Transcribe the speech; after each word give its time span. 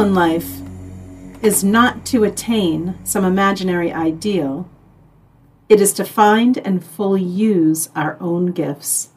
In 0.00 0.14
life 0.14 0.62
is 1.42 1.62
not 1.62 2.06
to 2.06 2.24
attain 2.24 2.98
some 3.04 3.22
imaginary 3.22 3.92
ideal, 3.92 4.66
it 5.68 5.78
is 5.78 5.92
to 5.92 6.06
find 6.06 6.56
and 6.56 6.82
fully 6.82 7.22
use 7.22 7.90
our 7.94 8.16
own 8.18 8.52
gifts. 8.52 9.10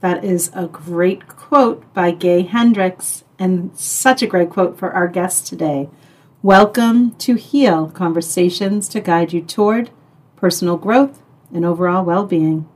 That 0.00 0.24
is 0.24 0.50
a 0.54 0.66
great 0.66 1.26
quote 1.28 1.92
by 1.92 2.10
Gay 2.12 2.40
Hendricks, 2.40 3.24
and 3.38 3.78
such 3.78 4.22
a 4.22 4.26
great 4.26 4.48
quote 4.48 4.78
for 4.78 4.92
our 4.92 5.08
guest 5.08 5.46
today. 5.46 5.90
Welcome 6.42 7.10
to 7.16 7.34
Heal 7.34 7.90
Conversations 7.90 8.88
to 8.88 9.02
guide 9.02 9.34
you 9.34 9.42
toward 9.42 9.90
personal 10.36 10.78
growth 10.78 11.20
and 11.52 11.66
overall 11.66 12.02
well 12.02 12.24
being. 12.24 12.66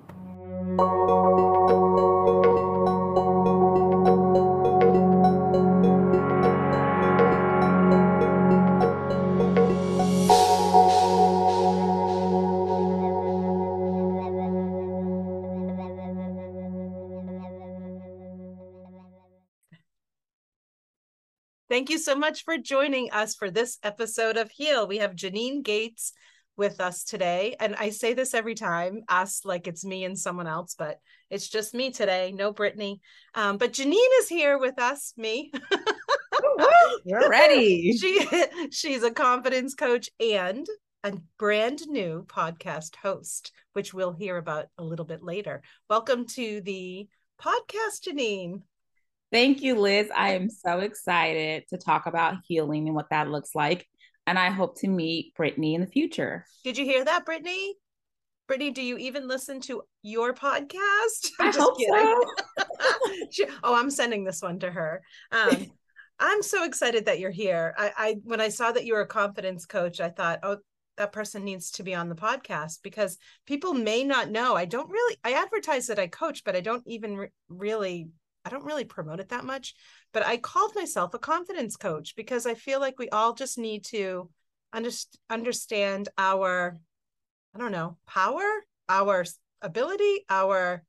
Thank 21.79 21.91
you 21.91 21.99
so 21.99 22.17
much 22.17 22.43
for 22.43 22.59
joining 22.59 23.13
us 23.13 23.37
for 23.37 23.53
this 23.53 23.79
episode 23.85 24.37
of 24.37 24.51
Heal. 24.51 24.89
We 24.89 24.99
have 24.99 25.15
Janine 25.15 25.63
Gates 25.63 26.13
with 26.57 26.81
us 26.81 27.05
today. 27.05 27.55
And 27.61 27.77
I 27.77 27.91
say 27.91 28.15
this 28.15 28.35
every 28.35 28.57
time, 28.57 29.03
us 29.09 29.43
like 29.45 29.69
it's 29.69 29.85
me 29.85 30.05
and 30.05 30.19
someone 30.19 30.49
else, 30.49 30.75
but 30.77 30.99
it's 31.31 31.49
just 31.49 31.75
me 31.75 31.93
today, 31.93 32.33
no 32.35 32.53
Brittany. 32.53 33.01
Um, 33.37 33.59
but 33.59 33.75
Janine 33.75 33.95
is 34.19 34.29
here 34.29 34.59
with 34.59 34.77
us, 34.81 35.15
me. 35.17 35.53
You're 37.05 37.31
ready. 37.31 37.97
she 37.97 38.27
she's 38.73 39.05
a 39.05 39.13
confidence 39.13 39.77
coach 39.77 40.11
and 40.19 40.67
a 41.05 41.13
brand 41.39 41.87
new 41.87 42.27
podcast 42.27 42.97
host, 42.97 43.53
which 43.75 43.95
we'll 43.95 44.15
hear 44.15 44.37
about 44.37 44.67
a 44.79 44.83
little 44.83 45.07
bit 45.07 45.23
later. 45.23 45.63
Welcome 45.89 46.27
to 46.31 46.61
the 46.61 47.07
podcast, 47.41 48.09
Janine. 48.09 48.63
Thank 49.31 49.63
you, 49.63 49.79
Liz. 49.79 50.09
I 50.15 50.33
am 50.33 50.49
so 50.49 50.79
excited 50.79 51.65
to 51.69 51.77
talk 51.77 52.07
about 52.07 52.37
healing 52.47 52.87
and 52.87 52.95
what 52.95 53.11
that 53.11 53.29
looks 53.29 53.55
like. 53.55 53.87
And 54.27 54.39
I 54.39 54.51
hope 54.51 54.79
to 54.81 54.89
meet 54.89 55.35
Brittany 55.35 55.75
in 55.75 55.81
the 55.81 55.87
future. 55.87 56.45
Did 56.65 56.79
you 56.79 56.85
hear 56.85 57.05
that, 57.05 57.25
Brittany? 57.25 57.75
Brittany, 58.47 58.71
do 58.71 58.83
you 58.83 58.97
even 58.97 59.29
listen 59.29 59.61
to 59.63 59.83
your 60.03 60.33
podcast? 60.33 61.29
I 61.39 61.51
hope 61.51 61.79
kidding. 61.79 62.23
so. 63.31 63.47
oh, 63.63 63.75
I'm 63.75 63.91
sending 63.91 64.25
this 64.25 64.41
one 64.41 64.59
to 64.61 64.71
her. 64.71 65.03
Um, 65.31 65.67
I'm 66.19 66.43
so 66.43 66.65
excited 66.65 67.07
that 67.07 67.21
you're 67.21 67.31
here. 67.31 67.75
I, 67.77 67.93
I 67.97 68.17
when 68.25 68.41
I 68.41 68.49
saw 68.49 68.73
that 68.73 68.85
you 68.85 68.95
were 68.95 69.03
a 69.03 69.07
confidence 69.07 69.67
coach, 69.67 70.01
I 70.01 70.09
thought, 70.09 70.41
oh, 70.43 70.57
that 70.97 71.13
person 71.13 71.45
needs 71.45 71.71
to 71.73 71.83
be 71.83 71.95
on 71.95 72.09
the 72.09 72.15
podcast 72.15 72.79
because 72.83 73.19
people 73.47 73.73
may 73.73 74.03
not 74.03 74.31
know. 74.31 74.57
I 74.57 74.65
don't 74.65 74.91
really. 74.91 75.17
I 75.23 75.35
advertise 75.35 75.87
that 75.87 75.99
I 75.99 76.09
coach, 76.09 76.43
but 76.45 76.57
I 76.57 76.61
don't 76.61 76.83
even 76.87 77.17
re- 77.17 77.29
really 77.49 78.09
I 78.49 78.51
don't 78.51 78.65
really 78.65 78.87
promote 78.87 79.21
it 79.21 79.29
that 79.29 79.45
much, 79.45 79.75
but 80.11 80.25
I 80.25 80.39
called 80.39 80.75
myself 80.75 81.13
a 81.13 81.19
confidence 81.19 81.77
coach 81.77 82.17
because 82.17 82.47
I 82.47 82.55
feel 82.55 82.81
like 82.81 82.99
we 82.99 83.11
all 83.11 83.35
just 83.35 83.59
need 83.59 83.85
to 83.87 84.31
underst- 84.75 85.19
understand 85.29 86.09
our, 86.17 86.79
I 87.55 87.59
don't 87.59 87.73
know, 87.73 87.99
power, 88.07 88.49
our 88.89 89.27
ability, 89.61 90.25
our, 90.31 90.83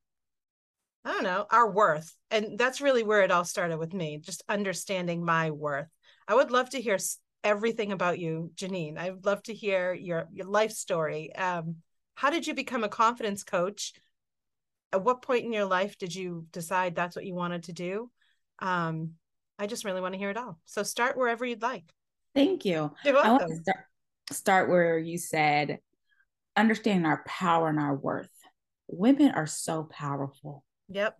I 1.03 1.11
don't 1.11 1.23
know, 1.23 1.47
our 1.51 1.69
worth. 1.69 2.15
And 2.31 2.57
that's 2.57 2.79
really 2.79 3.03
where 3.03 3.23
it 3.23 3.31
all 3.31 3.43
started 3.43 3.77
with 3.77 3.93
me, 3.93 4.19
just 4.19 4.41
understanding 4.47 5.25
my 5.25 5.51
worth. 5.51 5.89
I 6.29 6.35
would 6.35 6.51
love 6.51 6.69
to 6.69 6.81
hear 6.81 6.97
everything 7.43 7.91
about 7.91 8.19
you, 8.19 8.51
Janine. 8.55 8.97
I'd 8.97 9.25
love 9.25 9.43
to 9.43 9.53
hear 9.53 9.93
your 9.93 10.29
your 10.31 10.45
life 10.45 10.71
story. 10.71 11.35
Um, 11.35 11.77
how 12.15 12.29
did 12.29 12.47
you 12.47 12.53
become 12.53 12.85
a 12.85 12.89
confidence 12.89 13.43
coach? 13.43 13.91
At 14.91 15.03
what 15.03 15.21
point 15.21 15.45
in 15.45 15.53
your 15.53 15.65
life 15.65 15.97
did 15.97 16.13
you 16.13 16.45
decide 16.51 16.95
that's 16.95 17.15
what 17.15 17.25
you 17.25 17.35
wanted 17.35 17.63
to 17.63 17.73
do? 17.73 18.09
Um, 18.59 19.11
I 19.57 19.67
just 19.67 19.85
really 19.85 20.01
want 20.01 20.13
to 20.13 20.17
hear 20.17 20.29
it 20.29 20.37
all. 20.37 20.59
So 20.65 20.83
start 20.83 21.17
wherever 21.17 21.45
you'd 21.45 21.61
like. 21.61 21.83
Thank 22.33 22.65
you. 22.65 22.91
I 23.05 23.11
want 23.11 23.47
to 23.47 23.55
start, 23.61 23.85
start 24.31 24.69
where 24.69 24.97
you 24.97 25.17
said 25.17 25.79
understanding 26.55 27.05
our 27.05 27.23
power 27.25 27.69
and 27.69 27.79
our 27.79 27.95
worth. 27.95 28.29
Women 28.87 29.31
are 29.31 29.47
so 29.47 29.83
powerful. 29.83 30.63
Yep. 30.89 31.17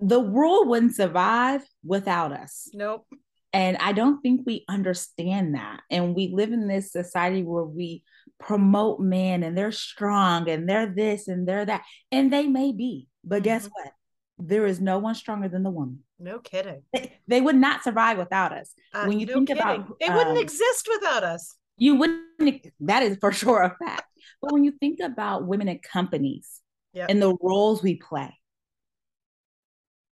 The 0.00 0.20
world 0.20 0.68
wouldn't 0.68 0.94
survive 0.94 1.62
without 1.84 2.32
us. 2.32 2.68
Nope. 2.72 3.06
And 3.52 3.76
I 3.78 3.92
don't 3.92 4.20
think 4.20 4.42
we 4.44 4.64
understand 4.68 5.54
that. 5.54 5.80
And 5.90 6.14
we 6.14 6.28
live 6.28 6.52
in 6.52 6.68
this 6.68 6.92
society 6.92 7.42
where 7.42 7.64
we 7.64 8.04
promote 8.38 9.00
men 9.00 9.42
and 9.42 9.56
they're 9.56 9.72
strong 9.72 10.48
and 10.48 10.68
they're 10.68 10.86
this 10.86 11.28
and 11.28 11.48
they're 11.48 11.64
that. 11.64 11.82
And 12.12 12.32
they 12.32 12.46
may 12.46 12.72
be. 12.72 13.08
But 13.24 13.36
mm-hmm. 13.36 13.44
guess 13.44 13.66
what? 13.66 13.92
There 14.38 14.66
is 14.66 14.80
no 14.80 14.98
one 14.98 15.14
stronger 15.14 15.48
than 15.48 15.62
the 15.62 15.70
woman. 15.70 16.00
No 16.18 16.38
kidding. 16.38 16.82
They, 16.92 17.18
they 17.26 17.40
would 17.40 17.56
not 17.56 17.82
survive 17.82 18.18
without 18.18 18.52
us. 18.52 18.72
Uh, 18.94 19.06
when 19.06 19.18
you 19.18 19.26
no 19.26 19.34
think 19.34 19.48
kidding. 19.48 19.62
about 19.62 19.96
it, 19.98 20.12
wouldn't 20.12 20.36
um, 20.36 20.42
exist 20.42 20.88
without 20.94 21.24
us. 21.24 21.56
You 21.76 21.94
wouldn't, 21.96 22.66
that 22.80 23.02
is 23.02 23.16
for 23.20 23.32
sure 23.32 23.62
a 23.62 23.76
fact. 23.84 24.04
but 24.42 24.52
when 24.52 24.64
you 24.64 24.72
think 24.72 25.00
about 25.00 25.46
women 25.46 25.68
in 25.68 25.78
companies 25.78 26.60
yep. 26.92 27.08
and 27.08 27.20
the 27.20 27.36
roles 27.40 27.82
we 27.82 27.96
play, 27.96 28.37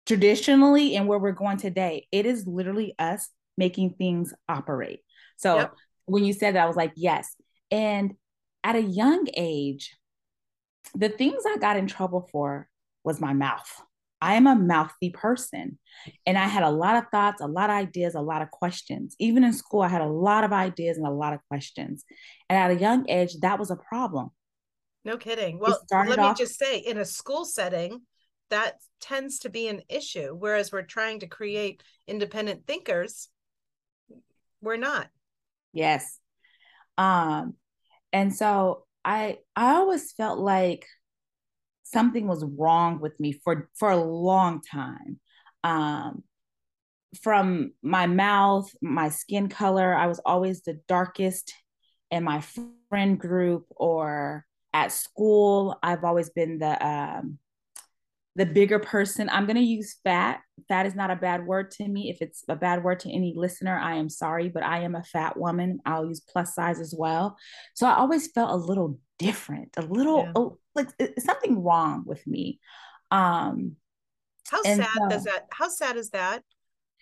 traditionally 0.08 0.96
and 0.96 1.06
where 1.06 1.18
we're 1.18 1.32
going 1.32 1.58
today, 1.58 2.08
it 2.10 2.26
is 2.26 2.46
literally 2.46 2.94
us 2.98 3.28
making 3.56 3.90
things 3.90 4.32
operate. 4.48 5.00
So 5.36 5.56
yep. 5.56 5.74
when 6.06 6.24
you 6.24 6.32
said 6.32 6.54
that, 6.54 6.64
I 6.64 6.66
was 6.66 6.76
like, 6.76 6.92
yes. 6.96 7.36
And 7.70 8.14
at 8.64 8.74
a 8.74 8.82
young 8.82 9.28
age, 9.36 9.94
the 10.94 11.10
things 11.10 11.42
I 11.46 11.58
got 11.58 11.76
in 11.76 11.86
trouble 11.86 12.26
for 12.32 12.68
was 13.04 13.20
my 13.20 13.34
mouth. 13.34 13.70
I 14.20 14.34
am 14.34 14.46
a 14.46 14.56
mouthy 14.56 15.10
person. 15.10 15.78
And 16.26 16.38
I 16.38 16.46
had 16.48 16.62
a 16.62 16.70
lot 16.70 16.96
of 16.96 17.04
thoughts, 17.12 17.40
a 17.40 17.46
lot 17.46 17.70
of 17.70 17.76
ideas, 17.76 18.14
a 18.14 18.20
lot 18.20 18.42
of 18.42 18.50
questions. 18.50 19.14
Even 19.20 19.44
in 19.44 19.52
school, 19.52 19.82
I 19.82 19.88
had 19.88 20.00
a 20.00 20.08
lot 20.08 20.42
of 20.42 20.52
ideas 20.52 20.96
and 20.96 21.06
a 21.06 21.10
lot 21.10 21.34
of 21.34 21.40
questions. 21.48 22.04
And 22.48 22.58
at 22.58 22.70
a 22.70 22.80
young 22.80 23.08
age, 23.08 23.36
that 23.42 23.58
was 23.58 23.70
a 23.70 23.76
problem. 23.76 24.30
No 25.04 25.18
kidding. 25.18 25.58
Well, 25.58 25.78
let 25.92 26.18
me 26.18 26.34
just 26.36 26.58
say 26.58 26.78
in 26.78 26.98
a 26.98 27.04
school 27.04 27.44
setting, 27.44 28.00
that 28.50 28.76
tends 29.00 29.40
to 29.40 29.48
be 29.48 29.68
an 29.68 29.82
issue. 29.88 30.34
Whereas 30.34 30.72
we're 30.72 30.82
trying 30.82 31.20
to 31.20 31.26
create 31.26 31.82
independent 32.06 32.66
thinkers, 32.66 33.28
we're 34.60 34.76
not. 34.76 35.08
Yes. 35.72 36.18
Um, 36.96 37.54
and 38.12 38.34
so 38.34 38.84
I 39.04 39.38
I 39.54 39.74
always 39.74 40.12
felt 40.12 40.38
like 40.38 40.86
something 41.84 42.26
was 42.26 42.44
wrong 42.44 43.00
with 43.00 43.18
me 43.20 43.32
for 43.32 43.70
for 43.74 43.90
a 43.90 43.96
long 43.96 44.60
time. 44.62 45.20
Um, 45.64 46.24
from 47.22 47.72
my 47.82 48.06
mouth, 48.06 48.70
my 48.82 49.08
skin 49.08 49.48
color, 49.48 49.94
I 49.94 50.06
was 50.06 50.20
always 50.24 50.62
the 50.62 50.80
darkest 50.88 51.54
in 52.10 52.24
my 52.24 52.42
friend 52.90 53.18
group 53.18 53.66
or 53.70 54.44
at 54.72 54.92
school. 54.92 55.78
I've 55.82 56.04
always 56.04 56.30
been 56.30 56.58
the 56.58 56.86
um, 56.86 57.38
the 58.38 58.46
bigger 58.46 58.78
person. 58.78 59.28
I'm 59.28 59.46
going 59.46 59.56
to 59.56 59.62
use 59.62 59.96
fat. 60.04 60.40
Fat 60.68 60.86
is 60.86 60.94
not 60.94 61.10
a 61.10 61.16
bad 61.16 61.44
word 61.44 61.72
to 61.72 61.88
me. 61.88 62.08
If 62.08 62.22
it's 62.22 62.44
a 62.48 62.54
bad 62.54 62.84
word 62.84 63.00
to 63.00 63.12
any 63.12 63.34
listener, 63.36 63.76
I 63.76 63.96
am 63.96 64.08
sorry, 64.08 64.48
but 64.48 64.62
I 64.62 64.82
am 64.82 64.94
a 64.94 65.02
fat 65.02 65.36
woman. 65.36 65.80
I'll 65.84 66.06
use 66.06 66.20
plus 66.20 66.54
size 66.54 66.78
as 66.78 66.94
well. 66.96 67.36
So 67.74 67.84
I 67.84 67.96
always 67.96 68.30
felt 68.30 68.52
a 68.52 68.56
little 68.56 69.00
different, 69.18 69.70
a 69.76 69.82
little 69.82 70.22
yeah. 70.22 70.32
oh, 70.36 70.58
like 70.76 70.88
something 71.18 71.64
wrong 71.64 72.04
with 72.06 72.24
me. 72.28 72.60
Um, 73.10 73.74
how 74.48 74.62
sad 74.62 74.86
so, 74.94 75.08
does 75.08 75.24
that? 75.24 75.46
How 75.50 75.68
sad 75.68 75.96
is 75.96 76.10
that? 76.10 76.44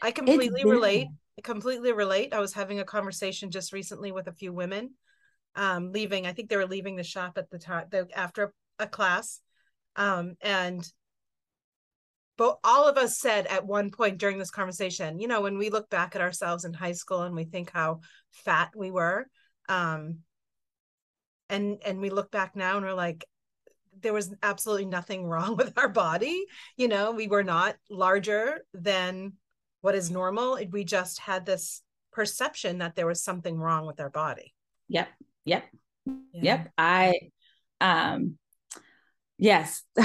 I 0.00 0.12
completely 0.12 0.65
relate. 0.65 1.09
I 1.38 1.43
completely 1.43 1.93
relate. 1.93 2.33
I 2.33 2.41
was 2.41 2.55
having 2.55 2.81
a 2.81 2.85
conversation 2.85 3.50
just 3.50 3.75
recently 3.75 4.11
with 4.11 4.27
a 4.27 4.33
few 4.33 4.55
women, 4.55 4.94
um, 5.55 5.93
leaving. 5.93 6.27
I 6.27 6.33
think 6.33 6.49
they 6.49 6.56
were 6.56 6.67
leaving 6.67 6.97
the 6.97 7.05
shop 7.05 7.37
at 7.37 7.50
the 7.50 7.59
time 7.59 7.88
after 8.15 8.55
a 8.79 8.87
class, 8.87 9.41
um, 9.97 10.37
and 10.41 10.83
but 12.38 12.59
all 12.62 12.87
of 12.87 12.97
us 12.97 13.19
said 13.19 13.47
at 13.47 13.67
one 13.67 13.91
point 13.91 14.19
during 14.19 14.38
this 14.38 14.50
conversation 14.50 15.19
you 15.19 15.29
know 15.29 15.41
when 15.41 15.59
we 15.59 15.71
look 15.71 15.88
back 15.91 16.15
at 16.15 16.23
ourselves 16.23 16.65
in 16.65 16.73
high 16.73 16.93
school 16.93 17.23
and 17.23 17.35
we 17.35 17.44
think 17.44 17.71
how 17.73 18.00
fat 18.33 18.71
we 18.77 18.91
were 18.91 19.27
um 19.69 20.19
and 21.49 21.79
and 21.85 22.00
we 22.00 22.11
look 22.11 22.31
back 22.31 22.56
now 22.56 22.77
and 22.77 22.87
we're 22.87 22.93
like 22.93 23.25
there 24.00 24.12
was 24.12 24.35
absolutely 24.43 24.87
nothing 24.87 25.25
wrong 25.27 25.56
with 25.56 25.77
our 25.79 25.88
body. 25.88 26.44
You 26.77 26.88
know 26.88 27.12
we 27.12 27.29
were 27.29 27.44
not 27.44 27.77
larger 27.91 28.65
than 28.75 29.35
what 29.81 29.94
is 29.94 30.11
normal. 30.11 30.59
We 30.71 30.85
just 30.85 31.21
had 31.21 31.47
this 31.47 31.83
perception 32.12 32.79
that 32.79 32.97
there 32.97 33.06
was 33.06 33.23
something 33.23 33.59
wrong 33.59 33.87
with 33.87 34.00
our 34.00 34.11
body. 34.11 34.55
Yep. 34.88 35.09
Yep. 35.44 35.65
Yeah. 36.06 36.12
yep. 36.33 36.73
I 36.77 37.15
um 37.81 38.38
yes. 39.38 39.83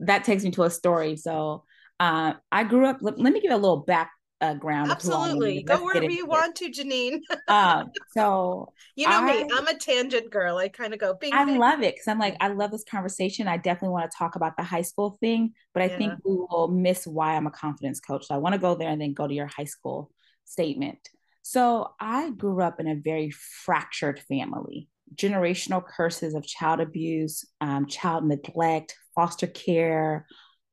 That 0.00 0.22
takes 0.22 0.44
me 0.44 0.52
to 0.52 0.62
a 0.62 0.70
story. 0.70 1.16
So 1.16 1.64
uh, 2.00 2.34
I 2.52 2.64
grew 2.64 2.86
up, 2.86 2.98
let, 3.00 3.18
let, 3.18 3.32
me 3.32 3.40
give 3.40 3.50
a 3.50 3.56
little 3.56 3.78
back 3.78 4.10
uh. 4.40 4.54
Absolutely. 4.62 5.62
Go 5.62 5.82
wherever 5.82 6.10
you 6.10 6.26
want 6.26 6.56
to, 6.56 6.70
Janine. 6.70 7.20
um, 7.48 7.90
so 8.16 8.72
you 8.94 9.08
know 9.08 9.22
I, 9.22 9.42
me, 9.42 9.50
I'm 9.52 9.66
a 9.66 9.76
tangent 9.76 10.30
girl. 10.30 10.58
I 10.58 10.68
kind 10.68 10.94
of 10.94 11.00
go 11.00 11.14
bing, 11.14 11.32
I 11.32 11.44
bing. 11.44 11.58
love 11.58 11.82
it 11.82 11.94
because 11.94 12.08
I'm 12.08 12.18
like, 12.18 12.36
I 12.40 12.48
love 12.48 12.70
this 12.70 12.84
conversation. 12.88 13.48
I 13.48 13.56
definitely 13.56 13.94
want 13.94 14.10
to 14.10 14.16
talk 14.16 14.36
about 14.36 14.56
the 14.56 14.62
high 14.62 14.82
school 14.82 15.16
thing, 15.20 15.54
but 15.74 15.82
I 15.82 15.86
yeah. 15.86 15.98
think 15.98 16.12
we 16.24 16.34
will 16.34 16.68
miss 16.68 17.06
why 17.06 17.34
I'm 17.34 17.46
a 17.46 17.50
confidence 17.50 18.00
coach. 18.00 18.26
So 18.26 18.34
I 18.34 18.38
want 18.38 18.52
to 18.52 18.60
go 18.60 18.74
there 18.74 18.90
and 18.90 19.00
then 19.00 19.12
go 19.12 19.26
to 19.26 19.34
your 19.34 19.46
high 19.46 19.64
school 19.64 20.10
statement. 20.44 20.98
So 21.42 21.94
I 21.98 22.30
grew 22.30 22.62
up 22.62 22.78
in 22.78 22.88
a 22.88 22.94
very 22.94 23.30
fractured 23.30 24.20
family, 24.20 24.88
generational 25.14 25.84
curses 25.84 26.34
of 26.34 26.46
child 26.46 26.80
abuse, 26.80 27.44
um, 27.60 27.86
child 27.86 28.26
neglect, 28.26 28.94
foster 29.14 29.46
care, 29.46 30.26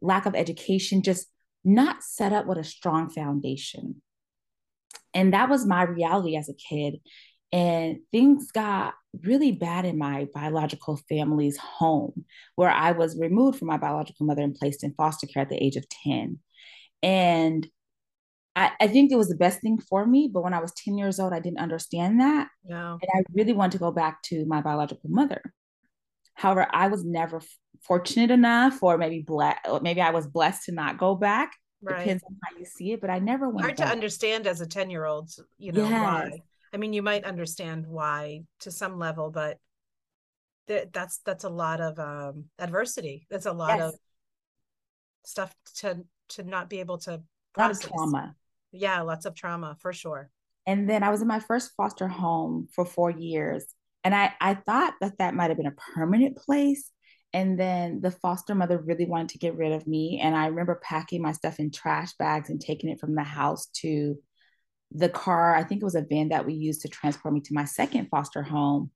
lack 0.06 0.25
of 0.25 0.36
education, 0.36 1.02
just 1.02 1.28
not 1.63 2.04
set 2.04 2.31
up 2.31 2.46
with 2.46 2.57
a 2.57 2.63
strong 2.63 3.10
foundation. 3.10 4.02
And 5.13 5.34
that 5.34 5.50
was 5.50 5.66
my 5.66 5.84
reality 5.84 6.36
as 6.36 6.50
a 6.50 6.54
kid. 6.54 7.00
And 7.52 8.00
things 8.12 8.52
got 8.52 8.96
really 9.24 9.52
bad 9.54 9.86
in 9.86 9.98
my 9.98 10.28
biological 10.34 11.00
family's 11.07 11.57
home, 11.57 12.25
where 12.56 12.69
I 12.69 12.92
was 12.92 13.18
removed 13.18 13.57
from 13.57 13.69
my 13.69 13.78
biological 13.78 14.25
mother 14.25 14.42
and 14.42 14.54
placed 14.54 14.84
in 14.84 14.94
foster 14.94 15.25
care 15.25 15.44
at 15.44 15.50
the 15.50 15.63
age 15.63 15.78
of 15.78 15.88
10. 16.04 16.40
And 17.02 17.68
I, 18.56 18.72
I 18.81 18.88
think 18.88 19.12
it 19.12 19.18
was 19.18 19.30
the 19.30 19.36
best 19.36 19.62
thing 19.62 19.80
for 19.80 20.06
me. 20.06 20.30
But 20.31 20.44
when 20.44 20.54
I 20.54 20.60
was 20.60 20.74
10 20.74 20.98
years 20.98 21.19
old, 21.19 21.34
I 21.34 21.40
didn't 21.40 21.60
understand 21.60 22.19
that. 22.19 22.50
Yeah. 22.68 22.94
And 22.94 23.10
I 23.13 23.24
really 23.34 23.54
wanted 23.54 23.74
to 23.74 23.80
go 23.80 23.92
back 23.92 24.22
to 24.24 24.46
my 24.46 24.62
biological 24.62 25.10
mother. 25.10 25.42
However, 26.34 26.68
I 26.72 26.88
was 26.88 27.06
never 27.06 27.42
fortunate 27.87 28.31
enough, 28.31 28.81
or 28.81 28.97
maybe 28.97 29.21
blessed, 29.21 29.59
maybe 29.81 30.01
I 30.01 30.11
was 30.11 30.27
blessed 30.27 30.65
to 30.65 30.71
not 30.71 30.97
go 30.97 31.15
back. 31.15 31.53
Right. 31.81 31.99
Depends 31.99 32.23
on 32.23 32.35
how 32.43 32.57
you 32.57 32.65
see 32.65 32.93
it, 32.93 33.01
but 33.01 33.09
I 33.09 33.19
never 33.19 33.49
went. 33.49 33.65
Hard 33.65 33.77
back. 33.77 33.87
to 33.87 33.91
understand 33.91 34.47
as 34.47 34.61
a 34.61 34.65
ten 34.67 34.89
year 34.89 35.05
old, 35.05 35.29
you 35.57 35.71
know 35.71 35.87
yes. 35.87 35.91
why. 35.91 36.39
I 36.73 36.77
mean, 36.77 36.93
you 36.93 37.01
might 37.01 37.23
understand 37.23 37.85
why 37.85 38.43
to 38.61 38.71
some 38.71 38.97
level, 38.97 39.29
but 39.29 39.59
th- 40.67 40.89
that's 40.91 41.19
that's 41.19 41.43
a 41.43 41.49
lot 41.49 41.79
of 41.79 41.99
um, 41.99 42.45
adversity. 42.59 43.27
That's 43.29 43.45
a 43.45 43.53
lot 43.53 43.77
yes. 43.77 43.93
of 43.93 43.99
stuff 45.25 45.55
to 45.77 46.03
to 46.29 46.43
not 46.43 46.69
be 46.69 46.79
able 46.79 46.97
to 46.99 47.21
process. 47.53 47.87
trauma. 47.87 48.35
Yeah, 48.71 49.01
lots 49.01 49.25
of 49.25 49.35
trauma 49.35 49.77
for 49.79 49.93
sure. 49.93 50.29
And 50.65 50.89
then 50.89 51.03
I 51.03 51.11
was 51.11 51.21
in 51.21 51.27
my 51.27 51.39
first 51.39 51.71
foster 51.77 52.07
home 52.07 52.67
for 52.73 52.85
four 52.85 53.11
years, 53.11 53.63
and 54.03 54.15
I, 54.15 54.33
I 54.41 54.55
thought 54.55 54.95
that 55.01 55.19
that 55.19 55.35
might 55.35 55.49
have 55.49 55.57
been 55.57 55.67
a 55.67 55.93
permanent 55.95 56.37
place. 56.37 56.91
And 57.35 57.59
then 57.59 57.99
the 57.99 58.11
foster 58.11 58.55
mother 58.55 58.77
really 58.77 59.05
wanted 59.05 59.27
to 59.31 59.39
get 59.39 59.57
rid 59.57 59.73
of 59.73 59.85
me. 59.85 60.21
And 60.23 60.37
I 60.37 60.47
remember 60.47 60.79
packing 60.81 61.21
my 61.21 61.33
stuff 61.33 61.59
in 61.59 61.69
trash 61.69 62.13
bags 62.13 62.49
and 62.49 62.61
taking 62.61 62.89
it 62.89 62.97
from 63.01 63.13
the 63.13 63.23
house 63.23 63.65
to 63.81 64.17
the 64.93 65.09
car. 65.09 65.53
I 65.53 65.65
think 65.65 65.81
it 65.81 65.83
was 65.83 65.95
a 65.95 66.05
van 66.09 66.29
that 66.29 66.45
we 66.45 66.53
used 66.53 66.83
to 66.83 66.87
transport 66.87 67.33
me 67.33 67.41
to 67.41 67.53
my 67.53 67.65
second 67.65 68.07
foster 68.07 68.41
home. 68.41 68.89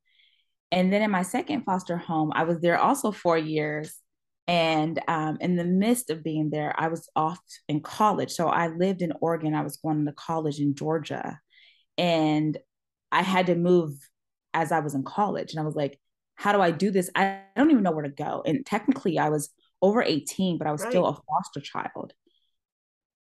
And 0.71 0.93
then 0.93 1.01
in 1.01 1.11
my 1.11 1.23
second 1.23 1.63
foster 1.65 1.97
home, 1.97 2.31
I 2.33 2.45
was 2.45 2.61
there 2.61 2.79
also 2.79 3.11
four 3.11 3.37
years. 3.37 3.93
And 4.47 5.01
um, 5.09 5.37
in 5.41 5.57
the 5.57 5.65
midst 5.65 6.09
of 6.09 6.23
being 6.23 6.49
there, 6.49 6.73
I 6.77 6.87
was 6.87 7.09
off 7.17 7.39
in 7.67 7.81
college. 7.81 8.31
So 8.31 8.47
I 8.47 8.67
lived 8.67 9.01
in 9.01 9.11
Oregon. 9.19 9.53
I 9.53 9.63
was 9.63 9.75
going 9.75 10.05
to 10.05 10.13
college 10.13 10.61
in 10.61 10.75
Georgia. 10.75 11.37
And 11.97 12.57
I 13.11 13.21
had 13.21 13.47
to 13.47 13.55
move 13.55 13.97
as 14.53 14.71
I 14.71 14.79
was 14.79 14.95
in 14.95 15.03
college. 15.03 15.51
And 15.51 15.59
I 15.59 15.65
was 15.65 15.75
like, 15.75 15.99
how 16.39 16.53
do 16.53 16.61
I 16.61 16.71
do 16.71 16.89
this? 16.89 17.09
I 17.15 17.41
don't 17.57 17.69
even 17.69 17.83
know 17.83 17.91
where 17.91 18.05
to 18.05 18.09
go. 18.09 18.41
And 18.45 18.65
technically, 18.65 19.19
I 19.19 19.27
was 19.27 19.49
over 19.81 20.01
18, 20.01 20.57
but 20.57 20.67
I 20.67 20.71
was 20.71 20.81
right. 20.81 20.89
still 20.89 21.05
a 21.05 21.13
foster 21.13 21.59
child. 21.59 22.13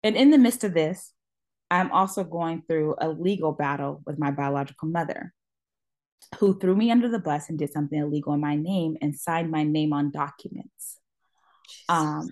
And 0.03 0.15
in 0.15 0.29
the 0.29 0.37
midst 0.37 0.63
of 0.63 0.75
this, 0.75 1.11
I'm 1.71 1.91
also 1.91 2.23
going 2.23 2.61
through 2.67 2.97
a 2.99 3.09
legal 3.09 3.51
battle 3.51 4.03
with 4.05 4.19
my 4.19 4.29
biological 4.29 4.89
mother, 4.89 5.33
who 6.37 6.59
threw 6.59 6.75
me 6.75 6.91
under 6.91 7.09
the 7.09 7.17
bus 7.17 7.49
and 7.49 7.57
did 7.57 7.73
something 7.73 7.97
illegal 7.97 8.33
in 8.33 8.41
my 8.41 8.55
name 8.55 8.95
and 9.01 9.15
signed 9.15 9.49
my 9.49 9.63
name 9.63 9.91
on 9.91 10.11
documents. 10.11 10.99
Um, 11.89 12.29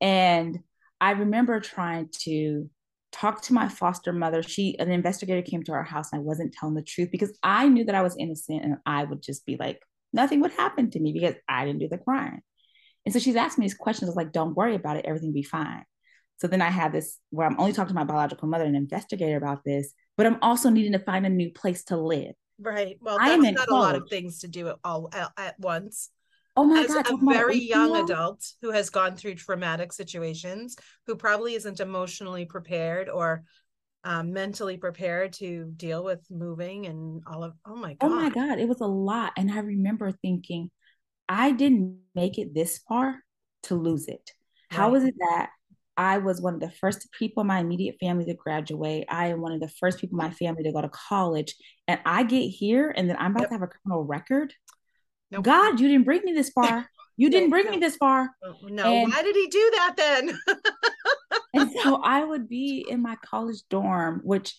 and 0.00 0.58
I 1.02 1.10
remember 1.10 1.60
trying 1.60 2.08
to 2.22 2.70
talk 3.12 3.42
to 3.42 3.52
my 3.52 3.68
foster 3.68 4.14
mother. 4.14 4.42
She, 4.42 4.78
an 4.78 4.90
investigator 4.90 5.42
came 5.42 5.62
to 5.64 5.72
our 5.72 5.84
house 5.84 6.12
and 6.12 6.20
I 6.20 6.24
wasn't 6.24 6.54
telling 6.54 6.76
the 6.76 6.82
truth 6.82 7.10
because 7.12 7.38
I 7.42 7.68
knew 7.68 7.84
that 7.84 7.94
I 7.94 8.00
was 8.00 8.16
innocent 8.16 8.64
and 8.64 8.78
I 8.86 9.04
would 9.04 9.20
just 9.20 9.44
be 9.44 9.58
like, 9.58 9.82
nothing 10.14 10.40
would 10.40 10.52
happen 10.52 10.90
to 10.90 11.00
me 11.00 11.12
because 11.12 11.34
I 11.48 11.64
didn't 11.66 11.80
do 11.80 11.88
the 11.88 11.98
crime. 11.98 12.40
And 13.04 13.12
so 13.12 13.18
she's 13.18 13.36
asking 13.36 13.62
me 13.62 13.66
these 13.66 13.74
questions. 13.74 14.08
I 14.08 14.10
was 14.10 14.16
like, 14.16 14.32
don't 14.32 14.56
worry 14.56 14.74
about 14.74 14.96
it. 14.96 15.04
Everything 15.04 15.28
will 15.28 15.34
be 15.34 15.42
fine. 15.42 15.84
So 16.38 16.46
then 16.46 16.62
I 16.62 16.70
have 16.70 16.92
this 16.92 17.18
where 17.30 17.46
I'm 17.46 17.60
only 17.60 17.72
talking 17.72 17.88
to 17.88 17.94
my 17.94 18.04
biological 18.04 18.48
mother 18.48 18.64
and 18.64 18.74
investigator 18.74 19.36
about 19.36 19.62
this, 19.64 19.92
but 20.16 20.26
I'm 20.26 20.38
also 20.40 20.70
needing 20.70 20.92
to 20.92 20.98
find 20.98 21.26
a 21.26 21.28
new 21.28 21.50
place 21.50 21.84
to 21.84 21.96
live. 21.96 22.32
Right. 22.58 22.96
Well, 23.00 23.18
that's 23.18 23.42
not 23.42 23.66
college. 23.66 23.68
a 23.68 23.74
lot 23.74 23.94
of 23.96 24.08
things 24.08 24.40
to 24.40 24.48
do 24.48 24.72
all 24.84 25.10
at, 25.12 25.30
at 25.36 25.60
once. 25.60 26.10
Oh 26.56 26.64
my 26.64 26.80
As 26.80 26.86
God. 26.86 27.10
A 27.10 27.16
very 27.16 27.58
young 27.58 27.96
adult 27.96 28.44
who 28.62 28.70
has 28.70 28.88
gone 28.90 29.16
through 29.16 29.34
traumatic 29.34 29.92
situations, 29.92 30.76
who 31.06 31.16
probably 31.16 31.54
isn't 31.54 31.80
emotionally 31.80 32.44
prepared 32.44 33.08
or 33.08 33.42
um, 34.04 34.32
mentally 34.32 34.76
prepared 34.76 35.32
to 35.34 35.72
deal 35.76 36.04
with 36.04 36.20
moving 36.30 36.86
and 36.86 37.22
all 37.26 37.42
of, 37.42 37.54
oh 37.66 37.74
my 37.74 37.94
God. 37.94 38.06
Oh 38.06 38.08
my 38.10 38.28
God. 38.28 38.58
It 38.58 38.68
was 38.68 38.80
a 38.80 38.86
lot. 38.86 39.32
And 39.36 39.50
I 39.50 39.58
remember 39.58 40.12
thinking, 40.12 40.70
I 41.28 41.52
didn't 41.52 42.00
make 42.14 42.38
it 42.38 42.54
this 42.54 42.78
far 42.86 43.18
to 43.64 43.74
lose 43.74 44.06
it. 44.08 44.30
Right. 44.70 44.78
How 44.78 44.94
is 44.94 45.04
it 45.04 45.14
that 45.18 45.48
I 45.96 46.18
was 46.18 46.40
one 46.40 46.54
of 46.54 46.60
the 46.60 46.70
first 46.70 47.10
people 47.12 47.42
in 47.42 47.46
my 47.46 47.60
immediate 47.60 47.96
family 48.00 48.24
to 48.26 48.34
graduate. 48.34 49.06
I 49.08 49.28
am 49.28 49.40
one 49.40 49.52
of 49.52 49.60
the 49.60 49.68
first 49.68 50.00
people 50.00 50.18
in 50.18 50.26
my 50.26 50.32
family 50.32 50.64
to 50.64 50.72
go 50.72 50.82
to 50.82 50.88
college. 50.88 51.54
And 51.86 52.00
I 52.04 52.24
get 52.24 52.42
here 52.42 52.92
and 52.96 53.08
then 53.08 53.16
I'm 53.18 53.30
about 53.30 53.42
yep. 53.42 53.48
to 53.50 53.54
have 53.54 53.62
a 53.62 53.68
criminal 53.68 54.04
record. 54.04 54.52
Nope. 55.30 55.44
God, 55.44 55.80
you 55.80 55.88
didn't 55.88 56.04
bring 56.04 56.22
me 56.24 56.32
this 56.32 56.50
far. 56.50 56.88
You 57.16 57.30
didn't 57.30 57.50
bring 57.50 57.70
me 57.70 57.78
this 57.78 57.96
far. 57.96 58.30
No, 58.64 58.92
and, 58.92 59.12
why 59.12 59.22
did 59.22 59.36
he 59.36 59.46
do 59.46 59.70
that 59.76 59.94
then? 59.96 60.38
and 61.54 61.70
so 61.82 62.00
I 62.02 62.24
would 62.24 62.48
be 62.48 62.84
in 62.88 63.02
my 63.02 63.16
college 63.24 63.62
dorm, 63.70 64.20
which 64.24 64.54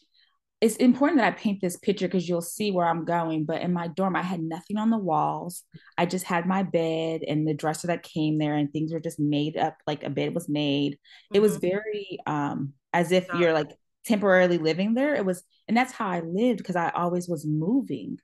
it's 0.61 0.77
important 0.77 1.19
that 1.19 1.27
I 1.27 1.35
paint 1.35 1.61
this 1.61 1.77
picture 1.77 2.07
because 2.07 2.27
you'll 2.27 2.41
see 2.41 2.71
where 2.71 2.87
I'm 2.87 3.05
going. 3.05 3.45
But 3.45 3.61
in 3.61 3.73
my 3.73 3.87
dorm, 3.87 4.15
I 4.15 4.21
had 4.21 4.41
nothing 4.41 4.77
on 4.77 4.89
the 4.89 4.97
walls. 4.97 5.63
I 5.97 6.05
just 6.05 6.25
had 6.25 6.45
my 6.45 6.63
bed 6.63 7.21
and 7.27 7.47
the 7.47 7.53
dresser 7.53 7.87
that 7.87 8.03
came 8.03 8.37
there, 8.37 8.55
and 8.55 8.71
things 8.71 8.93
were 8.93 8.99
just 8.99 9.19
made 9.19 9.57
up 9.57 9.77
like 9.85 10.03
a 10.03 10.09
bed 10.09 10.33
was 10.33 10.49
made. 10.49 10.93
Mm-hmm. 10.93 11.35
It 11.35 11.41
was 11.41 11.57
mm-hmm. 11.57 11.67
very 11.67 12.19
um 12.25 12.73
as 12.93 13.11
if 13.11 13.27
you're 13.37 13.53
like 13.53 13.71
temporarily 14.05 14.57
living 14.57 14.93
there. 14.93 15.15
It 15.15 15.25
was, 15.25 15.43
and 15.67 15.75
that's 15.75 15.91
how 15.91 16.07
I 16.07 16.21
lived 16.21 16.59
because 16.59 16.75
I 16.75 16.89
always 16.89 17.27
was 17.27 17.45
moving. 17.45 18.19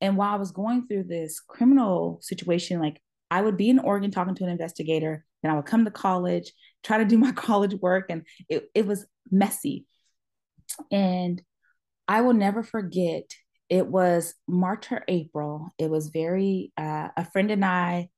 And 0.00 0.16
while 0.16 0.32
I 0.32 0.38
was 0.38 0.52
going 0.52 0.86
through 0.86 1.04
this 1.04 1.40
criminal 1.40 2.18
situation, 2.22 2.80
like 2.80 3.00
I 3.30 3.42
would 3.42 3.56
be 3.56 3.68
in 3.68 3.78
Oregon 3.78 4.10
talking 4.10 4.34
to 4.36 4.44
an 4.44 4.50
investigator, 4.50 5.24
then 5.42 5.52
I 5.52 5.56
would 5.56 5.66
come 5.66 5.84
to 5.84 5.90
college, 5.90 6.52
try 6.84 6.98
to 6.98 7.04
do 7.04 7.18
my 7.18 7.32
college 7.46 7.74
work, 7.74 8.06
and 8.10 8.22
it, 8.48 8.70
it 8.74 8.86
was 8.86 9.06
messy. 9.30 9.86
And 10.90 11.42
I 12.06 12.20
will 12.20 12.34
never 12.34 12.62
forget, 12.62 13.30
it 13.68 13.86
was 13.86 14.34
March 14.46 14.92
or 14.92 15.02
April. 15.08 15.70
It 15.78 15.90
was 15.90 16.08
very, 16.08 16.72
uh, 16.76 17.08
a 17.16 17.24
friend 17.24 17.50
and 17.50 17.64
I 17.64 18.08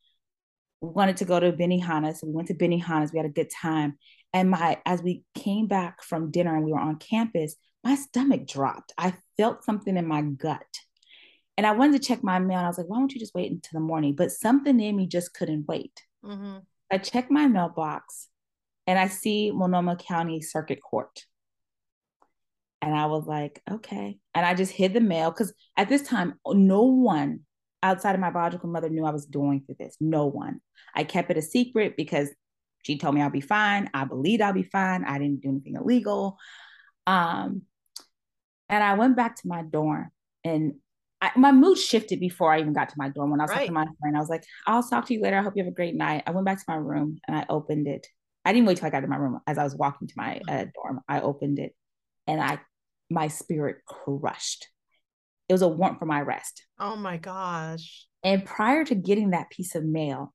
wanted 0.81 1.19
to 1.19 1.25
go 1.25 1.39
to 1.39 1.53
Benihana. 1.53 2.17
So 2.17 2.27
we 2.27 2.33
went 2.33 2.49
to 2.49 2.55
Benihana's, 2.55 3.13
we 3.13 3.19
had 3.19 3.27
a 3.27 3.31
good 3.31 3.51
time. 3.51 3.99
And 4.33 4.51
my, 4.51 4.79
as 4.85 5.03
we 5.03 5.23
came 5.35 5.67
back 5.67 6.03
from 6.03 6.31
dinner 6.31 6.55
and 6.55 6.65
we 6.65 6.73
were 6.73 6.81
on 6.81 6.97
campus, 6.97 7.57
my 7.85 7.95
stomach 7.95 8.47
dropped. 8.47 8.93
I 8.99 9.15
felt 9.37 9.65
something 9.65 9.97
in 9.97 10.07
my 10.07 10.23
gut. 10.23 10.67
And 11.57 11.67
I 11.67 11.73
wanted 11.73 12.03
to 12.03 12.07
check 12.07 12.23
my 12.23 12.39
mail. 12.39 12.59
And 12.59 12.67
I 12.67 12.69
was 12.69 12.79
like, 12.79 12.89
why 12.89 12.99
don't 12.99 13.13
you 13.13 13.21
just 13.21 13.35
wait 13.35 13.51
until 13.51 13.81
the 13.81 13.87
morning? 13.87 14.15
But 14.15 14.33
something 14.33 14.79
in 14.79 14.97
me 14.97 15.07
just 15.07 15.33
couldn't 15.33 15.67
wait. 15.67 16.03
Mm-hmm. 16.25 16.59
I 16.91 16.99
checked 16.99 17.31
my 17.31 17.47
mailbox 17.47 18.29
and 18.87 18.99
I 18.99 19.09
see 19.09 19.51
Multnomah 19.51 19.97
County 19.97 20.41
Circuit 20.41 20.81
Court. 20.83 21.25
And 22.83 22.95
I 22.95 23.07
was 23.07 23.27
like, 23.27 23.63
okay. 23.71 24.19
And 24.35 24.47
I 24.47 24.55
just 24.55 24.73
hid 24.73 24.93
the 24.93 25.01
mail 25.01 25.31
because 25.31 25.53
at 25.77 25.89
this 25.89 26.03
time, 26.03 26.35
no 26.47 26.83
one 26.83 27.41
outside 27.83 28.15
of 28.15 28.21
my 28.21 28.31
biological 28.31 28.69
mother 28.69 28.89
knew 28.89 29.05
I 29.05 29.11
was 29.11 29.27
going 29.27 29.63
through 29.65 29.77
this. 29.79 29.97
No 30.01 30.27
one. 30.27 30.61
I 30.95 31.05
kept 31.05 31.31
it 31.31 31.37
a 31.37 31.43
secret 31.43 31.97
because 31.97 32.31
she 32.83 32.99
told 32.99 33.15
me 33.15 33.23
I'll 33.23 33.31
be 33.31 33.41
fine. 33.41 33.91
I 33.93 34.05
believed 34.05 34.43
I'll 34.43 34.53
be 34.53 34.63
fine. 34.63 35.05
I 35.05 35.19
didn't 35.19 35.41
do 35.41 35.49
anything 35.49 35.75
illegal. 35.75 36.39
Um, 37.07 37.63
and 38.69 38.85
I 38.85 38.95
went 38.95 39.17
back 39.17 39.37
to 39.37 39.49
my 39.49 39.63
dorm 39.63 40.11
and 40.45 40.75
I, 41.21 41.31
my 41.37 41.51
mood 41.51 41.79
shifted 41.79 42.21
before 42.21 42.53
I 42.53 42.61
even 42.61 42.73
got 42.73 42.91
to 42.91 42.95
my 42.99 43.09
dorm. 43.09 43.31
When 43.31 43.41
I 43.41 43.45
was 43.45 43.51
right. 43.51 43.67
talking 43.67 43.75
to 43.75 43.75
my 43.75 43.87
friend, 44.01 44.17
I 44.17 44.21
was 44.21 44.29
like, 44.29 44.45
"I'll 44.67 44.83
talk 44.83 45.07
to 45.07 45.15
you 45.15 45.23
later. 45.23 45.39
I 45.39 45.43
hope 45.43 45.55
you 45.57 45.65
have 45.65 45.73
a 45.73 45.75
great 45.75 45.95
night." 45.95 46.23
I 46.27 46.31
went 46.31 46.45
back 46.45 46.59
to 46.59 46.65
my 46.69 46.77
room 46.77 47.19
and 47.27 47.37
I 47.37 47.47
opened 47.49 47.89
it. 47.89 48.07
I 48.47 48.53
didn't 48.53 48.69
wait 48.69 48.79
till 48.79 48.87
I 48.87 48.91
got 48.91 49.01
to 49.01 49.09
my 49.09 49.17
room. 49.17 49.41
As 49.49 49.59
I 49.59 49.65
was 49.65 49.75
walking 49.75 50.07
to 50.07 50.15
my 50.17 50.41
uh, 50.49 50.67
dorm, 50.73 51.01
I 51.09 51.21
opened 51.21 51.59
it, 51.59 51.75
and 52.29 52.41
I, 52.41 52.61
my 53.11 53.27
spirit 53.27 53.79
crushed. 53.85 54.69
It 55.49 55.53
was 55.53 55.63
a 55.63 55.69
warrant 55.69 55.99
for 55.99 56.07
my 56.07 56.21
arrest. 56.21 56.65
Oh 56.79 56.95
my 56.95 57.17
gosh! 57.17 58.07
And 58.23 58.45
prior 58.45 58.85
to 58.85 58.95
getting 58.95 59.31
that 59.31 59.51
piece 59.51 59.75
of 59.75 59.85
mail, 59.85 60.33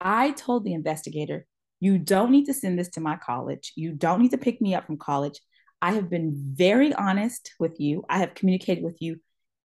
I 0.00 0.30
told 0.30 0.64
the 0.64 0.72
investigator, 0.72 1.46
"You 1.80 1.98
don't 1.98 2.30
need 2.30 2.44
to 2.44 2.54
send 2.54 2.78
this 2.78 2.90
to 2.90 3.00
my 3.00 3.16
college. 3.16 3.72
You 3.74 3.90
don't 3.92 4.22
need 4.22 4.30
to 4.30 4.38
pick 4.38 4.60
me 4.60 4.76
up 4.76 4.86
from 4.86 4.96
college. 4.96 5.40
I 5.82 5.94
have 5.94 6.10
been 6.10 6.32
very 6.54 6.94
honest 6.94 7.54
with 7.58 7.80
you. 7.80 8.04
I 8.08 8.18
have 8.18 8.34
communicated 8.34 8.84
with 8.84 8.98
you 9.00 9.16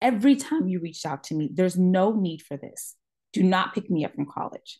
every 0.01 0.37
time 0.37 0.69
you 0.69 0.79
reached 0.79 1.07
out 1.07 1.25
to 1.25 1.35
me. 1.35 1.51
There's 1.53 1.77
no 1.77 2.13
need 2.13 2.43
for 2.43 2.57
this. 2.57 2.95
Do 3.33 3.43
not 3.43 3.75
pick 3.75 3.91
me 3.91 4.05
up 4.05 4.15
from 4.15 4.27
college. 4.27 4.79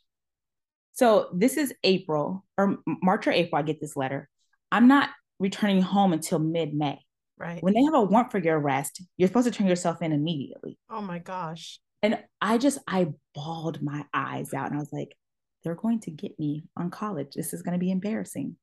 So 0.93 1.29
this 1.33 1.57
is 1.57 1.73
April 1.85 2.45
or 2.59 2.79
March 2.87 3.27
or 3.27 3.33
April. 3.33 3.59
I 3.59 3.63
get 3.63 3.81
this 3.81 3.97
letter. 3.97 4.29
I'm 4.71 4.89
not 4.89 5.11
returning 5.39 5.83
home 5.83 6.13
until 6.13 6.39
mid 6.39 6.75
May. 6.75 6.99
Right. 7.39 7.63
When 7.63 7.75
they 7.75 7.83
have 7.83 7.95
a 7.95 8.03
warrant 8.03 8.31
for 8.31 8.39
your 8.39 8.59
arrest, 8.59 9.03
you're 9.17 9.29
supposed 9.29 9.47
to 9.47 9.51
turn 9.53 9.67
yourself 9.67 10.03
in 10.03 10.13
immediately. 10.13 10.79
Oh 10.91 11.01
my 11.01 11.19
gosh. 11.19 11.81
And 12.03 12.19
I 12.41 12.59
just, 12.59 12.79
I 12.87 13.09
bawled 13.35 13.83
my 13.83 14.05
eyes 14.13 14.55
out 14.55 14.69
and 14.69 14.77
I 14.77 14.81
was 14.81 14.93
like, 14.93 15.17
they're 15.65 15.75
going 15.75 16.01
to 16.01 16.11
get 16.11 16.39
me 16.39 16.65
on 16.77 16.91
college. 16.91 17.35
This 17.35 17.53
is 17.53 17.63
going 17.63 17.73
to 17.73 17.79
be 17.79 17.91
embarrassing. 17.91 18.57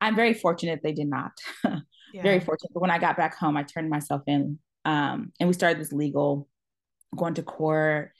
I'm 0.00 0.16
very 0.16 0.34
fortunate 0.34 0.80
they 0.82 0.92
did 0.92 1.08
not. 1.08 1.32
yeah. 1.64 2.22
Very 2.22 2.40
fortunate. 2.40 2.72
But 2.72 2.80
when 2.80 2.90
I 2.90 2.98
got 2.98 3.16
back 3.16 3.36
home, 3.36 3.56
I 3.56 3.62
turned 3.62 3.90
myself 3.90 4.22
in 4.26 4.58
um, 4.84 5.32
and 5.38 5.48
we 5.48 5.52
started 5.52 5.80
this 5.80 5.92
legal, 5.92 6.48
going 7.16 7.34
to 7.34 7.42
court, 7.42 8.12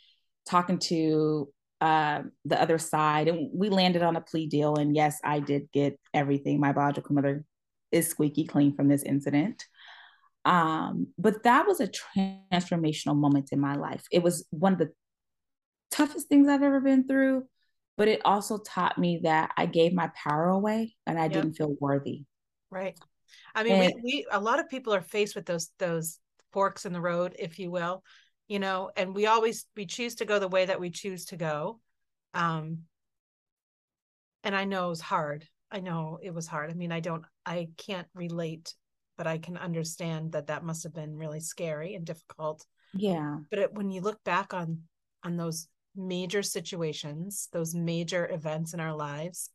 talking 0.46 0.78
to 0.78 1.48
uh, 1.80 2.22
the 2.44 2.60
other 2.60 2.78
side. 2.78 3.28
And 3.28 3.50
we 3.52 3.68
landed 3.68 4.02
on 4.02 4.16
a 4.16 4.20
plea 4.20 4.46
deal. 4.46 4.76
And 4.76 4.94
yes, 4.94 5.18
I 5.24 5.40
did 5.40 5.70
get 5.72 5.98
everything. 6.12 6.60
My 6.60 6.72
biological 6.72 7.14
mother 7.14 7.44
is 7.92 8.08
squeaky 8.08 8.44
clean 8.44 8.74
from 8.74 8.88
this 8.88 9.02
incident. 9.02 9.64
Um, 10.44 11.08
but 11.18 11.42
that 11.42 11.66
was 11.66 11.80
a 11.80 11.88
transformational 11.88 13.16
moment 13.16 13.50
in 13.52 13.60
my 13.60 13.74
life. 13.74 14.04
It 14.10 14.22
was 14.22 14.46
one 14.50 14.72
of 14.72 14.78
the 14.78 14.90
toughest 15.90 16.28
things 16.28 16.48
I've 16.48 16.62
ever 16.62 16.80
been 16.80 17.06
through, 17.06 17.44
but 17.96 18.08
it 18.08 18.22
also 18.24 18.58
taught 18.58 18.96
me 18.96 19.20
that 19.24 19.52
I 19.56 19.66
gave 19.66 19.92
my 19.92 20.10
power 20.14 20.48
away 20.48 20.94
and 21.06 21.18
I 21.18 21.24
yep. 21.24 21.32
didn't 21.32 21.54
feel 21.54 21.74
worthy. 21.80 22.24
Right. 22.70 22.98
I 23.54 23.64
mean, 23.64 23.74
and, 23.74 23.94
we, 23.96 24.02
we 24.02 24.26
a 24.30 24.40
lot 24.40 24.60
of 24.60 24.68
people 24.68 24.94
are 24.94 25.02
faced 25.02 25.34
with 25.34 25.46
those 25.46 25.70
those 25.78 26.18
forks 26.52 26.86
in 26.86 26.92
the 26.92 27.00
road, 27.00 27.36
if 27.38 27.58
you 27.58 27.70
will, 27.70 28.02
you 28.50 28.58
know, 28.58 28.90
and 28.96 29.14
we 29.14 29.26
always 29.26 29.64
we 29.76 29.86
choose 29.86 30.16
to 30.16 30.24
go 30.24 30.40
the 30.40 30.48
way 30.48 30.66
that 30.66 30.80
we 30.80 30.90
choose 30.90 31.26
to 31.26 31.36
go. 31.36 31.80
Um 32.34 32.80
and 34.42 34.56
I 34.56 34.64
know 34.64 34.86
it 34.86 34.90
was 34.90 35.00
hard. 35.00 35.46
I 35.70 35.78
know 35.78 36.18
it 36.20 36.34
was 36.34 36.48
hard. 36.48 36.68
I 36.68 36.74
mean, 36.74 36.90
I 36.90 36.98
don't 36.98 37.24
I 37.46 37.68
can't 37.76 38.08
relate 38.12 38.74
but 39.16 39.28
I 39.28 39.38
can 39.38 39.56
understand 39.56 40.32
that 40.32 40.48
that 40.48 40.64
must 40.64 40.82
have 40.82 40.94
been 40.94 41.16
really 41.16 41.38
scary 41.38 41.94
and 41.94 42.04
difficult. 42.04 42.66
Yeah. 42.92 43.36
But 43.50 43.58
it, 43.60 43.74
when 43.74 43.90
you 43.90 44.00
look 44.00 44.18
back 44.24 44.52
on 44.52 44.80
on 45.22 45.36
those 45.36 45.68
major 45.94 46.42
situations, 46.42 47.48
those 47.52 47.72
major 47.72 48.28
events 48.32 48.74
in 48.74 48.80
our 48.80 48.96
lives, 48.96 49.50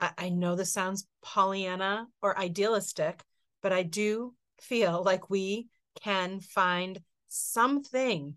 I, 0.00 0.10
I 0.18 0.28
know 0.30 0.56
this 0.56 0.72
sounds 0.72 1.06
Pollyanna 1.22 2.08
or 2.20 2.36
idealistic, 2.36 3.22
but 3.62 3.72
I 3.72 3.84
do 3.84 4.34
feel 4.60 5.04
like 5.04 5.30
we 5.30 5.68
can 6.02 6.40
find 6.40 6.98
something 7.32 8.34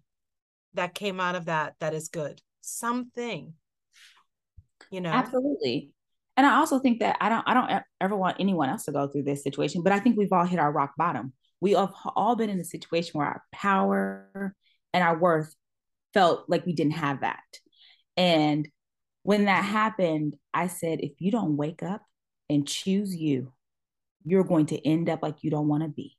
that 0.74 0.94
came 0.94 1.20
out 1.20 1.36
of 1.36 1.46
that 1.46 1.76
that 1.80 1.94
is 1.94 2.10
good. 2.10 2.42
Something. 2.62 3.54
You 4.92 5.02
know. 5.02 5.12
Absolutely 5.12 5.92
and 6.38 6.46
I 6.46 6.56
also 6.56 6.80
think 6.80 7.00
that 7.00 7.18
I 7.22 7.30
don't 7.30 7.44
I 7.48 7.54
don't 7.54 7.84
ever 8.02 8.16
want 8.16 8.38
anyone 8.40 8.70
else 8.70 8.86
to 8.86 8.92
go 8.92 9.08
through 9.08 9.24
this 9.24 9.44
situation, 9.44 9.84
but 9.84 9.94
I 9.94 10.00
think 10.00 10.18
we've 10.18 10.32
all 10.32 10.46
hit 10.46 10.60
our 10.60 10.72
rock 10.72 10.94
bottom. 10.98 11.34
We 11.62 11.72
have 11.72 11.94
all 12.16 12.36
been 12.36 12.50
in 12.50 12.60
a 12.60 12.66
situation 12.66 13.18
where 13.18 13.28
our 13.28 13.44
power 13.54 14.54
and 14.94 15.04
our 15.04 15.18
worth 15.18 15.56
felt 16.14 16.46
like 16.50 16.66
we 16.66 16.74
didn't 16.74 16.94
have 16.94 17.22
that. 17.22 17.40
And 18.18 18.68
when 19.24 19.46
that 19.46 19.64
happened, 19.64 20.36
I 20.54 20.68
said, 20.68 21.00
if 21.00 21.14
you 21.20 21.32
don't 21.32 21.58
wake 21.58 21.82
up 21.82 22.02
and 22.50 22.68
choose 22.68 23.16
you, 23.16 23.54
you're 24.26 24.44
going 24.44 24.68
to 24.68 24.88
end 24.88 25.10
up 25.10 25.24
like 25.24 25.38
you 25.42 25.50
don't 25.50 25.68
want 25.68 25.84
to 25.84 25.90
be. 25.90 26.15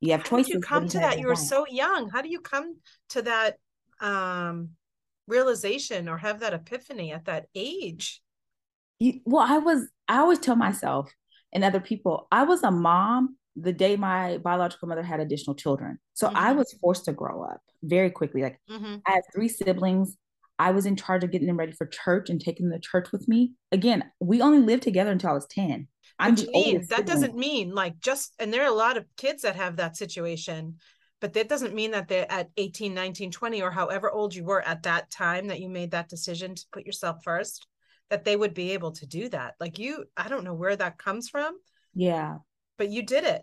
You 0.00 0.12
have 0.12 0.24
choices. 0.24 0.30
How 0.30 0.42
did 0.42 0.54
you 0.54 0.60
come 0.60 0.88
to 0.88 0.98
that? 0.98 1.18
You 1.18 1.26
were 1.26 1.36
so 1.36 1.66
young. 1.68 2.08
How 2.08 2.22
do 2.22 2.28
you 2.28 2.40
come 2.40 2.76
to 3.10 3.22
that 3.22 3.56
um, 4.00 4.70
realization 5.26 6.08
or 6.08 6.18
have 6.18 6.40
that 6.40 6.54
epiphany 6.54 7.12
at 7.12 7.24
that 7.24 7.46
age? 7.54 8.22
you, 8.98 9.20
well, 9.24 9.46
I 9.48 9.58
was, 9.58 9.88
I 10.08 10.18
always 10.18 10.38
tell 10.38 10.56
myself 10.56 11.12
and 11.52 11.64
other 11.64 11.80
people, 11.80 12.26
I 12.30 12.44
was 12.44 12.62
a 12.62 12.70
mom 12.70 13.36
the 13.56 13.72
day 13.72 13.96
my 13.96 14.38
biological 14.38 14.88
mother 14.88 15.02
had 15.02 15.20
additional 15.20 15.56
children. 15.56 15.98
So 16.14 16.28
mm-hmm. 16.28 16.36
I 16.36 16.52
was 16.52 16.72
forced 16.80 17.06
to 17.06 17.12
grow 17.12 17.42
up 17.42 17.60
very 17.82 18.10
quickly. 18.10 18.42
Like 18.42 18.60
mm-hmm. 18.70 18.96
I 19.06 19.12
have 19.12 19.24
three 19.34 19.48
siblings. 19.48 20.16
I 20.60 20.72
was 20.72 20.86
in 20.86 20.96
charge 20.96 21.24
of 21.24 21.30
getting 21.30 21.46
them 21.46 21.56
ready 21.58 21.72
for 21.72 21.86
church 21.86 22.30
and 22.30 22.40
taking 22.40 22.68
them 22.68 22.80
to 22.80 22.88
church 22.88 23.12
with 23.12 23.28
me. 23.28 23.52
Again, 23.72 24.04
we 24.20 24.40
only 24.42 24.58
lived 24.58 24.82
together 24.82 25.10
until 25.10 25.30
I 25.30 25.34
was 25.34 25.46
10. 25.50 25.88
I'm 26.18 26.34
Which 26.34 26.48
means 26.48 26.88
that 26.88 27.06
doesn't 27.06 27.36
mean 27.36 27.74
like 27.74 28.00
just 28.00 28.34
and 28.38 28.52
there 28.52 28.62
are 28.62 28.70
a 28.70 28.74
lot 28.74 28.96
of 28.96 29.06
kids 29.16 29.42
that 29.42 29.56
have 29.56 29.76
that 29.76 29.96
situation, 29.96 30.76
but 31.20 31.32
that 31.34 31.48
doesn't 31.48 31.74
mean 31.74 31.92
that 31.92 32.08
they're 32.08 32.30
at 32.30 32.50
18, 32.56 32.92
19, 32.92 33.30
20, 33.30 33.62
or 33.62 33.70
however 33.70 34.10
old 34.10 34.34
you 34.34 34.44
were 34.44 34.62
at 34.62 34.82
that 34.82 35.10
time 35.10 35.48
that 35.48 35.60
you 35.60 35.68
made 35.68 35.92
that 35.92 36.08
decision 36.08 36.54
to 36.54 36.64
put 36.72 36.86
yourself 36.86 37.22
first 37.22 37.66
that 38.10 38.24
they 38.24 38.36
would 38.36 38.54
be 38.54 38.72
able 38.72 38.92
to 38.92 39.06
do 39.06 39.28
that. 39.28 39.54
Like 39.60 39.78
you, 39.78 40.04
I 40.16 40.28
don't 40.28 40.44
know 40.44 40.54
where 40.54 40.76
that 40.76 40.98
comes 40.98 41.28
from. 41.28 41.58
Yeah. 41.94 42.38
But 42.76 42.90
you 42.90 43.02
did 43.02 43.24
it. 43.24 43.42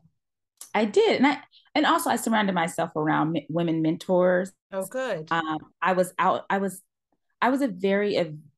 I 0.74 0.86
did. 0.86 1.18
And 1.18 1.28
I 1.28 1.40
and 1.74 1.86
also 1.86 2.10
I 2.10 2.16
surrounded 2.16 2.56
myself 2.56 2.92
around 2.96 3.40
women 3.50 3.82
mentors. 3.82 4.52
Oh 4.72 4.86
good. 4.86 5.28
Um 5.32 5.60
I 5.82 5.94
was 5.94 6.14
out 6.18 6.46
I 6.50 6.58
was 6.58 6.82
I 7.42 7.50
was 7.50 7.62
a 7.62 7.68
very 7.68 8.16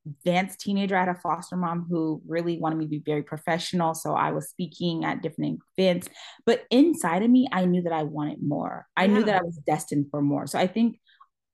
advanced 0.09 0.59
teenager. 0.59 0.95
I 0.95 1.01
had 1.01 1.09
a 1.09 1.15
foster 1.15 1.55
mom 1.55 1.85
who 1.89 2.21
really 2.27 2.57
wanted 2.57 2.77
me 2.77 2.85
to 2.85 2.89
be 2.89 3.03
very 3.05 3.23
professional. 3.23 3.93
So 3.93 4.13
I 4.13 4.31
was 4.31 4.49
speaking 4.49 5.05
at 5.05 5.21
different 5.21 5.59
events. 5.77 6.09
But 6.45 6.65
inside 6.71 7.23
of 7.23 7.29
me, 7.29 7.47
I 7.51 7.65
knew 7.65 7.81
that 7.83 7.93
I 7.93 8.03
wanted 8.03 8.41
more. 8.41 8.87
I 8.95 9.05
yeah. 9.05 9.13
knew 9.13 9.23
that 9.25 9.39
I 9.39 9.43
was 9.43 9.59
destined 9.65 10.07
for 10.11 10.21
more. 10.21 10.47
So 10.47 10.59
I 10.59 10.67
think 10.67 10.99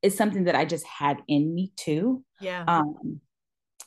it's 0.01 0.17
something 0.17 0.45
that 0.45 0.55
I 0.55 0.65
just 0.65 0.85
had 0.85 1.17
in 1.27 1.53
me 1.55 1.71
too. 1.75 2.23
Yeah. 2.41 2.65
Um, 2.67 3.21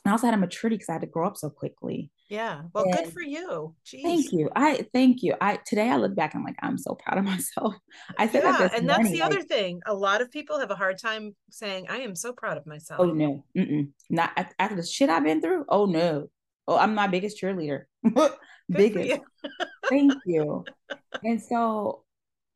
I 0.07 0.11
also 0.11 0.27
had 0.27 0.33
a 0.33 0.37
maturity 0.37 0.75
because 0.75 0.89
I 0.89 0.93
had 0.93 1.01
to 1.01 1.07
grow 1.07 1.27
up 1.27 1.37
so 1.37 1.49
quickly. 1.49 2.11
Yeah. 2.29 2.63
Well, 2.73 2.85
and 2.85 2.93
good 2.93 3.13
for 3.13 3.21
you. 3.21 3.75
Jeez. 3.85 4.03
Thank 4.03 4.31
you. 4.31 4.49
I 4.55 4.85
thank 4.93 5.23
you. 5.23 5.35
I 5.39 5.59
today 5.65 5.89
I 5.89 5.97
look 5.97 6.15
back, 6.15 6.35
I'm 6.35 6.43
like, 6.43 6.57
I'm 6.61 6.77
so 6.77 6.95
proud 6.95 7.17
of 7.17 7.25
myself. 7.33 7.75
I 8.17 8.27
said 8.27 8.43
yeah, 8.43 8.57
that 8.57 8.75
and 8.75 8.87
morning, 8.87 9.05
that's 9.05 9.11
the 9.11 9.21
like, 9.21 9.31
other 9.31 9.41
thing. 9.43 9.81
A 9.85 9.93
lot 9.93 10.21
of 10.21 10.31
people 10.31 10.59
have 10.59 10.71
a 10.71 10.75
hard 10.75 10.99
time 10.99 11.35
saying, 11.49 11.87
I 11.89 11.97
am 11.99 12.15
so 12.15 12.33
proud 12.33 12.57
of 12.57 12.63
oh, 12.65 12.69
myself. 12.69 12.99
Oh 12.99 13.05
no, 13.05 13.43
Mm-mm. 13.55 13.89
not 14.09 14.31
after 14.59 14.75
the 14.75 14.85
shit 14.85 15.09
I've 15.09 15.23
been 15.23 15.41
through. 15.41 15.65
Oh 15.69 15.85
no. 15.85 16.27
Oh, 16.67 16.77
I'm 16.77 16.95
my 16.95 17.07
biggest 17.07 17.41
cheerleader. 17.41 17.83
biggest. 18.69 19.07
You. 19.07 19.49
thank 19.89 20.13
you. 20.25 20.65
And 21.23 21.41
so 21.41 22.03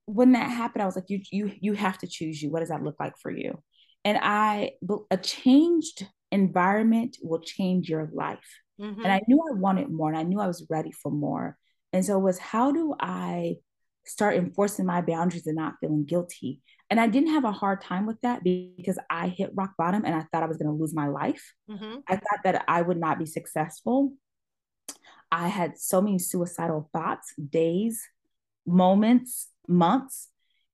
when 0.05 0.34
that 0.34 0.50
happened, 0.50 0.81
I 0.81 0.86
was 0.86 0.96
like, 0.96 1.10
you 1.10 1.22
you 1.31 1.51
you 1.60 1.74
have 1.74 1.98
to 2.00 2.08
choose 2.08 2.41
you. 2.41 2.51
What 2.51 2.60
does 2.60 2.70
that 2.70 2.84
look 2.84 3.00
like 3.00 3.17
for 3.17 3.31
you? 3.31 3.62
And 4.03 4.17
I 4.22 4.72
a 5.10 5.17
changed 5.17 6.08
environment 6.31 7.17
will 7.21 7.41
change 7.41 7.89
your 7.89 8.09
life. 8.13 8.59
Mm-hmm. 8.79 9.03
And 9.03 9.11
I 9.11 9.21
knew 9.27 9.39
I 9.39 9.53
wanted 9.53 9.89
more 9.89 10.09
and 10.09 10.17
I 10.17 10.23
knew 10.23 10.39
I 10.39 10.47
was 10.47 10.65
ready 10.69 10.91
for 10.91 11.11
more. 11.11 11.57
And 11.93 12.05
so 12.05 12.17
it 12.17 12.21
was 12.21 12.39
how 12.39 12.71
do 12.71 12.95
I 13.00 13.57
start 14.05 14.35
enforcing 14.35 14.85
my 14.85 15.01
boundaries 15.01 15.45
and 15.45 15.55
not 15.55 15.75
feeling 15.81 16.05
guilty? 16.05 16.61
And 16.89 17.00
I 17.00 17.07
didn't 17.07 17.31
have 17.31 17.45
a 17.45 17.51
hard 17.51 17.81
time 17.81 18.05
with 18.05 18.19
that 18.21 18.43
because 18.43 18.97
I 19.09 19.29
hit 19.29 19.51
rock 19.53 19.73
bottom 19.77 20.03
and 20.03 20.15
I 20.15 20.25
thought 20.31 20.43
I 20.43 20.47
was 20.47 20.57
going 20.57 20.67
to 20.67 20.77
lose 20.77 20.93
my 20.93 21.07
life. 21.07 21.53
Mm-hmm. 21.69 22.00
I 22.07 22.15
thought 22.15 22.43
that 22.43 22.65
I 22.67 22.81
would 22.81 22.97
not 22.97 23.19
be 23.19 23.25
successful. 23.25 24.13
I 25.31 25.47
had 25.47 25.77
so 25.77 26.01
many 26.01 26.19
suicidal 26.19 26.89
thoughts, 26.91 27.33
days, 27.35 28.01
moments, 28.65 29.47
months. 29.67 30.27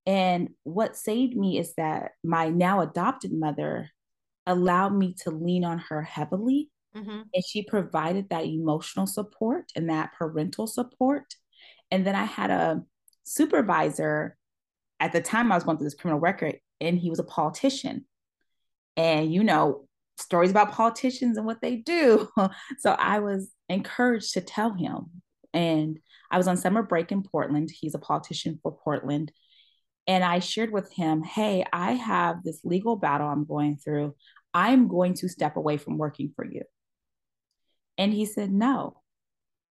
And 0.08 0.50
what 0.64 0.96
saved 0.96 1.36
me 1.36 1.60
is 1.60 1.74
that 1.76 2.14
my 2.24 2.50
now 2.50 2.82
adopted 2.82 3.32
mother 3.32 3.92
allowed 4.48 4.96
me 4.96 5.16
to 5.24 5.32
lean 5.32 5.64
on 5.64 5.78
her 5.78 6.02
heavily. 6.02 6.72
Mm-hmm. 6.96 7.22
And 7.34 7.44
she 7.48 7.64
provided 7.64 8.30
that 8.30 8.46
emotional 8.46 9.06
support 9.06 9.66
and 9.76 9.90
that 9.90 10.14
parental 10.18 10.66
support. 10.66 11.26
And 11.92 12.08
then 12.08 12.16
I 12.16 12.24
had 12.24 12.50
a 12.50 12.82
supervisor 13.24 14.36
at 15.00 15.12
the 15.12 15.22
time 15.22 15.52
I 15.52 15.56
was 15.56 15.64
going 15.64 15.78
through 15.78 15.86
this 15.86 15.94
criminal 15.94 16.20
record, 16.20 16.58
and 16.82 16.98
he 16.98 17.10
was 17.10 17.20
a 17.20 17.24
politician. 17.24 18.06
And 18.96 19.32
you 19.32 19.44
know, 19.44 19.88
stories 20.18 20.50
about 20.50 20.72
politicians 20.72 21.38
and 21.38 21.46
what 21.46 21.62
they 21.62 21.76
do. 21.76 22.28
so 22.80 22.92
I 22.92 23.20
was 23.20 23.52
encouraged 23.70 24.34
to 24.34 24.42
tell 24.42 24.74
him. 24.74 25.22
And 25.54 26.00
I 26.32 26.38
was 26.38 26.48
on 26.48 26.58
summer 26.58 26.84
break 26.84 27.12
in 27.12 27.24
Portland. 27.24 27.70
He's 27.72 27.96
a 27.96 28.00
politician 28.00 28.60
for 28.62 28.76
Portland. 28.84 29.32
And 30.08 30.24
I 30.24 30.40
shared 30.40 30.72
with 30.72 30.92
him, 30.94 31.22
hey, 31.22 31.66
I 31.72 31.94
have 31.94 32.44
this 32.44 32.62
legal 32.64 32.96
battle 32.96 33.28
I'm 33.28 33.46
going 33.46 33.78
through. 33.78 34.16
I'm 34.58 34.88
going 34.88 35.14
to 35.14 35.30
step 35.30 35.56
away 35.56 35.78
from 35.78 36.00
working 36.00 36.34
for 36.36 36.44
you. 36.44 36.64
And 37.96 38.12
he 38.12 38.26
said, 38.26 38.52
No, 38.52 39.02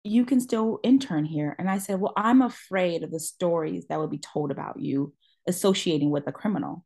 you 0.04 0.25
can 0.25 0.40
still 0.40 0.78
intern 0.85 1.25
here. 1.25 1.56
And 1.58 1.68
I 1.68 1.78
said, 1.78 2.00
Well, 2.00 2.12
I'm 2.16 2.42
afraid 2.42 3.02
of 3.02 3.11
the 3.11 3.18
stories 3.18 3.87
that 3.88 3.99
would 3.99 4.11
be 4.11 4.20
told 4.20 4.52
about 4.52 4.78
you 4.78 5.14
associating 5.49 6.11
with 6.11 6.28
a 6.28 6.32
criminal. 6.32 6.85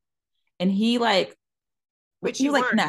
And 0.59 0.73
he 0.73 0.97
like, 0.97 1.37
which 2.21 2.41
you 2.41 2.51
like, 2.51 2.65
no, 2.73 2.89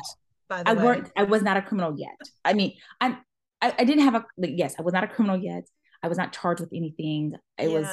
I 0.49 0.73
way. 0.73 0.83
weren't, 0.83 1.11
I 1.17 1.23
was 1.23 1.41
not 1.41 1.57
a 1.57 1.61
criminal 1.61 1.95
yet. 1.97 2.15
I 2.45 2.53
mean, 2.53 2.73
I'm, 3.01 3.17
I, 3.61 3.73
I 3.77 3.83
didn't 3.83 4.05
have 4.05 4.15
a, 4.15 4.25
like, 4.37 4.51
yes, 4.53 4.75
I 4.79 4.83
was 4.83 4.93
not 4.93 5.03
a 5.03 5.07
criminal 5.07 5.37
yet. 5.37 5.65
I 6.01 6.07
was 6.07 6.17
not 6.17 6.31
charged 6.31 6.61
with 6.61 6.71
anything. 6.71 7.33
It 7.57 7.69
yeah. 7.69 7.79
was 7.79 7.87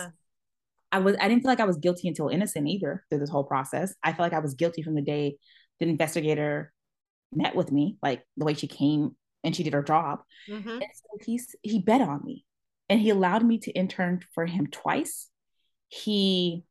I 0.92 0.98
was 1.00 1.16
I 1.20 1.28
didn't 1.28 1.42
feel 1.42 1.50
like 1.50 1.60
I 1.60 1.64
was 1.64 1.78
guilty 1.78 2.06
until 2.06 2.28
innocent 2.28 2.68
either 2.68 3.04
through 3.08 3.18
this 3.18 3.30
whole 3.30 3.44
process. 3.44 3.94
I 4.04 4.12
felt 4.12 4.20
like 4.20 4.32
I 4.32 4.40
was 4.40 4.54
guilty 4.54 4.82
from 4.82 4.94
the 4.94 5.02
day 5.02 5.38
the 5.80 5.88
investigator 5.88 6.72
met 7.32 7.54
with 7.54 7.70
me, 7.70 7.96
like 8.02 8.22
the 8.36 8.44
way 8.44 8.54
she 8.54 8.66
came 8.66 9.16
and 9.44 9.54
she 9.54 9.62
did 9.62 9.72
her 9.72 9.82
job. 9.82 10.20
Mm-hmm. 10.48 10.68
And 10.68 10.82
so 10.94 11.18
he's 11.24 11.54
he 11.62 11.78
bet 11.78 12.00
on 12.00 12.22
me 12.24 12.44
and 12.88 13.00
he 13.00 13.10
allowed 13.10 13.44
me 13.44 13.58
to 13.58 13.70
intern 13.72 14.20
for 14.34 14.46
him 14.46 14.66
twice. 14.66 15.28
He 15.88 16.64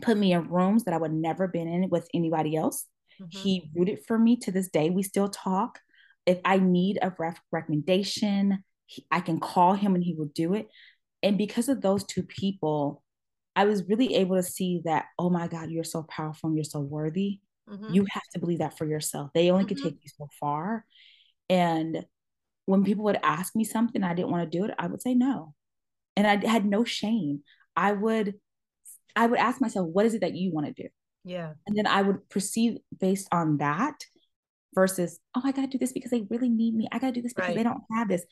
put 0.00 0.16
me 0.16 0.32
in 0.32 0.48
rooms 0.48 0.84
that 0.84 0.94
I 0.94 0.98
would 0.98 1.12
never 1.12 1.48
been 1.48 1.68
in 1.68 1.88
with 1.90 2.08
anybody 2.14 2.56
else. 2.56 2.86
Mm-hmm. 3.20 3.38
He 3.38 3.70
rooted 3.74 4.00
for 4.06 4.18
me 4.18 4.36
to 4.38 4.52
this 4.52 4.68
day. 4.68 4.90
We 4.90 5.02
still 5.02 5.28
talk. 5.28 5.78
If 6.24 6.38
I 6.44 6.58
need 6.58 6.98
a 7.02 7.12
ref- 7.18 7.40
recommendation, 7.50 8.64
he, 8.86 9.06
I 9.10 9.20
can 9.20 9.40
call 9.40 9.74
him 9.74 9.94
and 9.94 10.04
he 10.04 10.14
will 10.14 10.30
do 10.34 10.54
it. 10.54 10.68
And 11.22 11.36
because 11.36 11.68
of 11.68 11.80
those 11.80 12.04
two 12.04 12.22
people, 12.22 13.02
I 13.54 13.64
was 13.64 13.84
really 13.86 14.14
able 14.16 14.36
to 14.36 14.42
see 14.42 14.82
that, 14.84 15.06
oh 15.18 15.30
my 15.30 15.46
God, 15.48 15.70
you're 15.70 15.84
so 15.84 16.02
powerful 16.04 16.48
and 16.48 16.56
you're 16.56 16.64
so 16.64 16.80
worthy. 16.80 17.40
Mm-hmm. 17.68 17.94
You 17.94 18.06
have 18.10 18.28
to 18.34 18.40
believe 18.40 18.58
that 18.58 18.76
for 18.76 18.84
yourself. 18.84 19.30
They 19.34 19.50
only 19.50 19.64
mm-hmm. 19.64 19.74
can 19.74 19.84
take 19.84 20.00
you 20.02 20.10
so 20.16 20.28
far. 20.40 20.84
And 21.48 22.04
when 22.66 22.84
people 22.84 23.04
would 23.04 23.18
ask 23.22 23.54
me 23.54 23.64
something, 23.64 24.02
I 24.02 24.14
didn't 24.14 24.30
want 24.30 24.50
to 24.50 24.58
do 24.58 24.64
it, 24.64 24.74
I 24.78 24.86
would 24.86 25.02
say 25.02 25.14
no. 25.14 25.54
And 26.16 26.26
I 26.26 26.46
had 26.46 26.64
no 26.64 26.84
shame. 26.84 27.42
I 27.76 27.92
would 27.92 28.34
I 29.14 29.26
would 29.26 29.38
ask 29.38 29.60
myself, 29.60 29.88
what 29.88 30.06
is 30.06 30.14
it 30.14 30.22
that 30.22 30.34
you 30.34 30.52
want 30.52 30.66
to 30.66 30.82
do? 30.82 30.88
Yeah. 31.24 31.52
And 31.66 31.76
then 31.76 31.86
I 31.86 32.02
would 32.02 32.28
proceed 32.28 32.80
based 32.98 33.28
on 33.32 33.58
that 33.58 33.94
versus, 34.74 35.18
oh, 35.34 35.42
I 35.44 35.52
gotta 35.52 35.68
do 35.68 35.78
this 35.78 35.92
because 35.92 36.10
they 36.10 36.26
really 36.30 36.48
need 36.48 36.74
me. 36.74 36.88
I 36.90 36.98
gotta 36.98 37.12
do 37.12 37.22
this 37.22 37.32
because 37.32 37.48
right. 37.48 37.56
they 37.56 37.62
don't 37.62 37.82
have 37.96 38.08
this. 38.08 38.24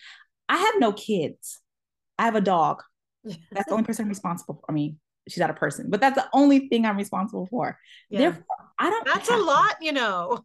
I 0.49 0.57
have 0.57 0.75
no 0.79 0.93
kids. 0.93 1.61
I 2.19 2.25
have 2.25 2.35
a 2.35 2.41
dog. 2.41 2.83
That's 3.25 3.67
the 3.67 3.73
only 3.73 3.85
person 3.85 4.09
responsible 4.09 4.63
for. 4.67 4.73
Mean, 4.73 4.99
she's 5.31 5.41
not 5.41 5.51
a 5.51 5.55
person, 5.55 5.87
but 5.89 6.01
that's 6.01 6.17
the 6.17 6.29
only 6.33 6.69
thing 6.69 6.85
I'm 6.85 6.97
responsible 6.97 7.47
for. 7.47 7.79
Yeah. 8.09 8.19
Therefore, 8.19 8.45
I 8.79 8.91
don't 8.91 9.07
That's 9.07 9.31
a 9.31 9.37
lot, 9.37 9.77
you 9.81 9.93
know. 9.93 10.45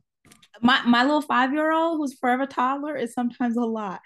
My 0.61 0.81
my 0.85 1.03
little 1.03 1.21
five-year-old 1.21 1.97
who's 1.97 2.17
forever 2.17 2.45
toddler 2.45 2.95
is 2.95 3.13
sometimes 3.13 3.57
a 3.57 3.61
lot. 3.61 4.01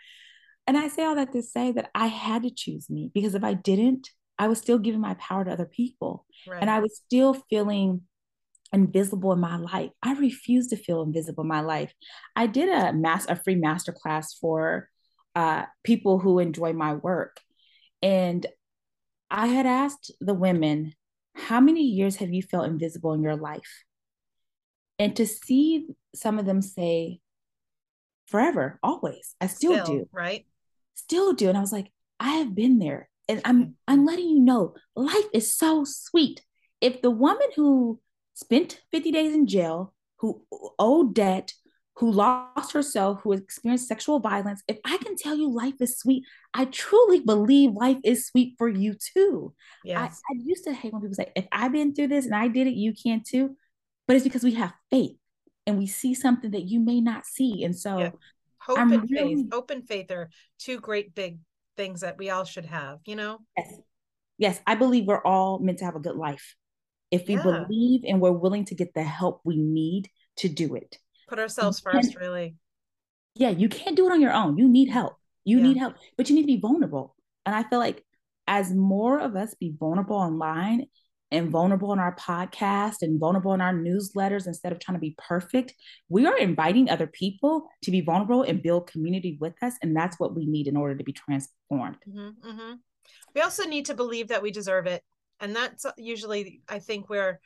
And 0.66 0.78
I 0.78 0.88
say 0.88 1.04
all 1.04 1.16
that 1.16 1.32
to 1.34 1.42
say 1.42 1.72
that 1.72 1.90
I 1.96 2.08
had 2.08 2.44
to 2.44 2.52
choose 2.52 2.90
me 2.90 3.12
because 3.14 3.36
if 3.36 3.44
I 3.44 3.54
didn't, 3.54 4.10
I 4.38 4.48
was 4.48 4.60
still 4.60 4.78
giving 4.78 5.02
my 5.02 5.16
power 5.16 5.44
to 5.44 5.52
other 5.52 5.66
people. 5.66 6.26
Right. 6.48 6.62
And 6.62 6.70
I 6.70 6.80
was 6.80 7.02
still 7.06 7.34
feeling 7.50 8.02
invisible 8.72 9.34
in 9.34 9.40
my 9.40 9.58
life. 9.58 9.92
I 10.04 10.14
refused 10.14 10.70
to 10.70 10.76
feel 10.76 11.02
invisible 11.02 11.44
in 11.44 11.48
my 11.48 11.62
life. 11.62 11.94
I 12.36 12.48
did 12.48 12.70
a 12.70 12.94
mass 12.94 13.28
a 13.28 13.36
free 13.36 13.56
master 13.56 13.92
class 13.92 14.36
for 14.36 14.90
uh, 15.36 15.66
people 15.84 16.20
who 16.20 16.40
enjoy 16.40 16.74
my 16.74 16.94
work. 16.94 17.40
And 18.02 18.46
I 19.32 19.48
had 19.48 19.66
asked 19.66 20.12
the 20.20 20.34
women, 20.34 20.94
how 21.36 21.60
many 21.60 21.84
years 21.84 22.18
have 22.18 22.32
you 22.32 22.42
felt 22.42 22.68
invisible 22.68 23.14
in 23.14 23.24
your 23.24 23.36
life? 23.36 23.84
And 24.98 25.16
to 25.16 25.26
see 25.26 25.88
some 26.14 26.40
of 26.40 26.46
them 26.46 26.62
say, 26.62 27.22
forever, 28.28 28.80
always. 28.84 29.36
I 29.40 29.48
still, 29.48 29.84
still 29.84 29.86
do. 29.86 30.10
Right. 30.12 30.46
Still 30.96 31.34
do. 31.34 31.50
And 31.50 31.58
I 31.58 31.62
was 31.62 31.72
like, 31.72 31.92
I 32.20 32.32
have 32.32 32.54
been 32.54 32.80
there. 32.80 33.10
And 33.28 33.42
I'm 33.46 33.62
mm-hmm. 33.62 33.72
I'm 33.88 34.06
letting 34.06 34.28
you 34.28 34.40
know 34.40 34.76
life 34.96 35.26
is 35.34 35.56
so 35.56 35.84
sweet. 35.86 36.42
If 36.82 37.02
the 37.02 37.12
woman 37.12 37.48
who 37.56 38.00
spent 38.34 38.82
50 38.92 39.12
days 39.12 39.34
in 39.34 39.48
jail, 39.48 39.94
who 40.18 40.44
owed 40.78 41.14
debt, 41.14 41.54
who 42.00 42.14
lost 42.14 42.72
herself, 42.72 43.20
who 43.24 43.34
experienced 43.34 43.90
sexual 43.90 44.20
violence, 44.20 44.64
if 44.70 44.78
I 44.86 44.98
can 44.98 45.18
tell 45.18 45.36
you 45.36 45.52
life 45.52 45.74
is 45.82 46.00
sweet, 46.00 46.24
I 46.54 46.64
truly 46.64 47.20
believe 47.20 47.74
life 47.74 47.98
is 48.06 48.26
sweet 48.26 48.56
for 48.58 48.70
you 48.70 48.94
too. 48.94 49.54
Yes. 49.84 50.22
I, 50.30 50.34
I 50.34 50.38
used 50.42 50.64
to 50.64 50.72
hate 50.74 50.94
when 50.94 51.02
people 51.02 51.16
say, 51.16 51.30
if 51.36 51.46
I've 51.52 51.74
been 51.74 51.94
through 51.94 52.08
this 52.08 52.26
and 52.26 52.34
I 52.34 52.48
did 52.48 52.68
it, 52.68 52.76
you 52.76 52.94
can 52.94 53.22
too. 53.28 53.58
But 54.08 54.16
it's 54.16 54.24
because 54.24 54.44
we 54.44 54.54
have 54.54 54.74
faith 54.90 55.18
and 55.68 55.78
we 55.78 55.88
see 55.88 56.14
something 56.14 56.52
that 56.52 56.70
you 56.70 56.80
may 56.80 57.02
not 57.02 57.26
see. 57.26 57.66
And 57.66 57.78
so 57.78 57.98
yeah. 57.98 58.12
hope 58.60 58.80
I'm 58.80 58.94
and 58.94 59.12
really, 59.12 59.36
faith, 59.36 59.48
hope 59.52 59.70
and 59.70 59.86
faith 59.86 60.10
are 60.12 60.30
two 60.58 60.80
great 60.80 61.14
big 61.14 61.40
things 61.76 62.00
that 62.00 62.18
we 62.18 62.30
all 62.30 62.46
should 62.46 62.66
have, 62.66 63.00
you 63.06 63.18
know? 63.18 63.40
Yes. 63.58 63.74
Yes. 64.38 64.62
I 64.66 64.76
believe 64.76 65.06
we're 65.06 65.22
all 65.22 65.60
meant 65.60 65.80
to 65.80 65.86
have 65.86 65.98
a 65.98 66.00
good 66.00 66.16
life. 66.16 66.56
If 67.12 67.28
we 67.28 67.36
yeah. 67.36 67.44
believe 67.44 68.06
and 68.08 68.22
we're 68.22 68.32
willing 68.32 68.64
to 68.66 68.76
get 68.76 68.94
the 68.94 69.04
help 69.04 69.42
we 69.44 69.58
need 69.58 70.10
to 70.38 70.48
do 70.48 70.76
it 70.76 70.98
put 71.30 71.40
ourselves 71.40 71.80
first 71.80 72.16
really. 72.16 72.56
Yeah 73.36 73.50
you 73.50 73.70
can't 73.70 73.96
do 73.96 74.08
it 74.08 74.12
on 74.12 74.22
your 74.22 74.34
own. 74.34 74.58
You 74.58 74.68
need 74.68 74.90
help. 74.90 75.16
You 75.46 75.58
yeah. 75.58 75.64
need 75.64 75.78
help 75.78 75.96
but 76.18 76.30
you 76.30 76.36
need 76.36 76.44
to 76.44 76.48
be 76.48 76.60
vulnerable. 76.60 77.16
And 77.46 77.56
i 77.56 77.64
feel 77.64 77.80
like 77.80 78.04
as 78.48 78.74
more 78.74 79.20
of 79.20 79.36
us 79.36 79.54
be 79.54 79.74
vulnerable 79.80 80.16
online 80.16 80.86
and 81.32 81.52
vulnerable 81.52 81.94
in 81.94 82.00
our 82.00 82.16
podcast 82.16 83.04
and 83.04 83.20
vulnerable 83.20 83.54
in 83.54 83.62
our 83.62 83.74
newsletters 83.74 84.48
instead 84.48 84.72
of 84.72 84.80
trying 84.80 84.96
to 84.96 85.00
be 85.00 85.16
perfect 85.18 85.76
we 86.10 86.26
are 86.26 86.38
inviting 86.38 86.90
other 86.90 87.06
people 87.06 87.68
to 87.84 87.92
be 87.92 88.02
vulnerable 88.02 88.42
and 88.44 88.64
build 88.64 88.88
community 88.88 89.38
with 89.40 89.54
us 89.62 89.76
and 89.82 89.96
that's 89.96 90.20
what 90.20 90.36
we 90.36 90.46
need 90.46 90.68
in 90.68 90.76
order 90.76 90.96
to 90.96 91.04
be 91.04 91.14
transformed. 91.14 91.98
Mm-hmm, 92.08 92.50
mm-hmm. 92.50 92.74
we 93.36 93.42
also 93.42 93.64
need 93.66 93.86
to 93.86 93.94
believe 93.94 94.30
that 94.30 94.42
we 94.42 94.52
deserve 94.52 94.88
it 94.88 95.04
and 95.40 95.56
that's 95.56 95.86
usually 95.98 96.62
i 96.68 96.80
think 96.80 97.10
where 97.10 97.40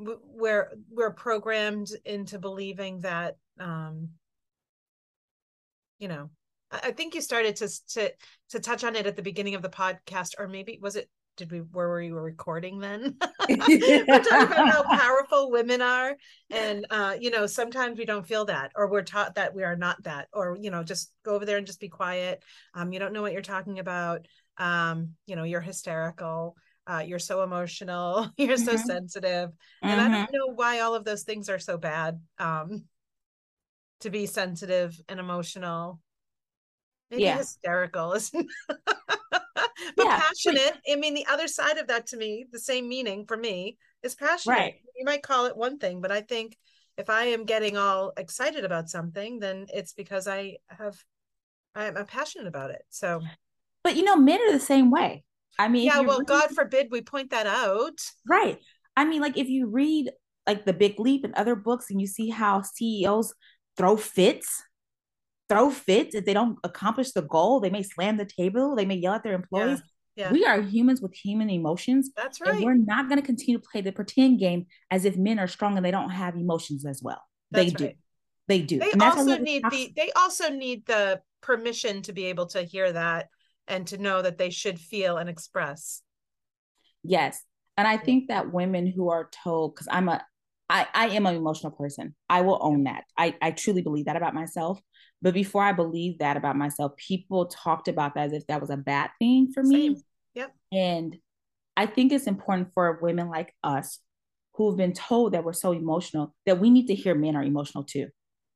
we're 0.00 0.72
we're 0.90 1.12
programmed 1.12 1.90
into 2.04 2.38
believing 2.38 3.00
that 3.00 3.36
um 3.58 4.08
you 5.98 6.08
know 6.08 6.30
I, 6.70 6.92
think 6.92 7.14
you 7.14 7.20
started 7.20 7.56
to 7.56 7.68
to 7.94 8.12
to 8.50 8.60
touch 8.60 8.84
on 8.84 8.96
it 8.96 9.06
at 9.06 9.16
the 9.16 9.22
beginning 9.22 9.54
of 9.54 9.62
the 9.62 9.68
podcast 9.68 10.34
or 10.38 10.48
maybe 10.48 10.78
was 10.80 10.96
it 10.96 11.10
did 11.36 11.50
we 11.50 11.58
where 11.58 11.88
were 11.88 12.02
you 12.02 12.18
recording 12.18 12.78
then? 12.78 13.16
We're 13.48 13.56
talking 13.56 14.02
about 14.02 14.26
how 14.26 14.82
powerful 14.98 15.50
women 15.50 15.80
are 15.80 16.16
and 16.50 16.86
uh 16.90 17.16
you 17.18 17.30
know 17.30 17.46
sometimes 17.46 17.98
we 17.98 18.04
don't 18.04 18.26
feel 18.26 18.44
that 18.46 18.72
or 18.76 18.90
we're 18.90 19.02
taught 19.02 19.34
that 19.36 19.54
we 19.54 19.64
are 19.64 19.76
not 19.76 20.02
that 20.04 20.28
or 20.32 20.56
you 20.60 20.70
know 20.70 20.82
just 20.82 21.12
go 21.24 21.34
over 21.34 21.44
there 21.44 21.56
and 21.56 21.66
just 21.66 21.80
be 21.80 21.88
quiet. 21.88 22.42
Um 22.74 22.92
you 22.92 22.98
don't 22.98 23.12
know 23.12 23.22
what 23.22 23.32
you're 23.32 23.42
talking 23.42 23.78
about. 23.78 24.26
Um 24.58 25.10
you 25.26 25.36
know 25.36 25.44
you're 25.44 25.60
hysterical 25.60 26.56
uh, 26.90 27.00
you're 27.00 27.18
so 27.18 27.42
emotional 27.42 28.30
you're 28.36 28.56
so 28.56 28.74
mm-hmm. 28.74 28.86
sensitive 28.86 29.50
and 29.82 30.00
mm-hmm. 30.00 30.12
i 30.12 30.16
don't 30.16 30.32
know 30.32 30.52
why 30.54 30.80
all 30.80 30.94
of 30.94 31.04
those 31.04 31.22
things 31.22 31.48
are 31.48 31.58
so 31.58 31.78
bad 31.78 32.20
um 32.38 32.84
to 34.00 34.10
be 34.10 34.26
sensitive 34.26 34.98
and 35.08 35.20
emotional 35.20 36.00
maybe 37.10 37.22
yeah. 37.22 37.38
hysterical 37.38 38.12
isn't 38.14 38.46
but 38.68 38.80
yeah. 39.96 40.20
passionate 40.20 40.76
i 40.90 40.96
mean 40.96 41.14
the 41.14 41.26
other 41.26 41.46
side 41.46 41.78
of 41.78 41.86
that 41.86 42.06
to 42.06 42.16
me 42.16 42.46
the 42.50 42.58
same 42.58 42.88
meaning 42.88 43.24
for 43.24 43.36
me 43.36 43.78
is 44.02 44.14
passionate 44.14 44.54
right. 44.54 44.74
you 44.96 45.04
might 45.04 45.22
call 45.22 45.46
it 45.46 45.56
one 45.56 45.78
thing 45.78 46.00
but 46.00 46.10
i 46.10 46.20
think 46.20 46.56
if 46.96 47.08
i 47.08 47.24
am 47.24 47.44
getting 47.44 47.76
all 47.76 48.12
excited 48.16 48.64
about 48.64 48.88
something 48.88 49.38
then 49.38 49.66
it's 49.72 49.92
because 49.92 50.26
i 50.26 50.56
have 50.66 50.96
I'm 51.72 52.04
passionate 52.06 52.48
about 52.48 52.70
it 52.70 52.82
so 52.90 53.20
but 53.84 53.94
you 53.94 54.02
know 54.02 54.16
men 54.16 54.40
are 54.40 54.52
the 54.52 54.58
same 54.58 54.90
way 54.90 55.22
I 55.58 55.68
mean, 55.68 55.86
yeah, 55.86 56.00
well, 56.00 56.18
read, 56.18 56.28
God 56.28 56.50
forbid 56.50 56.88
we 56.90 57.02
point 57.02 57.30
that 57.30 57.46
out. 57.46 57.98
Right. 58.28 58.58
I 58.96 59.04
mean, 59.04 59.20
like 59.20 59.36
if 59.36 59.48
you 59.48 59.66
read 59.66 60.10
like 60.46 60.64
The 60.64 60.72
Big 60.72 60.98
Leap 60.98 61.24
and 61.24 61.34
other 61.34 61.54
books 61.54 61.90
and 61.90 62.00
you 62.00 62.06
see 62.06 62.28
how 62.28 62.62
CEOs 62.62 63.34
throw 63.76 63.96
fits, 63.96 64.62
throw 65.48 65.70
fits 65.70 66.14
if 66.14 66.24
they 66.24 66.34
don't 66.34 66.58
accomplish 66.64 67.12
the 67.12 67.22
goal, 67.22 67.60
they 67.60 67.70
may 67.70 67.82
slam 67.82 68.16
the 68.16 68.24
table, 68.24 68.74
they 68.74 68.86
may 68.86 68.96
yell 68.96 69.14
at 69.14 69.22
their 69.22 69.34
employees. 69.34 69.78
Yeah. 69.78 69.84
Yeah. 70.16 70.32
We 70.32 70.44
are 70.44 70.60
humans 70.60 71.00
with 71.00 71.14
human 71.14 71.48
emotions. 71.48 72.10
That's 72.14 72.40
right. 72.40 72.56
And 72.56 72.64
we're 72.64 72.74
not 72.74 73.08
going 73.08 73.20
to 73.20 73.24
continue 73.24 73.58
to 73.58 73.66
play 73.72 73.80
the 73.80 73.92
pretend 73.92 74.38
game 74.38 74.66
as 74.90 75.04
if 75.04 75.16
men 75.16 75.38
are 75.38 75.46
strong 75.46 75.76
and 75.76 75.86
they 75.86 75.90
don't 75.90 76.10
have 76.10 76.34
emotions 76.36 76.84
as 76.84 77.00
well. 77.02 77.22
That's 77.50 77.72
they 77.72 77.84
right. 77.84 77.94
do. 77.94 77.98
They 78.48 78.60
do. 78.62 78.78
They 78.80 78.92
also 79.00 79.38
need 79.38 79.62
the 79.70 79.92
they 79.96 80.10
also 80.16 80.50
need 80.50 80.84
the 80.86 81.22
permission 81.40 82.02
to 82.02 82.12
be 82.12 82.26
able 82.26 82.46
to 82.48 82.62
hear 82.62 82.92
that 82.92 83.28
and 83.70 83.86
to 83.86 83.98
know 83.98 84.20
that 84.20 84.36
they 84.36 84.50
should 84.50 84.78
feel 84.78 85.16
and 85.16 85.30
express. 85.30 86.02
Yes. 87.02 87.42
And 87.76 87.88
I 87.88 87.96
think 87.96 88.28
that 88.28 88.52
women 88.52 88.86
who 88.86 89.08
are 89.08 89.30
told, 89.42 89.74
because 89.74 89.88
I'm 89.90 90.08
a 90.08 90.22
I, 90.68 90.86
I 90.94 91.08
am 91.08 91.26
an 91.26 91.34
emotional 91.34 91.72
person. 91.72 92.14
I 92.28 92.42
will 92.42 92.58
own 92.60 92.84
that. 92.84 93.02
I, 93.18 93.34
I 93.42 93.50
truly 93.50 93.82
believe 93.82 94.04
that 94.04 94.16
about 94.16 94.34
myself. 94.34 94.80
But 95.20 95.34
before 95.34 95.64
I 95.64 95.72
believed 95.72 96.20
that 96.20 96.36
about 96.36 96.56
myself, 96.56 96.92
people 96.96 97.46
talked 97.46 97.88
about 97.88 98.14
that 98.14 98.26
as 98.26 98.32
if 98.32 98.46
that 98.46 98.60
was 98.60 98.70
a 98.70 98.76
bad 98.76 99.10
thing 99.18 99.50
for 99.52 99.64
me. 99.64 99.88
Same. 99.88 100.02
Yep. 100.34 100.54
And 100.72 101.16
I 101.76 101.86
think 101.86 102.12
it's 102.12 102.28
important 102.28 102.68
for 102.72 103.00
women 103.02 103.28
like 103.28 103.52
us 103.64 103.98
who 104.54 104.70
have 104.70 104.76
been 104.76 104.92
told 104.92 105.32
that 105.32 105.42
we're 105.42 105.54
so 105.54 105.72
emotional 105.72 106.34
that 106.46 106.60
we 106.60 106.70
need 106.70 106.86
to 106.86 106.94
hear 106.94 107.16
men 107.16 107.34
are 107.34 107.42
emotional 107.42 107.82
too 107.82 108.06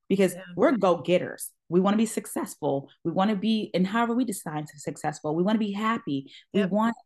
because 0.09 0.35
yeah. 0.35 0.43
we're 0.57 0.73
go 0.73 0.99
getters. 0.99 1.51
We 1.69 1.81
want 1.81 1.95
to 1.95 1.99
be 1.99 2.07
successful. 2.07 2.90
We 3.05 3.11
want 3.11 3.31
to 3.31 3.37
be, 3.37 3.71
and 3.75 3.87
however 3.87 4.14
we 4.14 4.25
decide 4.25 4.67
to 4.67 4.75
be 4.75 4.79
successful, 4.79 5.35
we 5.35 5.43
want 5.43 5.57
to 5.57 5.67
be 5.67 5.73
happy. 5.73 6.31
Yep. 6.53 6.71
We 6.71 6.77
want 6.77 6.97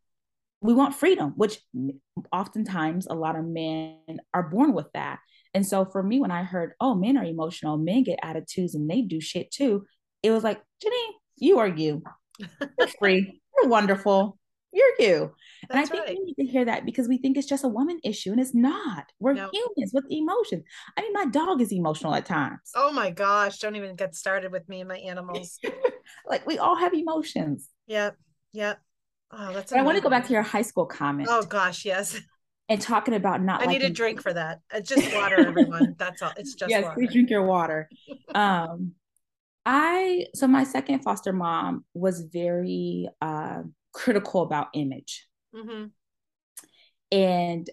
we 0.61 0.75
want 0.75 0.95
freedom, 0.95 1.35
which 1.37 1.61
oftentimes 2.33 3.07
a 3.07 3.15
lot 3.15 3.37
of 3.37 3.45
men 3.45 4.19
are 4.35 4.43
born 4.43 4.73
with 4.73 4.91
that. 4.93 5.21
And 5.55 5.67
so 5.67 5.85
for 5.85 6.03
me, 6.03 6.21
when 6.21 6.31
I 6.31 6.43
heard, 6.43 6.73
oh, 6.81 6.95
men 6.95 7.17
are 7.17 7.25
emotional, 7.25 7.77
men 7.77 8.03
get 8.03 8.19
attitudes 8.23 8.75
and 8.75 8.91
they 8.91 9.03
do 9.03 9.21
shit 9.21 9.51
too, 9.51 9.87
it 10.23 10.31
was 10.31 10.43
like, 10.43 10.61
Janine, 10.85 11.13
you 11.37 11.61
are 11.61 11.69
you. 11.69 12.03
You're 12.79 12.89
free. 12.99 13.41
you're 13.57 13.71
wonderful. 13.71 14.39
You're 14.73 14.87
you. 14.99 15.35
That's 15.69 15.71
and 15.71 15.81
I 15.81 15.85
think 15.87 16.07
right. 16.07 16.19
we 16.19 16.25
need 16.25 16.45
to 16.45 16.53
hear 16.53 16.65
that 16.67 16.85
because 16.85 17.09
we 17.09 17.19
think 17.19 17.37
it's 17.37 17.47
just 17.47 17.65
a 17.65 17.69
woman 17.69 18.01
issue 18.05 18.33
and 18.33 18.41
it's 18.41 18.55
not. 18.55 19.07
We're 19.19 19.33
No. 19.33 19.51
humans 19.51 19.93
with 19.95 20.05
emotions. 20.11 20.65
I 20.97 21.03
mean, 21.03 21.13
my 21.15 21.25
dog 21.25 21.63
is 21.63 21.73
emotional 21.73 22.15
at 22.15 22.27
times. 22.27 22.61
Oh 22.75 22.93
my 22.93 23.11
gosh, 23.11 23.59
don't 23.59 23.77
even 23.77 23.97
get 23.97 24.15
started 24.15 24.53
with 24.53 24.69
me 24.69 24.81
and 24.81 24.89
my 24.89 24.99
animals. 24.99 25.59
like 26.29 26.47
we 26.47 26.59
all 26.59 26.77
have 26.77 26.93
emotions. 26.93 27.69
Yep. 27.87 28.17
Yep. 28.53 28.79
Oh, 29.31 29.53
that's 29.53 29.73
I 29.73 29.83
want 29.83 29.97
to 29.97 30.03
go 30.03 30.11
back 30.11 30.27
to 30.27 30.33
your 30.33 30.43
high 30.43 30.63
school 30.63 30.87
comment 30.87 31.29
Oh 31.31 31.43
gosh, 31.43 31.85
yes. 31.85 32.19
and 32.69 32.81
talking 32.81 33.15
about 33.15 33.43
not 33.43 33.63
I 33.63 33.67
need 33.67 33.83
a 33.83 33.91
drink 33.91 34.23
for 34.23 34.33
that. 34.33 34.61
It's 34.73 34.89
just 34.89 35.15
water, 35.15 35.41
everyone. 35.47 35.97
That's 35.99 36.21
all. 36.23 36.33
It's 36.37 36.55
just 36.55 36.71
yes, 36.71 36.85
water. 36.85 36.95
please 36.95 37.13
drink 37.13 37.31
your 37.31 37.45
water. 37.45 37.89
um, 38.35 38.93
I 39.65 40.27
so 40.35 40.47
my 40.47 40.65
second 40.65 41.01
foster 41.01 41.33
mom 41.33 41.85
was 41.95 42.23
very 42.23 43.09
uh, 43.21 43.63
critical 43.93 44.43
about 44.43 44.69
image, 44.75 45.27
hmm 45.55 45.87
and 47.11 47.69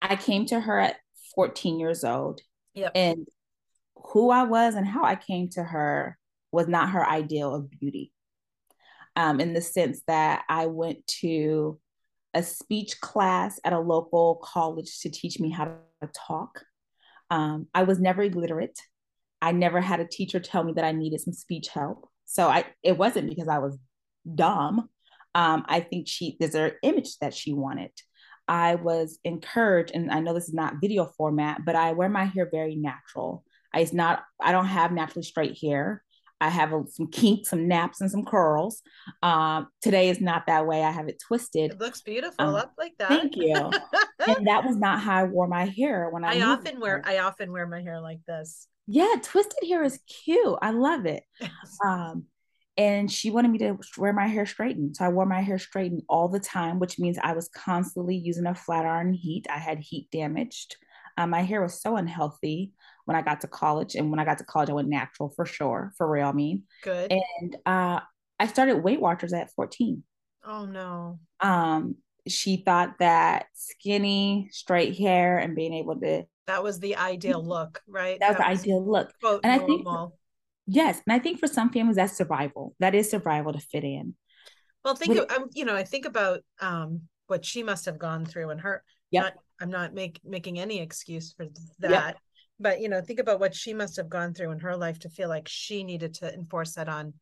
I 0.00 0.16
came 0.16 0.46
to 0.46 0.60
her 0.60 0.78
at 0.78 0.96
14 1.34 1.78
years 1.80 2.04
old, 2.04 2.40
Yep. 2.74 2.92
and 2.94 3.28
who 4.12 4.30
I 4.30 4.44
was 4.44 4.74
and 4.74 4.86
how 4.86 5.04
I 5.04 5.16
came 5.16 5.48
to 5.50 5.64
her 5.64 6.16
was 6.52 6.68
not 6.68 6.90
her 6.90 7.04
ideal 7.04 7.54
of 7.54 7.70
beauty. 7.70 8.12
Um, 9.16 9.40
in 9.40 9.54
the 9.54 9.62
sense 9.62 10.02
that 10.06 10.44
I 10.48 10.66
went 10.66 11.06
to 11.22 11.80
a 12.34 12.42
speech 12.42 13.00
class 13.00 13.58
at 13.64 13.72
a 13.72 13.80
local 13.80 14.36
college 14.44 15.00
to 15.00 15.10
teach 15.10 15.40
me 15.40 15.50
how 15.50 15.64
to 15.64 16.10
talk. 16.14 16.62
Um, 17.30 17.66
I 17.74 17.84
was 17.84 17.98
never 17.98 18.22
illiterate. 18.22 18.78
I 19.40 19.52
never 19.52 19.80
had 19.80 20.00
a 20.00 20.06
teacher 20.06 20.38
tell 20.38 20.62
me 20.64 20.74
that 20.74 20.84
I 20.84 20.92
needed 20.92 21.20
some 21.20 21.32
speech 21.32 21.68
help. 21.68 22.08
So 22.26 22.46
I 22.48 22.66
it 22.82 22.98
wasn't 22.98 23.28
because 23.28 23.48
I 23.48 23.58
was 23.58 23.78
dumb. 24.34 24.90
Um, 25.36 25.66
I 25.68 25.80
think 25.80 26.08
she 26.08 26.36
there's 26.40 26.54
an 26.54 26.72
image 26.82 27.18
that 27.18 27.34
she 27.34 27.52
wanted. 27.52 27.90
I 28.48 28.76
was 28.76 29.18
encouraged, 29.22 29.92
and 29.94 30.10
I 30.10 30.20
know 30.20 30.32
this 30.32 30.48
is 30.48 30.54
not 30.54 30.80
video 30.80 31.04
format, 31.18 31.60
but 31.64 31.76
I 31.76 31.92
wear 31.92 32.08
my 32.08 32.24
hair 32.24 32.48
very 32.50 32.74
natural. 32.74 33.44
I 33.74 33.80
it's 33.80 33.92
not 33.92 34.22
I 34.40 34.52
don't 34.52 34.66
have 34.66 34.92
naturally 34.92 35.24
straight 35.24 35.58
hair. 35.60 36.02
I 36.40 36.48
have 36.48 36.72
a, 36.72 36.84
some 36.88 37.08
kinks, 37.08 37.50
some 37.50 37.68
naps, 37.68 38.00
and 38.00 38.10
some 38.10 38.24
curls. 38.24 38.82
Um, 39.22 39.68
today 39.82 40.10
is 40.10 40.20
not 40.20 40.46
that 40.46 40.66
way. 40.66 40.82
I 40.82 40.90
have 40.90 41.08
it 41.08 41.22
twisted. 41.26 41.72
It 41.72 41.80
looks 41.80 42.02
beautiful 42.02 42.46
Um, 42.46 42.54
up 42.54 42.72
like 42.78 42.94
that. 42.98 43.08
Thank 43.08 43.36
you. 43.36 43.54
and 44.26 44.46
that 44.46 44.64
was 44.64 44.76
not 44.76 45.00
how 45.00 45.16
I 45.16 45.24
wore 45.24 45.48
my 45.48 45.66
hair 45.66 46.08
when 46.10 46.24
I. 46.24 46.38
I 46.38 46.42
often 46.42 46.80
wear. 46.80 47.02
I 47.04 47.18
often 47.18 47.52
wear 47.52 47.66
my 47.66 47.82
hair 47.82 48.00
like 48.00 48.20
this. 48.26 48.68
Yeah, 48.86 49.14
twisted 49.22 49.68
hair 49.68 49.82
is 49.82 49.98
cute. 50.24 50.58
I 50.62 50.70
love 50.70 51.04
it. 51.04 51.24
Um, 51.84 52.24
and 52.76 53.10
she 53.10 53.30
wanted 53.30 53.50
me 53.50 53.58
to 53.58 53.78
wear 53.96 54.12
my 54.12 54.26
hair 54.26 54.46
straightened. 54.46 54.96
So 54.96 55.04
I 55.04 55.08
wore 55.08 55.26
my 55.26 55.40
hair 55.40 55.58
straightened 55.58 56.02
all 56.08 56.28
the 56.28 56.40
time, 56.40 56.78
which 56.78 56.98
means 56.98 57.18
I 57.22 57.32
was 57.32 57.48
constantly 57.48 58.16
using 58.16 58.46
a 58.46 58.54
flat 58.54 58.84
iron 58.84 59.12
heat. 59.14 59.46
I 59.50 59.58
had 59.58 59.78
heat 59.78 60.08
damaged. 60.12 60.76
Um, 61.16 61.30
my 61.30 61.42
hair 61.42 61.62
was 61.62 61.80
so 61.80 61.96
unhealthy 61.96 62.72
when 63.06 63.16
I 63.16 63.22
got 63.22 63.40
to 63.40 63.46
college. 63.48 63.94
And 63.94 64.10
when 64.10 64.18
I 64.20 64.24
got 64.26 64.38
to 64.38 64.44
college, 64.44 64.68
I 64.68 64.74
went 64.74 64.88
natural 64.88 65.30
for 65.34 65.46
sure, 65.46 65.92
for 65.96 66.08
real. 66.10 66.26
I 66.28 66.32
mean, 66.32 66.64
Good. 66.82 67.10
and 67.10 67.56
uh, 67.64 68.00
I 68.38 68.46
started 68.46 68.82
Weight 68.84 69.00
Watchers 69.00 69.32
at 69.32 69.50
14. 69.54 70.02
oh 70.44 70.66
no. 70.66 71.18
Um, 71.40 71.96
she 72.28 72.56
thought 72.58 72.98
that 72.98 73.46
skinny, 73.54 74.48
straight 74.50 74.98
hair 74.98 75.38
and 75.38 75.54
being 75.54 75.72
able 75.72 75.98
to, 76.00 76.24
That 76.48 76.62
was 76.62 76.80
the 76.80 76.96
ideal 76.96 77.42
look, 77.42 77.80
right? 77.88 78.18
that 78.20 78.30
was 78.30 78.36
the 78.38 78.46
ideal 78.46 78.84
look. 78.84 79.12
And 79.22 79.52
I 79.52 79.58
think- 79.58 79.84
normal. 79.84 80.18
Yes. 80.66 81.00
And 81.06 81.12
I 81.14 81.18
think 81.18 81.38
for 81.38 81.46
some 81.46 81.70
families, 81.70 81.96
that's 81.96 82.16
survival. 82.16 82.74
That 82.80 82.94
is 82.94 83.10
survival 83.10 83.52
to 83.52 83.60
fit 83.60 83.84
in. 83.84 84.14
Well, 84.84 84.94
think 84.96 85.16
of, 85.18 85.30
um, 85.30 85.48
you 85.52 85.64
know, 85.64 85.74
I 85.74 85.84
think 85.84 86.04
about 86.06 86.40
um 86.60 87.02
what 87.26 87.44
she 87.44 87.62
must 87.62 87.86
have 87.86 87.98
gone 87.98 88.24
through 88.24 88.50
and 88.50 88.60
her. 88.60 88.82
Yep. 89.10 89.22
Not, 89.24 89.32
I'm 89.60 89.70
not 89.70 89.94
make, 89.94 90.20
making 90.24 90.58
any 90.58 90.80
excuse 90.80 91.32
for 91.32 91.46
that, 91.80 92.16
but 92.60 92.80
you 92.80 92.88
know, 92.88 93.00
think 93.00 93.20
about 93.20 93.40
what 93.40 93.54
she 93.54 93.74
must 93.74 93.96
have 93.96 94.08
gone 94.08 94.34
through 94.34 94.50
in 94.52 94.60
her 94.60 94.76
life 94.76 94.98
to 95.00 95.08
feel 95.08 95.28
like 95.28 95.48
she 95.48 95.84
needed 95.84 96.14
to 96.14 96.32
enforce 96.32 96.74
that 96.74 96.88
on 96.88 97.14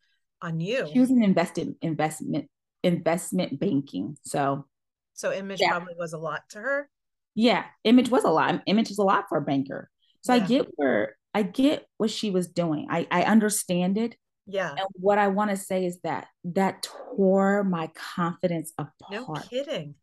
on 0.43 0.61
you. 0.61 0.89
She 0.93 1.01
was 1.01 1.11
an 1.11 1.23
invested 1.23 1.75
investment 1.81 2.49
investment 2.83 3.59
banking. 3.61 4.17
So 4.25 4.67
so 5.15 5.33
image 5.33 5.61
Yeah. 5.61 5.71
probably 5.71 5.95
was 5.99 6.13
a 6.13 6.19
lot 6.19 6.43
to 6.51 6.59
her. 6.59 6.89
yeah, 7.35 7.65
image 7.85 8.11
was 8.11 8.25
a 8.25 8.31
lot. 8.31 8.63
Image 8.67 8.91
is 8.91 8.99
a 8.99 9.03
lot 9.05 9.25
for 9.29 9.39
a 9.39 9.43
banker. 9.43 9.91
So 10.21 10.35
I 10.35 10.39
get 10.41 10.67
where 10.77 11.17
I 11.35 11.43
get 11.43 11.87
what 11.99 12.11
she 12.11 12.31
was 12.31 12.49
doing. 12.49 12.87
I, 12.89 13.07
I 13.11 13.25
understand 13.25 13.99
it. 13.99 14.17
Yeah. 14.47 14.71
And 14.71 14.87
what 14.93 15.19
I 15.19 15.29
want 15.29 15.51
to 15.51 15.57
say 15.57 15.85
is 15.85 16.01
that 16.03 16.29
that 16.45 16.87
tore 17.17 17.65
my 17.65 17.91
confidence 17.95 18.73
apart. 18.79 19.11
No 19.11 19.35
kidding. 19.51 19.97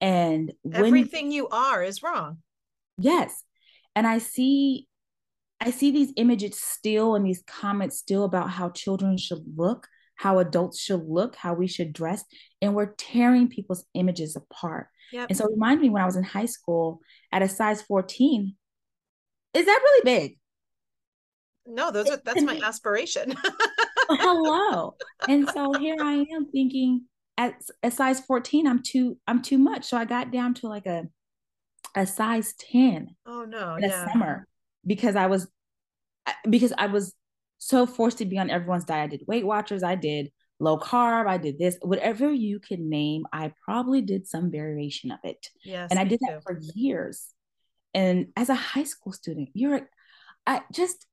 And 0.00 0.52
when 0.62 0.86
Everything 0.86 1.30
you 1.30 1.48
are 1.48 1.82
is 1.82 2.02
wrong. 2.02 2.38
Yes. 2.98 3.42
And 3.94 4.06
I 4.06 4.18
see 4.18 4.88
I 5.60 5.70
see 5.70 5.92
these 5.92 6.12
images 6.16 6.60
still 6.60 7.14
and 7.14 7.24
these 7.24 7.42
comments 7.46 7.98
still 7.98 8.24
about 8.24 8.50
how 8.50 8.70
children 8.70 9.16
should 9.16 9.44
look, 9.56 9.86
how 10.16 10.38
adults 10.38 10.80
should 10.80 11.08
look, 11.08 11.36
how 11.36 11.54
we 11.54 11.66
should 11.66 11.92
dress, 11.92 12.24
and 12.60 12.74
we're 12.74 12.94
tearing 12.98 13.48
people's 13.48 13.84
images 13.94 14.36
apart. 14.36 14.88
Yep. 15.12 15.28
And 15.28 15.38
so 15.38 15.44
it 15.46 15.52
reminded 15.52 15.82
me 15.82 15.90
when 15.90 16.02
I 16.02 16.06
was 16.06 16.16
in 16.16 16.24
high 16.24 16.46
school 16.46 17.00
at 17.32 17.42
a 17.42 17.48
size 17.48 17.82
14, 17.82 18.54
is 19.54 19.66
that 19.66 19.80
really 19.82 20.04
big? 20.04 20.38
No, 21.66 21.90
those 21.90 22.10
are 22.10 22.20
that's 22.24 22.42
my 22.42 22.60
aspiration. 22.62 23.34
Hello. 24.08 24.96
And 25.28 25.48
so 25.48 25.72
here 25.72 25.96
I 26.00 26.26
am 26.32 26.50
thinking 26.50 27.06
at 27.38 27.54
a 27.82 27.90
size 27.90 28.20
14, 28.20 28.66
I'm 28.66 28.82
too 28.82 29.18
I'm 29.26 29.42
too 29.42 29.58
much. 29.58 29.84
So 29.84 29.96
I 29.96 30.04
got 30.04 30.30
down 30.30 30.54
to 30.54 30.68
like 30.68 30.86
a 30.86 31.04
a 31.96 32.06
size 32.06 32.54
10. 32.72 33.08
oh 33.26 33.44
no, 33.44 33.76
yeah. 33.80 34.12
summer 34.12 34.46
because 34.86 35.16
I 35.16 35.26
was 35.26 35.48
because 36.48 36.72
I 36.76 36.86
was 36.86 37.14
so 37.58 37.86
forced 37.86 38.18
to 38.18 38.24
be 38.24 38.38
on 38.38 38.50
everyone's 38.50 38.84
diet. 38.84 39.04
I 39.04 39.16
did 39.16 39.26
Weight 39.26 39.46
Watchers, 39.46 39.82
I 39.82 39.94
did 39.94 40.30
low 40.60 40.78
carb, 40.78 41.26
I 41.26 41.38
did 41.38 41.58
this, 41.58 41.76
whatever 41.82 42.30
you 42.30 42.60
can 42.60 42.88
name, 42.88 43.24
I 43.32 43.52
probably 43.64 44.02
did 44.02 44.26
some 44.26 44.50
variation 44.50 45.10
of 45.10 45.18
it. 45.24 45.48
Yes. 45.64 45.90
and 45.90 45.98
I 45.98 46.04
did 46.04 46.20
too. 46.20 46.26
that 46.28 46.42
for 46.42 46.58
years. 46.74 47.28
And 47.92 48.28
as 48.36 48.48
a 48.48 48.54
high 48.54 48.84
school 48.84 49.12
student, 49.12 49.50
you're 49.54 49.88
I 50.46 50.62
just 50.72 51.06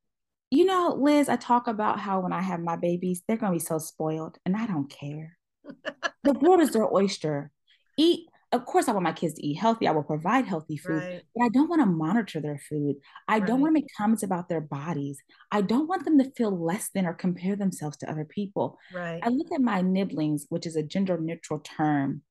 you 0.51 0.65
know, 0.65 0.95
Liz, 0.99 1.29
I 1.29 1.37
talk 1.37 1.67
about 1.67 1.99
how 1.99 2.19
when 2.19 2.33
I 2.33 2.41
have 2.41 2.59
my 2.59 2.75
babies, 2.75 3.23
they're 3.27 3.37
gonna 3.37 3.53
be 3.53 3.59
so 3.59 3.77
spoiled, 3.79 4.37
and 4.45 4.55
I 4.55 4.67
don't 4.67 4.89
care. 4.89 5.37
the 6.23 6.33
world 6.33 6.59
is 6.59 6.71
their 6.71 6.93
oyster. 6.93 7.51
Eat, 7.97 8.27
of 8.51 8.65
course, 8.65 8.89
I 8.89 8.91
want 8.91 9.05
my 9.05 9.13
kids 9.13 9.35
to 9.35 9.45
eat 9.45 9.55
healthy. 9.55 9.87
I 9.87 9.91
will 9.91 10.03
provide 10.03 10.45
healthy 10.45 10.75
food, 10.75 11.01
Right. 11.01 11.23
but 11.33 11.45
I 11.45 11.49
don't 11.49 11.69
want 11.69 11.81
to 11.81 11.85
monitor 11.85 12.41
their 12.41 12.57
food. 12.57 12.97
I 13.29 13.39
don't 13.39 13.61
want 13.61 13.69
to 13.71 13.73
make 13.73 13.87
comments 13.97 14.23
about 14.23 14.49
their 14.49 14.59
bodies. 14.59 15.19
I 15.51 15.61
don't 15.61 15.87
want 15.87 16.03
them 16.03 16.17
to 16.19 16.29
feel 16.31 16.51
less 16.51 16.89
than 16.93 17.05
or 17.05 17.13
compare 17.13 17.55
themselves 17.55 17.95
to 17.97 18.11
other 18.11 18.25
people. 18.25 18.77
Right. 18.93 19.21
I 19.23 19.29
look 19.29 19.53
at 19.53 19.61
my 19.61 19.81
nibblings, 19.81 20.47
which 20.49 20.65
is 20.65 20.75
a 20.75 20.83
gender 20.83 21.17
neutral 21.17 21.59
term 21.59 22.23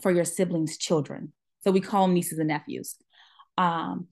for 0.00 0.12
your 0.12 0.24
siblings' 0.24 0.78
children. 0.78 1.32
So 1.64 1.72
we 1.72 1.80
call 1.80 2.06
them 2.06 2.14
nieces 2.14 2.38
and 2.38 2.48
nephews. 2.48 2.94
Um, 3.56 4.06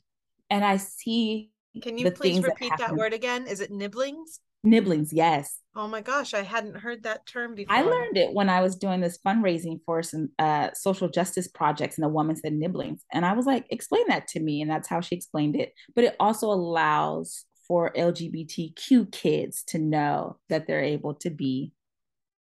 and 0.51 0.65
I 0.65 0.79
see 0.79 1.53
Can 1.83 1.99
you 1.99 2.11
please 2.11 2.35
things 2.35 2.45
that 2.47 2.55
repeat 2.61 2.73
that 2.79 2.97
word 2.97 3.13
again? 3.13 3.47
Is 3.47 3.61
it 3.61 3.71
nibblings? 3.71 4.41
nibblings, 4.65 5.13
yes. 5.13 5.61
Oh 5.77 5.87
my 5.87 6.01
gosh, 6.01 6.35
I 6.35 6.43
hadn't 6.43 6.79
heard 6.79 7.05
that 7.05 7.25
term 7.27 7.55
before. 7.55 7.77
I 7.77 7.83
learned 7.83 8.17
it 8.17 8.33
when 8.33 8.49
I 8.49 8.63
was 8.63 8.75
doing 8.77 9.01
this 9.01 9.19
fundraising 9.25 9.81
for 9.87 10.03
some 10.03 10.31
uh, 10.39 10.71
social 10.75 11.09
justice 11.09 11.47
projects, 11.47 11.97
and 11.97 12.05
the 12.05 12.09
woman 12.09 12.35
said 12.37 12.53
nibblings. 12.53 13.05
And 13.13 13.25
I 13.25 13.35
was 13.35 13.47
like, 13.47 13.67
explain 13.71 14.05
that 14.09 14.27
to 14.29 14.41
me. 14.41 14.63
And 14.63 14.71
that's 14.71 14.89
how 14.89 15.01
she 15.01 15.15
explained 15.15 15.55
it. 15.57 15.73
But 15.95 16.05
it 16.05 16.17
also 16.19 16.49
allows 16.51 17.45
for 17.69 17.93
LGBTQ 17.97 19.13
kids 19.13 19.63
to 19.69 19.79
know 19.79 20.39
that 20.49 20.67
they're 20.67 20.83
able 20.83 21.15
to 21.15 21.31
be 21.31 21.73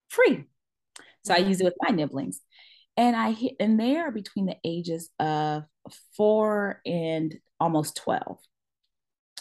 free. 0.09 0.45
So 1.25 1.33
I 1.33 1.41
Mhm. 1.41 1.47
use 1.49 1.61
it 1.61 1.65
with 1.65 1.75
my 1.81 1.93
nibblings. 1.93 2.41
And 2.95 3.15
I 3.15 3.35
and 3.59 3.79
they 3.79 3.97
are 3.97 4.11
between 4.11 4.45
the 4.45 4.57
ages 4.63 5.09
of 5.19 5.63
four 6.15 6.81
and 6.85 7.35
almost 7.59 7.95
12. 7.97 8.39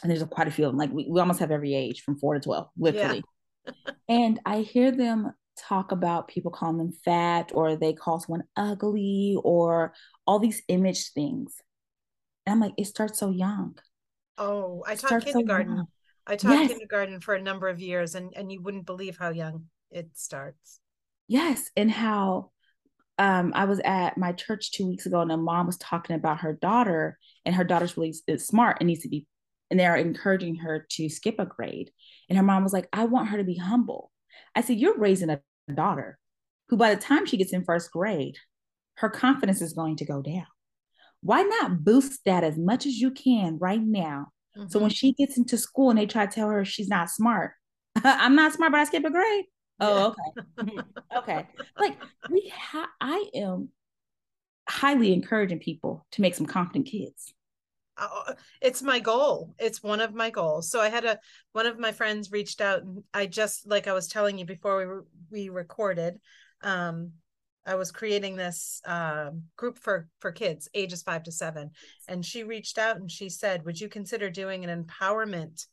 And 0.03 0.11
there's 0.11 0.23
a, 0.23 0.27
quite 0.27 0.49
a 0.49 0.51
few 0.51 0.67
of 0.67 0.73
them. 0.73 0.79
Like 0.79 0.93
we, 0.93 1.07
we 1.09 1.21
almost 1.21 1.41
have 1.41 1.51
every 1.51 1.75
age 1.75 2.03
from 2.03 2.19
four 2.19 2.35
to 2.35 2.41
12, 2.41 2.69
literally. 2.79 3.25
and 4.09 4.41
I 4.45 4.61
hear 4.61 4.91
them 4.91 5.33
talk 5.59 5.91
about 5.91 6.29
people 6.29 6.51
calling 6.51 6.77
them 6.79 6.93
fat 7.05 7.51
or 7.55 7.77
they 7.77 7.95
call 7.95 8.21
someone 8.21 8.45
ugly 8.57 9.39
or 9.43 9.95
all 10.27 10.39
these 10.39 10.63
image 10.69 11.13
things. 11.13 11.55
And 12.47 12.53
I'm 12.53 12.61
like, 12.61 12.75
it 12.77 12.87
starts 12.87 13.19
so 13.19 13.31
young. 13.31 13.77
Oh, 14.39 14.85
I 14.87 14.95
taught 14.97 15.23
so 15.23 15.27
kindergarten. 15.27 15.77
young. 15.77 15.87
I 16.27 16.37
taught 16.37 16.61
Yes. 16.61 16.71
kindergarten 16.71 17.21
for 17.21 17.35
a 17.35 17.43
number 17.43 17.69
of 17.69 17.81
years, 17.81 18.15
and 18.15 18.33
and 18.37 18.53
you 18.53 18.61
wouldn't 18.61 18.87
believe 18.87 19.17
how 19.17 19.31
young 19.31 19.67
it 19.91 20.11
starts. 20.15 20.81
Yes, 21.29 21.71
and 21.77 21.91
how 21.91 22.51
um, 23.19 23.53
I 23.55 23.65
was 23.65 23.81
at 23.81 24.19
my 24.19 24.33
church 24.33 24.73
two 24.73 24.87
weeks 24.87 25.07
ago, 25.07 25.21
and 25.21 25.33
a 25.33 25.37
mom 25.37 25.67
was 25.67 25.79
talking 25.79 26.17
about 26.17 26.41
her 26.41 26.53
daughter, 26.53 27.19
and 27.45 27.55
her 27.55 27.65
daughter's 27.65 27.97
really 27.97 28.15
is 28.27 28.47
smart 28.47 28.77
and 28.81 28.87
needs 28.89 29.03
to 29.03 29.09
be, 29.09 29.27
and 29.71 29.79
they're 29.79 29.97
encouraging 29.97 30.57
her 30.57 30.87
to 30.91 31.09
skip 31.09 31.37
a 31.39 31.47
grade. 31.47 31.91
And 32.29 32.37
her 32.37 32.45
mom 32.45 32.63
was 32.63 32.73
like, 32.73 32.89
"I 32.93 33.05
want 33.05 33.29
her 33.29 33.39
to 33.39 33.45
be 33.45 33.57
humble." 33.57 34.13
I 34.55 34.61
said, 34.61 34.79
"You're 34.79 34.99
raising 34.99 35.31
a 35.31 35.41
daughter. 35.75 36.19
who 36.69 36.77
by 36.77 36.93
the 36.93 37.01
time 37.01 37.27
she 37.27 37.37
gets 37.37 37.53
in 37.53 37.65
first 37.65 37.93
grade, 37.93 38.37
her 38.97 39.09
confidence 39.09 39.63
is 39.63 39.73
going 39.73 39.97
to 39.97 40.05
go 40.05 40.21
down. 40.21 40.47
Why 41.21 41.43
not 41.43 41.85
boost 41.85 42.25
that 42.25 42.43
as 42.45 42.59
much 42.59 42.87
as 42.87 42.99
you 42.99 43.11
can 43.11 43.59
right 43.61 43.81
now? 43.81 44.33
Mm-hmm. 44.57 44.69
So 44.69 44.79
when 44.79 44.91
she 44.91 45.13
gets 45.13 45.37
into 45.37 45.59
school 45.59 45.91
and 45.91 45.99
they 45.99 46.07
try 46.07 46.27
to 46.27 46.33
tell 46.33 46.49
her 46.51 46.65
she's 46.65 46.89
not 46.89 47.11
smart, 47.11 47.53
I'm 48.05 48.35
not 48.35 48.53
smart, 48.53 48.73
but 48.73 48.81
I 48.81 48.85
skip 48.85 49.05
a 49.05 49.11
grade. 49.11 49.45
Oh, 49.79 50.15
okay. 50.59 50.73
okay. 51.17 51.47
Like 51.79 51.99
we 52.31 52.53
have 52.55 52.89
I 53.01 53.29
am 53.35 53.69
highly 54.69 55.13
encouraging 55.13 55.59
people 55.59 56.07
to 56.13 56.23
make 56.23 56.35
some 56.35 56.47
confident 56.47 56.87
kids. 56.87 57.35
Uh, 57.99 58.35
it's 58.61 58.83
my 58.83 59.01
goal. 59.01 59.55
It's 59.59 59.83
one 59.83 60.01
of 60.01 60.15
my 60.15 60.31
goals. 60.31 60.71
So 60.71 60.81
I 60.81 60.89
had 60.89 61.05
a 61.05 61.19
one 61.53 61.67
of 61.67 61.79
my 61.79 61.93
friends 61.93 62.31
reached 62.31 62.61
out 62.61 62.83
and 62.83 63.03
I 63.15 63.27
just 63.27 63.67
like 63.67 63.87
I 63.87 63.93
was 63.93 64.09
telling 64.09 64.39
you 64.39 64.45
before 64.45 65.05
we 65.31 65.45
we 65.45 65.49
recorded 65.49 66.19
um 66.63 67.13
I 67.67 67.75
was 67.75 67.91
creating 67.91 68.37
this 68.37 68.81
uh, 68.85 69.31
group 69.57 69.79
for 69.79 70.09
for 70.21 70.31
kids 70.31 70.69
ages 70.73 71.03
5 71.03 71.25
to 71.25 71.33
7 71.33 71.71
and 72.07 72.25
she 72.25 72.45
reached 72.45 72.79
out 72.79 72.97
and 72.97 73.11
she 73.11 73.29
said, 73.29 73.65
"Would 73.65 73.81
you 73.81 73.89
consider 73.89 74.31
doing 74.31 74.65
an 74.65 74.85
empowerment 74.85 75.67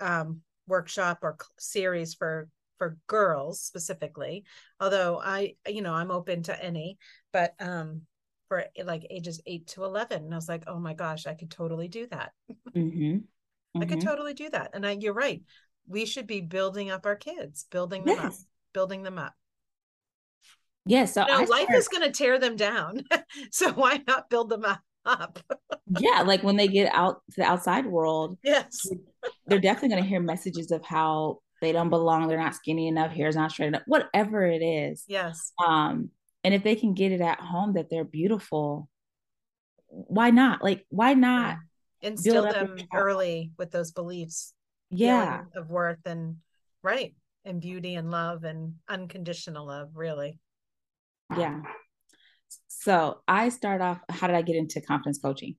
um 0.00 0.40
workshop 0.66 1.18
or 1.22 1.36
series 1.58 2.14
for 2.14 2.48
for 2.78 2.98
girls 3.06 3.60
specifically 3.60 4.44
although 4.80 5.18
i 5.22 5.54
you 5.66 5.80
know 5.80 5.94
i'm 5.94 6.10
open 6.10 6.42
to 6.42 6.64
any 6.64 6.98
but 7.32 7.54
um 7.60 8.02
for 8.48 8.64
like 8.84 9.06
ages 9.10 9.40
8 9.46 9.66
to 9.68 9.84
11 9.84 10.24
and 10.24 10.32
i 10.32 10.36
was 10.36 10.48
like 10.48 10.64
oh 10.66 10.78
my 10.78 10.94
gosh 10.94 11.26
i 11.26 11.34
could 11.34 11.50
totally 11.50 11.88
do 11.88 12.06
that 12.08 12.32
mm-hmm. 12.74 12.80
Mm-hmm. 12.80 13.82
i 13.82 13.86
could 13.86 13.98
mm-hmm. 13.98 14.08
totally 14.08 14.34
do 14.34 14.48
that 14.50 14.70
and 14.74 14.86
I, 14.86 14.92
you're 14.92 15.12
right 15.12 15.42
we 15.88 16.06
should 16.06 16.26
be 16.26 16.40
building 16.40 16.90
up 16.90 17.06
our 17.06 17.16
kids 17.16 17.66
building 17.70 18.04
them 18.04 18.16
yes. 18.16 18.24
up 18.24 18.34
building 18.72 19.02
them 19.02 19.18
up 19.18 19.34
yes 20.84 21.14
yeah, 21.16 21.26
so 21.26 21.50
life 21.50 21.68
is 21.74 21.88
going 21.88 22.02
to 22.02 22.10
tear 22.10 22.38
them 22.38 22.56
down 22.56 23.02
so 23.50 23.72
why 23.72 24.00
not 24.06 24.30
build 24.30 24.50
them 24.50 24.64
up 24.64 24.80
up. 25.06 25.38
yeah, 26.00 26.22
like 26.22 26.42
when 26.42 26.56
they 26.56 26.68
get 26.68 26.92
out 26.92 27.22
to 27.30 27.40
the 27.40 27.46
outside 27.46 27.86
world, 27.86 28.36
yes, 28.42 28.86
they're 29.46 29.60
definitely 29.60 29.90
going 29.90 30.02
to 30.02 30.08
hear 30.08 30.20
messages 30.20 30.70
of 30.70 30.84
how 30.84 31.38
they 31.62 31.72
don't 31.72 31.88
belong, 31.88 32.28
they're 32.28 32.38
not 32.38 32.54
skinny 32.54 32.88
enough, 32.88 33.12
hair's 33.12 33.36
not 33.36 33.50
straight 33.50 33.68
enough, 33.68 33.82
whatever 33.86 34.44
it 34.44 34.62
is. 34.62 35.04
Yes. 35.08 35.52
Um, 35.64 36.10
and 36.46 36.54
if 36.54 36.62
they 36.62 36.76
can 36.76 36.94
get 36.94 37.10
it 37.10 37.20
at 37.20 37.40
home 37.40 37.72
that 37.72 37.90
they're 37.90 38.04
beautiful, 38.04 38.88
why 39.88 40.30
not? 40.30 40.62
Like, 40.62 40.86
why 40.90 41.14
not 41.14 41.58
yeah. 42.00 42.08
instill 42.08 42.44
them 42.44 42.76
early 42.94 43.50
with 43.58 43.72
those 43.72 43.90
beliefs? 43.90 44.54
Yeah, 44.88 45.42
of 45.56 45.68
worth 45.68 46.06
and 46.06 46.36
right 46.84 47.16
and 47.44 47.60
beauty 47.60 47.96
and 47.96 48.12
love 48.12 48.44
and 48.44 48.74
unconditional 48.88 49.66
love, 49.66 49.90
really. 49.94 50.38
Yeah. 51.36 51.62
So 52.68 53.18
I 53.26 53.48
start 53.48 53.80
off, 53.80 53.98
how 54.08 54.28
did 54.28 54.36
I 54.36 54.42
get 54.42 54.54
into 54.54 54.80
confidence 54.80 55.18
coaching? 55.18 55.56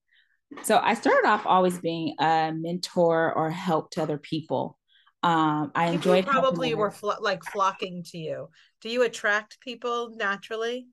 So 0.63 0.79
I 0.81 0.93
started 0.93 1.27
off 1.27 1.45
always 1.45 1.79
being 1.79 2.15
a 2.21 2.53
mentor 2.55 3.33
or 3.33 3.49
help 3.49 3.91
to 3.91 4.01
other 4.01 4.17
people. 4.17 4.77
Um, 5.23 5.71
I 5.75 5.91
people 5.91 6.13
enjoyed 6.13 6.25
probably 6.25 6.75
were 6.75 6.91
fl- 6.91 7.11
like 7.19 7.43
flocking 7.43 8.03
to 8.11 8.17
you. 8.17 8.49
Do 8.81 8.89
you 8.89 9.03
attract 9.03 9.59
people 9.59 10.13
naturally? 10.15 10.87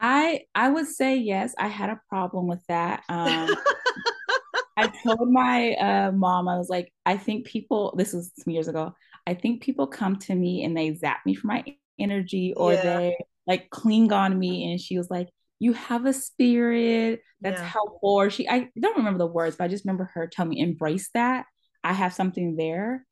I 0.00 0.42
I 0.54 0.68
would 0.68 0.86
say 0.86 1.16
yes. 1.16 1.54
I 1.58 1.68
had 1.68 1.90
a 1.90 2.00
problem 2.08 2.48
with 2.48 2.64
that. 2.68 3.02
Um, 3.08 3.50
I 4.76 4.92
told 5.04 5.30
my 5.30 5.74
uh, 5.74 6.12
mom, 6.12 6.48
I 6.48 6.58
was 6.58 6.68
like, 6.68 6.92
I 7.06 7.16
think 7.16 7.46
people. 7.46 7.94
This 7.96 8.12
was 8.12 8.32
some 8.36 8.52
years 8.52 8.68
ago. 8.68 8.92
I 9.26 9.34
think 9.34 9.62
people 9.62 9.86
come 9.86 10.16
to 10.20 10.34
me 10.34 10.64
and 10.64 10.76
they 10.76 10.94
zap 10.94 11.20
me 11.24 11.34
for 11.34 11.46
my 11.46 11.64
energy, 11.98 12.52
or 12.56 12.74
yeah. 12.74 12.82
they 12.82 13.16
like 13.46 13.70
cling 13.70 14.12
on 14.12 14.38
me 14.38 14.70
and 14.70 14.80
she 14.80 14.98
was 14.98 15.10
like 15.10 15.28
you 15.58 15.72
have 15.72 16.04
a 16.04 16.12
spirit 16.12 17.20
that's 17.40 17.60
yeah. 17.60 17.66
helpful 17.66 17.98
or 18.02 18.30
she 18.30 18.48
i 18.48 18.68
don't 18.80 18.96
remember 18.96 19.18
the 19.18 19.26
words 19.26 19.56
but 19.56 19.64
i 19.64 19.68
just 19.68 19.84
remember 19.84 20.10
her 20.14 20.26
telling 20.26 20.50
me 20.50 20.60
embrace 20.60 21.10
that 21.14 21.46
i 21.86 21.92
have 21.92 22.12
something 22.12 22.56
there 22.56 23.06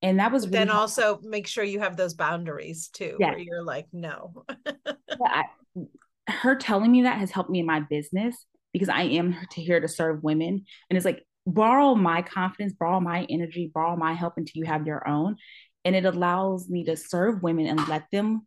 and 0.00 0.20
that 0.20 0.30
was 0.30 0.44
really 0.44 0.58
then 0.58 0.68
helpful. 0.68 1.04
also 1.04 1.20
make 1.22 1.46
sure 1.46 1.64
you 1.64 1.80
have 1.80 1.96
those 1.96 2.14
boundaries 2.14 2.88
too 2.88 3.16
yeah. 3.18 3.30
where 3.30 3.38
you're 3.38 3.64
like 3.64 3.86
no 3.92 4.44
I, 5.24 5.44
her 6.28 6.56
telling 6.56 6.92
me 6.92 7.02
that 7.02 7.18
has 7.18 7.30
helped 7.30 7.50
me 7.50 7.60
in 7.60 7.66
my 7.66 7.80
business 7.80 8.44
because 8.72 8.88
i 8.88 9.02
am 9.02 9.36
here 9.54 9.80
to 9.80 9.88
serve 9.88 10.22
women 10.22 10.64
and 10.90 10.96
it's 10.96 11.06
like 11.06 11.24
borrow 11.46 11.94
my 11.94 12.22
confidence 12.22 12.74
borrow 12.78 13.00
my 13.00 13.26
energy 13.30 13.70
borrow 13.72 13.96
my 13.96 14.12
help 14.12 14.34
until 14.36 14.60
you 14.60 14.66
have 14.66 14.86
your 14.86 15.06
own 15.08 15.36
and 15.84 15.96
it 15.96 16.04
allows 16.04 16.68
me 16.68 16.84
to 16.84 16.96
serve 16.96 17.42
women 17.42 17.66
and 17.66 17.88
let 17.88 18.04
them 18.12 18.46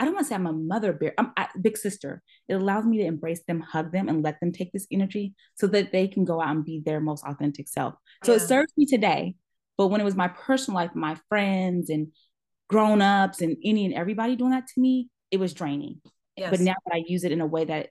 I 0.00 0.04
don't 0.04 0.14
want 0.14 0.24
to 0.24 0.28
say 0.30 0.34
I'm 0.34 0.46
a 0.46 0.52
mother 0.52 0.94
bear, 0.94 1.12
I'm 1.18 1.32
a 1.36 1.46
big 1.60 1.76
sister. 1.76 2.22
It 2.48 2.54
allows 2.54 2.86
me 2.86 2.98
to 2.98 3.04
embrace 3.04 3.42
them, 3.46 3.60
hug 3.60 3.92
them, 3.92 4.08
and 4.08 4.24
let 4.24 4.40
them 4.40 4.50
take 4.50 4.72
this 4.72 4.86
energy 4.90 5.34
so 5.56 5.66
that 5.68 5.92
they 5.92 6.08
can 6.08 6.24
go 6.24 6.40
out 6.40 6.56
and 6.56 6.64
be 6.64 6.82
their 6.84 7.00
most 7.00 7.22
authentic 7.26 7.68
self. 7.68 7.94
So 8.24 8.32
yeah. 8.32 8.36
it 8.36 8.40
serves 8.40 8.72
me 8.78 8.86
today. 8.86 9.34
But 9.76 9.88
when 9.88 10.00
it 10.00 10.04
was 10.04 10.16
my 10.16 10.28
personal 10.28 10.76
life, 10.76 10.90
my 10.94 11.16
friends 11.28 11.90
and 11.90 12.08
grown 12.68 13.02
ups 13.02 13.42
and 13.42 13.58
any 13.62 13.84
and 13.84 13.94
everybody 13.94 14.36
doing 14.36 14.52
that 14.52 14.68
to 14.68 14.80
me, 14.80 15.10
it 15.30 15.38
was 15.38 15.52
draining. 15.52 16.00
Yes. 16.34 16.50
But 16.50 16.60
now 16.60 16.74
that 16.86 16.94
I 16.94 17.02
use 17.06 17.24
it 17.24 17.32
in 17.32 17.42
a 17.42 17.46
way 17.46 17.66
that 17.66 17.90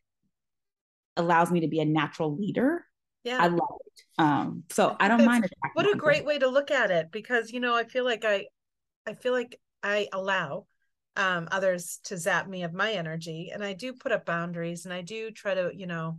allows 1.16 1.52
me 1.52 1.60
to 1.60 1.68
be 1.68 1.80
a 1.80 1.86
natural 1.86 2.36
leader, 2.36 2.86
yeah. 3.24 3.38
I 3.40 3.48
love 3.48 3.78
it. 3.86 4.02
Um, 4.18 4.64
so 4.72 4.96
I, 5.00 5.06
I 5.06 5.08
don't 5.10 5.26
mind. 5.26 5.48
What 5.74 5.94
a 5.94 5.96
great 5.96 6.26
way 6.26 6.40
to 6.40 6.48
look 6.48 6.72
at 6.72 6.90
it 6.90 7.12
because 7.12 7.52
you 7.52 7.60
know 7.60 7.76
I 7.76 7.84
feel 7.84 8.04
like 8.04 8.26
I, 8.26 8.48
I 9.06 9.14
feel 9.14 9.34
like 9.34 9.60
I 9.84 10.08
allow 10.12 10.66
um, 11.20 11.50
others 11.52 12.00
to 12.06 12.18
zap 12.18 12.48
me 12.48 12.64
of 12.64 12.74
my 12.74 12.94
energy. 12.94 13.52
And 13.54 13.64
i 13.64 13.74
do 13.74 13.92
put 13.94 14.14
up 14.14 14.26
boundaries 14.26 14.86
and 14.86 14.94
i 14.94 15.02
do 15.02 15.30
try 15.30 15.54
to 15.54 15.70
you 15.76 15.86
know 15.86 16.18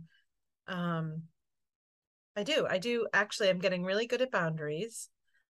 um, 0.67 1.23
i 2.37 2.43
do 2.43 2.67
i 2.69 2.77
do 2.77 3.07
actually 3.11 3.49
i'm 3.49 3.59
getting 3.59 3.83
really 3.83 4.05
good 4.05 4.21
at 4.21 4.31
boundaries. 4.31 5.09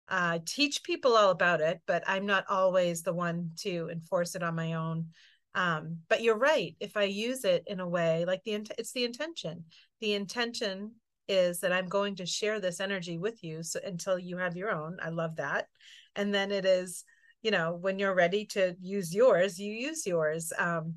Uh, 0.08 0.38
teach 0.44 0.82
people 0.82 1.16
all 1.16 1.30
about 1.30 1.60
it 1.60 1.80
but 1.86 2.02
i'm 2.06 2.26
not 2.26 2.44
always 2.48 3.02
the 3.02 3.12
one 3.12 3.50
to 3.56 3.88
enforce 3.92 4.34
it 4.34 4.42
on 4.42 4.54
my 4.56 4.72
own. 4.72 5.06
Um, 5.54 5.98
but 6.08 6.22
you're 6.22 6.38
right 6.38 6.74
if 6.80 6.96
i 6.96 7.04
use 7.04 7.44
it 7.44 7.64
in 7.66 7.80
a 7.80 7.88
way 7.88 8.24
like 8.24 8.42
the 8.44 8.54
it's 8.78 8.92
the 8.92 9.04
intention. 9.04 9.64
The 10.00 10.14
intention 10.14 10.92
is 11.28 11.60
that 11.60 11.72
i'm 11.72 11.88
going 11.88 12.16
to 12.16 12.26
share 12.26 12.60
this 12.60 12.80
energy 12.80 13.18
with 13.18 13.42
you 13.44 13.62
so, 13.62 13.78
until 13.84 14.18
you 14.18 14.38
have 14.38 14.56
your 14.56 14.70
own. 14.70 14.96
I 15.02 15.10
love 15.10 15.36
that. 15.36 15.68
And 16.16 16.34
then 16.34 16.50
it 16.50 16.64
is 16.64 17.04
you 17.44 17.50
know 17.50 17.78
when 17.80 17.98
you're 17.98 18.14
ready 18.14 18.44
to 18.46 18.74
use 18.80 19.14
yours 19.14 19.58
you 19.58 19.72
use 19.72 20.06
yours. 20.06 20.52
Um 20.58 20.96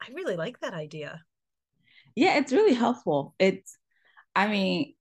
i 0.00 0.12
really 0.12 0.36
like 0.36 0.60
that 0.60 0.74
idea. 0.74 1.22
Yeah 2.14 2.36
it's 2.38 2.52
really 2.52 2.74
helpful. 2.74 3.34
It's 3.38 3.76
i 4.34 4.46
mean 4.46 4.94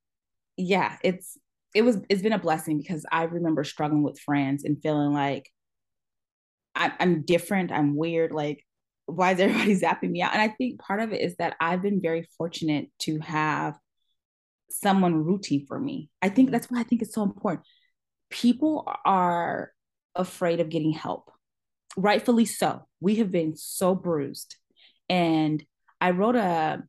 yeah 0.58 0.98
it's 1.04 1.38
it 1.76 1.84
was 1.84 1.98
it's 2.10 2.22
been 2.22 2.32
a 2.32 2.40
blessing 2.40 2.78
because 2.78 3.06
i 3.12 3.24
remember 3.24 3.66
struggling 3.66 4.02
with 4.02 4.18
friends 4.20 4.64
and 4.64 4.82
feeling 4.82 5.12
like 5.14 5.52
I, 6.74 6.94
i'm 7.02 7.24
different 7.24 7.74
i'm 7.74 7.98
weird 7.98 8.32
like 8.32 8.66
why 9.06 9.34
is 9.34 9.40
everybody 9.40 9.76
zapping 9.80 10.12
me 10.12 10.22
out? 10.22 10.34
And 10.34 10.42
i 10.42 10.48
think 10.48 10.80
part 10.80 11.02
of 11.02 11.12
it 11.12 11.22
is 11.22 11.36
that 11.38 11.56
i've 11.60 11.82
been 11.82 12.02
very 12.02 12.28
fortunate 12.38 12.88
to 13.00 13.20
have 13.20 13.76
someone 14.70 15.14
rooting 15.14 15.66
for 15.68 15.80
me. 15.80 16.10
I 16.22 16.30
think 16.30 16.48
mm-hmm. 16.48 16.54
that's 16.54 16.68
why 16.70 16.80
i 16.80 16.84
think 16.84 17.02
it's 17.02 17.14
so 17.14 17.24
important. 17.24 17.66
People 18.30 18.92
are 19.06 19.72
afraid 20.16 20.60
of 20.60 20.70
getting 20.70 20.92
help. 20.92 21.32
Rightfully 21.98 22.46
so. 22.46 22.88
We 23.00 23.16
have 23.16 23.32
been 23.32 23.56
so 23.56 23.96
bruised. 23.96 24.56
And 25.10 25.64
I 26.02 26.12
wrote 26.12 26.36
a, 26.36 26.84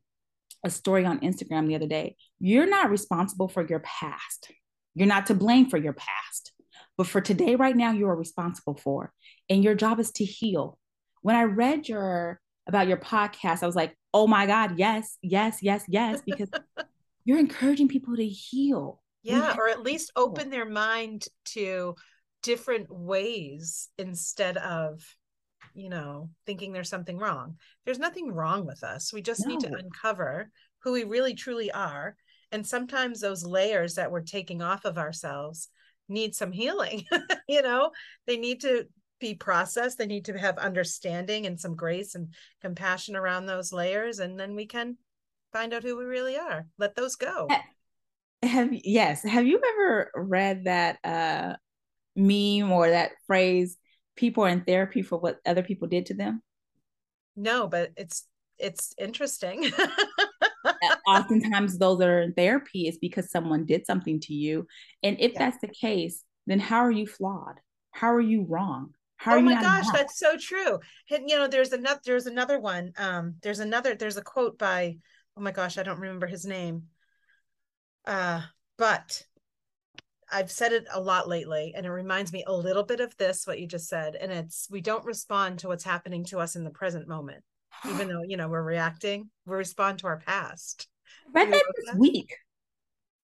a 0.63 0.69
story 0.69 1.05
on 1.05 1.19
Instagram 1.19 1.67
the 1.67 1.75
other 1.75 1.87
day. 1.87 2.15
You're 2.39 2.69
not 2.69 2.89
responsible 2.89 3.47
for 3.47 3.65
your 3.65 3.79
past. 3.79 4.51
You're 4.95 5.07
not 5.07 5.27
to 5.27 5.35
blame 5.35 5.69
for 5.69 5.77
your 5.77 5.93
past. 5.93 6.51
But 6.97 7.07
for 7.07 7.21
today, 7.21 7.55
right 7.55 7.75
now, 7.75 7.91
you 7.91 8.07
are 8.07 8.15
responsible 8.15 8.75
for. 8.75 9.13
And 9.49 9.63
your 9.63 9.75
job 9.75 9.99
is 9.99 10.11
to 10.13 10.25
heal. 10.25 10.77
When 11.21 11.35
I 11.35 11.43
read 11.43 11.87
your 11.87 12.39
about 12.67 12.87
your 12.87 12.97
podcast, 12.97 13.63
I 13.63 13.67
was 13.67 13.75
like, 13.75 13.95
oh 14.13 14.27
my 14.27 14.45
God, 14.45 14.77
yes, 14.77 15.17
yes, 15.21 15.59
yes, 15.61 15.83
yes, 15.87 16.21
because 16.25 16.49
you're 17.25 17.39
encouraging 17.39 17.87
people 17.87 18.15
to 18.15 18.27
heal. 18.27 19.01
Yeah, 19.23 19.55
or 19.57 19.67
at 19.69 19.81
least 19.81 20.11
open 20.15 20.49
their 20.49 20.65
mind 20.65 21.27
to 21.45 21.95
different 22.47 22.87
ways 22.89 23.89
instead 23.97 24.55
of 24.55 25.03
you 25.75 25.89
know 25.89 26.29
thinking 26.45 26.71
there's 26.71 26.89
something 26.89 27.17
wrong. 27.17 27.57
There's 27.83 27.99
nothing 27.99 28.31
wrong 28.31 28.65
with 28.65 28.85
us. 28.85 29.11
We 29.11 29.21
just 29.21 29.45
no. 29.45 29.49
need 29.49 29.59
to 29.61 29.75
uncover 29.75 30.49
who 30.79 30.93
we 30.93 31.03
really 31.03 31.33
truly 31.33 31.69
are. 31.71 32.15
And 32.53 32.65
sometimes 32.65 33.19
those 33.19 33.45
layers 33.45 33.95
that 33.95 34.09
we're 34.09 34.21
taking 34.21 34.61
off 34.61 34.85
of 34.85 34.97
ourselves 34.97 35.67
need 36.07 36.33
some 36.33 36.53
healing 36.53 37.03
you 37.49 37.61
know? 37.61 37.91
They 38.25 38.37
need 38.37 38.61
to 38.61 38.85
be 39.19 39.33
processed. 39.33 39.97
They 39.97 40.05
need 40.05 40.23
to 40.25 40.37
have 40.37 40.57
understanding 40.57 41.47
and 41.47 41.59
some 41.59 41.75
grace 41.75 42.15
and 42.15 42.33
compassion 42.61 43.17
around 43.17 43.45
those 43.45 43.73
layers. 43.73 44.19
And 44.19 44.39
then 44.39 44.55
we 44.55 44.67
can 44.67 44.95
find 45.51 45.73
out 45.73 45.83
who 45.83 45.97
we 45.97 46.05
really 46.05 46.37
are. 46.37 46.65
Let 46.77 46.95
those 46.95 47.17
go. 47.17 47.49
Have 48.41 48.69
yes. 48.71 49.23
Have 49.23 49.45
you 49.45 49.59
ever 49.59 50.11
read 50.15 50.63
that 50.63 50.99
uh 51.03 51.57
meme 52.17 52.71
or 52.71 52.89
that 52.89 53.11
phrase 53.27 53.77
people 54.15 54.43
are 54.43 54.49
in 54.49 54.61
therapy 54.61 55.01
for 55.01 55.17
what 55.17 55.39
other 55.45 55.63
people 55.63 55.87
did 55.87 56.07
to 56.07 56.13
them? 56.13 56.41
No, 57.35 57.67
but 57.67 57.91
it's 57.95 58.27
it's 58.57 58.93
interesting. 58.97 59.71
Oftentimes, 61.07 61.77
those 61.77 61.99
that 61.99 62.09
are 62.09 62.21
in 62.21 62.33
therapy 62.33 62.87
is 62.87 62.97
because 62.97 63.31
someone 63.31 63.65
did 63.65 63.85
something 63.85 64.19
to 64.21 64.33
you. 64.33 64.67
And 65.03 65.17
if 65.19 65.33
yeah. 65.33 65.39
that's 65.39 65.61
the 65.61 65.67
case, 65.67 66.23
then 66.47 66.59
how 66.59 66.79
are 66.79 66.91
you 66.91 67.05
flawed? 67.05 67.59
How 67.91 68.13
are 68.13 68.21
you 68.21 68.45
wrong? 68.49 68.93
How 69.17 69.37
oh 69.37 69.41
my 69.41 69.59
gosh, 69.61 69.85
that's 69.93 70.19
so 70.19 70.37
true. 70.37 70.79
And 71.09 71.29
you 71.29 71.37
know, 71.37 71.47
there's 71.47 71.71
another 71.71 71.99
there's 72.05 72.27
another 72.27 72.59
one. 72.59 72.93
Um, 72.97 73.35
there's 73.41 73.59
another, 73.59 73.95
there's 73.95 74.17
a 74.17 74.21
quote 74.21 74.57
by 74.57 74.97
oh 75.37 75.41
my 75.41 75.51
gosh, 75.51 75.77
I 75.77 75.83
don't 75.83 75.99
remember 75.99 76.27
his 76.27 76.45
name. 76.45 76.83
Uh, 78.05 78.41
but 78.77 79.23
I've 80.31 80.51
said 80.51 80.73
it 80.73 80.85
a 80.91 80.99
lot 80.99 81.27
lately, 81.27 81.73
and 81.75 81.85
it 81.85 81.91
reminds 81.91 82.33
me 82.33 82.43
a 82.45 82.53
little 82.53 82.83
bit 82.83 82.99
of 82.99 83.15
this, 83.17 83.47
what 83.47 83.59
you 83.59 83.67
just 83.67 83.87
said. 83.87 84.15
And 84.15 84.31
it's 84.31 84.67
we 84.69 84.81
don't 84.81 85.05
respond 85.05 85.59
to 85.59 85.67
what's 85.67 85.83
happening 85.83 86.25
to 86.25 86.39
us 86.39 86.55
in 86.55 86.63
the 86.63 86.69
present 86.69 87.07
moment, 87.07 87.43
even 87.89 88.07
though 88.09 88.23
you 88.23 88.37
know 88.37 88.47
we're 88.47 88.63
reacting, 88.63 89.29
we 89.45 89.55
respond 89.55 89.99
to 89.99 90.07
our 90.07 90.19
past. 90.19 90.87
I 91.35 91.43
read 91.43 91.53
that 91.53 91.63
this 91.75 91.85
that? 91.91 91.97
week. 91.97 92.35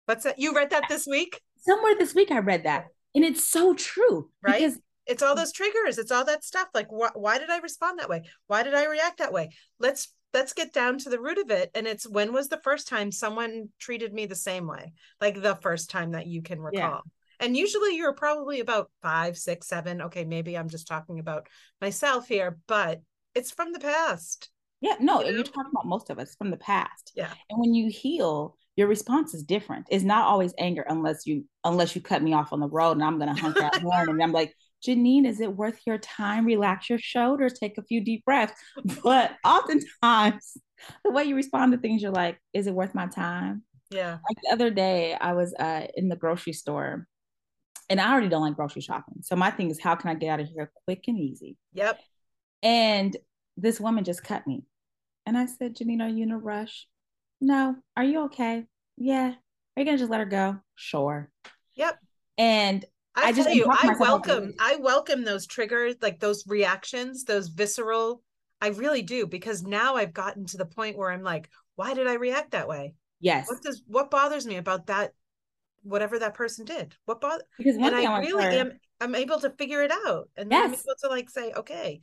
What's 0.05 0.23
that? 0.23 0.39
You 0.39 0.55
read 0.55 0.69
that 0.71 0.85
this 0.89 1.07
week? 1.07 1.39
Somewhere 1.57 1.95
this 1.97 2.13
week 2.13 2.31
I 2.31 2.39
read 2.39 2.63
that. 2.63 2.87
And 3.15 3.23
it's 3.23 3.47
so 3.47 3.73
true. 3.73 4.29
Right. 4.41 4.59
Because 4.59 4.79
it's 5.05 5.23
all 5.23 5.35
those 5.35 5.51
triggers. 5.51 5.97
It's 5.97 6.11
all 6.11 6.25
that 6.25 6.43
stuff. 6.43 6.67
Like 6.73 6.87
wh- 6.89 7.15
why 7.15 7.37
did 7.37 7.49
I 7.49 7.59
respond 7.59 7.99
that 7.99 8.09
way? 8.09 8.23
Why 8.47 8.63
did 8.63 8.73
I 8.73 8.85
react 8.85 9.19
that 9.19 9.33
way? 9.33 9.51
Let's 9.79 10.13
let's 10.33 10.53
get 10.53 10.73
down 10.73 10.97
to 10.99 11.09
the 11.09 11.19
root 11.19 11.37
of 11.37 11.51
it 11.51 11.71
and 11.75 11.87
it's 11.87 12.07
when 12.07 12.33
was 12.33 12.49
the 12.49 12.61
first 12.63 12.87
time 12.87 13.11
someone 13.11 13.69
treated 13.79 14.13
me 14.13 14.25
the 14.25 14.35
same 14.35 14.67
way? 14.67 14.93
Like 15.21 15.41
the 15.41 15.55
first 15.55 15.89
time 15.89 16.11
that 16.11 16.27
you 16.27 16.41
can 16.41 16.59
recall. 16.59 17.01
Yeah. 17.39 17.45
and 17.45 17.57
usually 17.57 17.95
you're 17.95 18.13
probably 18.13 18.59
about 18.59 18.89
five 19.01 19.37
six 19.37 19.67
seven 19.67 20.01
okay 20.03 20.23
maybe 20.25 20.57
i'm 20.57 20.69
just 20.69 20.87
talking 20.87 21.19
about 21.19 21.47
myself 21.81 22.27
here 22.27 22.57
but 22.67 23.01
it's 23.35 23.51
from 23.51 23.73
the 23.73 23.79
past. 23.79 24.49
Yeah 24.81 24.95
no 24.99 25.21
you 25.21 25.25
know? 25.25 25.35
you're 25.35 25.43
talking 25.43 25.71
about 25.71 25.87
most 25.87 26.09
of 26.09 26.19
us 26.19 26.35
from 26.35 26.51
the 26.51 26.57
past. 26.57 27.11
Yeah. 27.15 27.31
And 27.49 27.59
when 27.59 27.73
you 27.73 27.89
heal 27.89 28.57
your 28.75 28.87
response 28.87 29.33
is 29.33 29.43
different. 29.43 29.85
It's 29.89 30.03
not 30.03 30.25
always 30.25 30.53
anger 30.57 30.83
unless 30.87 31.27
you 31.27 31.45
unless 31.63 31.95
you 31.95 32.01
cut 32.01 32.23
me 32.23 32.33
off 32.33 32.53
on 32.53 32.59
the 32.59 32.67
road 32.67 32.93
and 32.93 33.03
i'm 33.03 33.19
gonna 33.19 33.39
hunt 33.39 33.55
that 33.55 33.75
horn 33.81 34.09
and 34.09 34.23
i'm 34.23 34.31
like 34.31 34.53
Janine, 34.85 35.25
is 35.25 35.39
it 35.39 35.55
worth 35.55 35.79
your 35.85 35.97
time? 35.97 36.45
Relax 36.45 36.89
your 36.89 36.99
shoulders, 36.99 37.53
take 37.53 37.77
a 37.77 37.83
few 37.83 38.01
deep 38.01 38.25
breaths. 38.25 38.53
But 39.03 39.31
oftentimes, 39.45 40.57
the 41.03 41.11
way 41.11 41.23
you 41.23 41.35
respond 41.35 41.71
to 41.71 41.77
things, 41.77 42.01
you're 42.01 42.11
like, 42.11 42.39
is 42.53 42.67
it 42.67 42.73
worth 42.73 42.93
my 42.93 43.07
time? 43.07 43.63
Yeah. 43.89 44.17
Like 44.27 44.37
the 44.43 44.51
other 44.51 44.69
day, 44.69 45.15
I 45.19 45.33
was 45.33 45.53
uh, 45.53 45.87
in 45.95 46.09
the 46.09 46.15
grocery 46.15 46.53
store 46.53 47.07
and 47.89 48.01
I 48.01 48.11
already 48.11 48.29
don't 48.29 48.41
like 48.41 48.55
grocery 48.55 48.81
shopping. 48.81 49.15
So 49.21 49.35
my 49.35 49.51
thing 49.51 49.69
is, 49.69 49.79
how 49.79 49.95
can 49.95 50.09
I 50.09 50.15
get 50.15 50.29
out 50.29 50.39
of 50.39 50.47
here 50.47 50.71
quick 50.85 51.03
and 51.07 51.17
easy? 51.17 51.57
Yep. 51.73 51.99
And 52.61 53.15
this 53.57 53.79
woman 53.79 54.03
just 54.03 54.23
cut 54.23 54.47
me. 54.47 54.63
And 55.25 55.37
I 55.37 55.45
said, 55.45 55.75
Janine, 55.75 56.01
are 56.01 56.09
you 56.09 56.23
in 56.23 56.31
a 56.31 56.37
rush? 56.37 56.87
No. 57.39 57.75
Are 57.95 58.03
you 58.03 58.25
okay? 58.25 58.65
Yeah. 58.97 59.33
Are 59.75 59.79
you 59.79 59.85
going 59.85 59.97
to 59.97 60.01
just 60.01 60.11
let 60.11 60.19
her 60.19 60.25
go? 60.25 60.57
Sure. 60.75 61.29
Yep. 61.75 61.97
And 62.37 62.85
I, 63.15 63.27
I 63.27 63.31
just 63.31 63.53
you, 63.53 63.67
I 63.69 63.95
welcome, 63.99 64.53
I 64.59 64.77
welcome 64.77 65.23
those 65.23 65.45
triggers, 65.45 65.95
like 66.01 66.19
those 66.19 66.43
reactions, 66.47 67.25
those 67.25 67.47
visceral. 67.47 68.21
I 68.59 68.69
really 68.69 69.01
do 69.01 69.27
because 69.27 69.61
now 69.61 69.95
I've 69.95 70.13
gotten 70.13 70.45
to 70.47 70.57
the 70.57 70.65
point 70.65 70.97
where 70.97 71.11
I'm 71.11 71.21
like, 71.21 71.49
why 71.75 71.93
did 71.93 72.07
I 72.07 72.13
react 72.13 72.51
that 72.51 72.67
way? 72.67 72.95
Yes. 73.19 73.47
What 73.49 73.61
does 73.61 73.83
what 73.87 74.09
bothers 74.09 74.45
me 74.45 74.57
about 74.57 74.87
that? 74.87 75.11
Whatever 75.83 76.19
that 76.19 76.33
person 76.33 76.65
did, 76.65 76.95
what 77.05 77.19
bother? 77.19 77.43
Because 77.57 77.75
and 77.75 77.93
I 77.93 78.19
really 78.19 78.45
am. 78.45 78.71
I'm 79.01 79.15
able 79.15 79.39
to 79.41 79.49
figure 79.49 79.83
it 79.83 79.91
out, 79.91 80.29
and 80.37 80.49
then 80.49 80.59
yes. 80.59 80.67
I'm 80.67 80.73
able 80.73 80.95
to 81.03 81.07
like 81.09 81.29
say, 81.29 81.51
okay. 81.51 81.99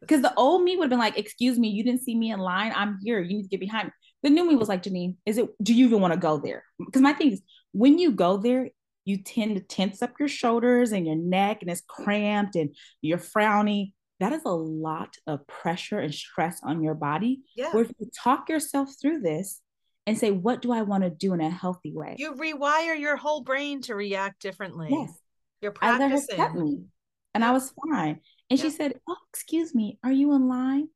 Because 0.00 0.22
the 0.22 0.34
old 0.34 0.64
me 0.64 0.76
would 0.76 0.84
have 0.84 0.90
been 0.90 0.98
like, 0.98 1.16
"Excuse 1.16 1.56
me, 1.56 1.68
you 1.68 1.84
didn't 1.84 2.02
see 2.02 2.16
me 2.16 2.32
in 2.32 2.40
line. 2.40 2.72
I'm 2.74 2.98
here. 3.00 3.20
You 3.20 3.36
need 3.36 3.44
to 3.44 3.48
get 3.48 3.60
behind 3.60 3.86
me." 3.86 3.92
The 4.24 4.30
new 4.30 4.48
me 4.48 4.56
was 4.56 4.68
like, 4.68 4.82
"Janine, 4.82 5.14
is 5.24 5.38
it? 5.38 5.48
Do 5.62 5.72
you 5.72 5.86
even 5.86 6.00
want 6.00 6.14
to 6.14 6.18
go 6.18 6.38
there?" 6.38 6.64
Because 6.84 7.00
my 7.00 7.12
thing 7.12 7.30
is, 7.32 7.42
when 7.70 7.98
you 7.98 8.10
go 8.10 8.38
there, 8.38 8.70
you 9.04 9.18
tend 9.18 9.56
to 9.56 9.62
tense 9.62 10.02
up 10.02 10.12
your 10.18 10.28
shoulders 10.28 10.92
and 10.92 11.06
your 11.06 11.16
neck 11.16 11.58
and 11.60 11.70
it's 11.70 11.82
cramped 11.86 12.56
and 12.56 12.74
you're 13.00 13.18
frowning. 13.18 13.92
That 14.20 14.32
is 14.32 14.42
a 14.44 14.50
lot 14.50 15.16
of 15.26 15.46
pressure 15.46 15.98
and 15.98 16.14
stress 16.14 16.60
on 16.62 16.82
your 16.82 16.94
body. 16.94 17.40
Yeah. 17.56 17.72
where 17.72 17.84
if 17.84 17.90
you 17.98 18.08
talk 18.22 18.48
yourself 18.48 18.90
through 19.00 19.20
this 19.20 19.60
and 20.06 20.18
say 20.18 20.30
what 20.30 20.62
do 20.62 20.72
i 20.72 20.82
want 20.82 21.04
to 21.04 21.10
do 21.10 21.32
in 21.32 21.40
a 21.40 21.50
healthy 21.50 21.92
way? 21.92 22.16
You 22.18 22.34
rewire 22.34 22.98
your 22.98 23.16
whole 23.16 23.42
brain 23.42 23.82
to 23.82 23.94
react 23.94 24.40
differently. 24.40 24.88
Yes. 24.90 25.12
You're 25.60 25.72
practicing 25.72 26.40
I 26.40 26.42
let 26.42 26.52
her 26.52 26.60
me, 26.64 26.84
and 27.34 27.44
i 27.44 27.52
was 27.52 27.72
fine. 27.90 28.20
And 28.50 28.58
yeah. 28.58 28.64
she 28.64 28.70
said 28.70 28.94
oh 29.08 29.16
excuse 29.32 29.74
me 29.74 29.98
are 30.04 30.12
you 30.12 30.32
in 30.34 30.48
line? 30.48 30.88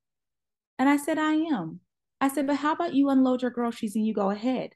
And 0.79 0.89
i 0.89 0.97
said 0.97 1.19
i 1.19 1.33
am. 1.33 1.81
I 2.21 2.29
said 2.29 2.47
but 2.47 2.57
how 2.57 2.73
about 2.73 2.95
you 2.95 3.11
unload 3.11 3.43
your 3.43 3.51
groceries 3.51 3.97
and 3.97 4.07
you 4.07 4.15
go 4.15 4.31
ahead? 4.31 4.71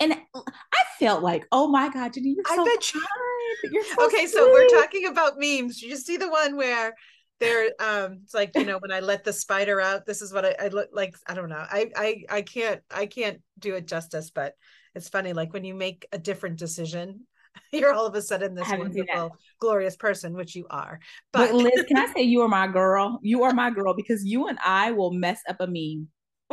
And 0.00 0.12
I 0.34 0.83
felt 0.98 1.22
like, 1.22 1.46
oh 1.52 1.68
my 1.68 1.88
God, 1.88 2.12
Janine, 2.12 2.34
you're 2.36 2.44
I 2.48 2.56
so 2.56 2.64
bet 2.64 2.94
you. 2.94 3.02
You're 3.70 3.84
so 3.84 4.06
okay, 4.06 4.26
sweet. 4.26 4.30
so 4.30 4.50
we're 4.50 4.68
talking 4.68 5.06
about 5.06 5.34
memes. 5.38 5.80
You 5.82 5.96
see 5.96 6.16
the 6.16 6.28
one 6.28 6.56
where 6.56 6.94
they're 7.40 7.70
um 7.80 8.20
it's 8.22 8.34
like 8.34 8.52
you 8.54 8.64
know 8.64 8.78
when 8.78 8.92
i 8.92 9.00
let 9.00 9.24
the 9.24 9.32
spider 9.32 9.80
out 9.80 10.06
this 10.06 10.22
is 10.22 10.32
what 10.32 10.44
i, 10.44 10.54
I 10.60 10.68
look 10.68 10.90
like 10.92 11.14
i 11.26 11.34
don't 11.34 11.48
know 11.48 11.64
I, 11.68 11.90
I 11.96 12.24
i 12.30 12.42
can't 12.42 12.80
i 12.90 13.06
can't 13.06 13.40
do 13.58 13.74
it 13.74 13.86
justice 13.86 14.30
but 14.30 14.54
it's 14.94 15.08
funny 15.08 15.32
like 15.32 15.52
when 15.52 15.64
you 15.64 15.74
make 15.74 16.06
a 16.12 16.18
different 16.18 16.58
decision 16.58 17.26
you're 17.72 17.92
all 17.92 18.06
of 18.06 18.14
a 18.14 18.22
sudden 18.22 18.54
this 18.54 18.68
wonderful 18.70 19.36
glorious 19.60 19.96
person 19.96 20.34
which 20.34 20.54
you 20.54 20.66
are 20.70 21.00
but, 21.32 21.50
but 21.50 21.54
liz 21.54 21.84
can 21.88 21.98
i 21.98 22.12
say 22.12 22.22
you 22.22 22.40
are 22.42 22.48
my 22.48 22.66
girl 22.66 23.18
you 23.22 23.42
are 23.42 23.52
my 23.52 23.70
girl 23.70 23.94
because 23.94 24.24
you 24.24 24.46
and 24.48 24.58
i 24.64 24.92
will 24.92 25.12
mess 25.12 25.40
up 25.48 25.56
a 25.60 25.66
meme 25.66 26.08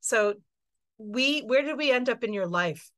So, 0.01 0.35
we 0.99 1.43
where 1.43 1.63
did 1.63 1.79
we 1.79 1.93
end 1.93 2.09
up 2.09 2.25
in 2.25 2.33
your 2.33 2.49
life? 2.49 2.91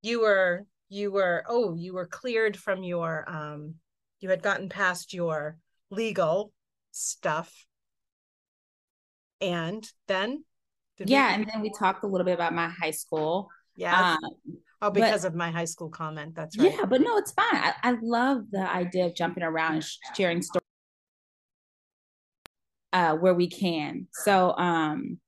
You 0.00 0.22
were 0.22 0.64
you 0.88 1.12
were 1.12 1.44
oh 1.46 1.74
you 1.74 1.92
were 1.92 2.06
cleared 2.06 2.56
from 2.56 2.82
your 2.82 3.28
um 3.28 3.74
you 4.20 4.30
had 4.30 4.42
gotten 4.42 4.70
past 4.70 5.12
your 5.12 5.58
legal 5.90 6.50
stuff 6.90 7.66
and 9.40 9.86
then 10.08 10.42
yeah 10.98 11.28
we- 11.28 11.42
and 11.42 11.50
then 11.52 11.60
we 11.60 11.70
talked 11.78 12.04
a 12.04 12.06
little 12.06 12.24
bit 12.24 12.34
about 12.34 12.54
my 12.54 12.68
high 12.68 12.90
school 12.90 13.48
yeah 13.76 14.12
um, 14.12 14.18
Oh, 14.84 14.90
because 14.90 15.22
but, 15.22 15.28
of 15.28 15.34
my 15.34 15.50
high 15.50 15.64
school 15.64 15.88
comment. 15.88 16.34
That's 16.34 16.58
right. 16.58 16.70
Yeah, 16.70 16.84
but 16.84 17.00
no, 17.00 17.16
it's 17.16 17.32
fine. 17.32 17.46
I, 17.54 17.72
I 17.82 17.96
love 18.02 18.42
the 18.50 18.70
idea 18.70 19.06
of 19.06 19.14
jumping 19.14 19.42
around 19.42 19.76
and 19.76 19.84
sharing 20.14 20.42
stories 20.42 20.62
uh, 22.92 23.14
where 23.14 23.32
we 23.32 23.48
can. 23.48 24.08
So, 24.12 24.54
um, 24.58 25.18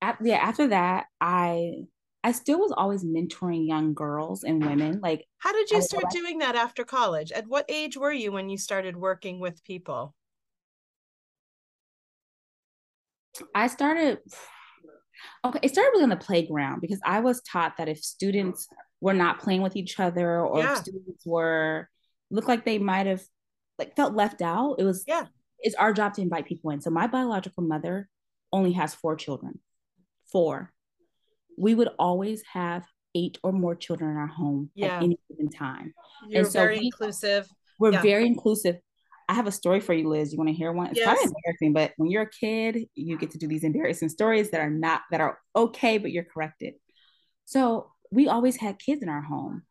at, 0.00 0.16
yeah, 0.22 0.36
after 0.36 0.68
that, 0.68 1.04
I 1.20 1.84
I 2.24 2.32
still 2.32 2.58
was 2.58 2.72
always 2.74 3.04
mentoring 3.04 3.68
young 3.68 3.92
girls 3.92 4.42
and 4.42 4.64
women. 4.64 5.00
Like, 5.02 5.26
how 5.38 5.52
did 5.52 5.70
you 5.70 5.82
start 5.82 6.10
doing 6.10 6.38
that 6.38 6.56
after 6.56 6.84
college? 6.84 7.32
At 7.32 7.46
what 7.46 7.66
age 7.68 7.98
were 7.98 8.12
you 8.12 8.32
when 8.32 8.48
you 8.48 8.56
started 8.56 8.96
working 8.96 9.38
with 9.38 9.62
people? 9.64 10.14
I 13.54 13.66
started, 13.66 14.18
okay, 15.44 15.58
it 15.62 15.70
started 15.70 15.90
really 15.90 16.04
on 16.04 16.10
the 16.10 16.16
playground 16.16 16.80
because 16.80 17.00
I 17.04 17.20
was 17.20 17.40
taught 17.42 17.76
that 17.78 17.88
if 17.88 17.98
students 17.98 18.68
were 19.00 19.14
not 19.14 19.40
playing 19.40 19.62
with 19.62 19.76
each 19.76 19.98
other 19.98 20.40
or 20.40 20.58
yeah. 20.60 20.74
students 20.74 21.24
were, 21.24 21.88
looked 22.30 22.48
like 22.48 22.64
they 22.64 22.78
might 22.78 23.06
have 23.06 23.22
like 23.78 23.96
felt 23.96 24.14
left 24.14 24.42
out, 24.42 24.76
it 24.78 24.84
was, 24.84 25.04
yeah, 25.06 25.26
it's 25.58 25.74
our 25.76 25.92
job 25.92 26.14
to 26.14 26.22
invite 26.22 26.46
people 26.46 26.70
in. 26.70 26.80
So 26.80 26.90
my 26.90 27.06
biological 27.06 27.62
mother 27.62 28.08
only 28.52 28.72
has 28.72 28.94
four 28.94 29.16
children, 29.16 29.60
four 30.30 30.72
we 31.60 31.74
would 31.74 31.90
always 31.98 32.42
have 32.52 32.84
eight 33.14 33.38
or 33.42 33.52
more 33.52 33.74
children 33.74 34.10
in 34.10 34.16
our 34.16 34.26
home 34.26 34.70
yeah. 34.74 34.96
at 34.96 35.02
any 35.02 35.18
given 35.28 35.50
time. 35.50 35.92
You're 36.26 36.42
and 36.42 36.52
so 36.52 36.60
very 36.60 36.78
we, 36.78 36.86
inclusive. 36.86 37.46
We're 37.78 37.92
yeah. 37.92 38.02
very 38.02 38.26
inclusive. 38.26 38.78
I 39.30 39.34
have 39.34 39.46
a 39.46 39.52
story 39.52 39.78
for 39.78 39.94
you, 39.94 40.08
Liz. 40.08 40.32
You 40.32 40.38
want 40.38 40.48
to 40.48 40.54
hear 40.54 40.72
one? 40.72 40.88
It's 40.88 40.98
yes. 40.98 41.06
kind 41.06 41.18
of 41.18 41.32
embarrassing, 41.32 41.72
but 41.72 41.92
when 41.98 42.10
you're 42.10 42.24
a 42.24 42.30
kid, 42.30 42.88
you 42.96 43.16
get 43.16 43.30
to 43.30 43.38
do 43.38 43.46
these 43.46 43.62
embarrassing 43.62 44.08
stories 44.08 44.50
that 44.50 44.60
are 44.60 44.70
not 44.70 45.02
that 45.12 45.20
are 45.20 45.38
okay, 45.54 45.98
but 45.98 46.10
you're 46.10 46.24
corrected. 46.24 46.74
So 47.44 47.92
we 48.10 48.26
always 48.26 48.56
had 48.56 48.80
kids 48.80 49.04
in 49.04 49.08
our 49.08 49.22
home. 49.22 49.62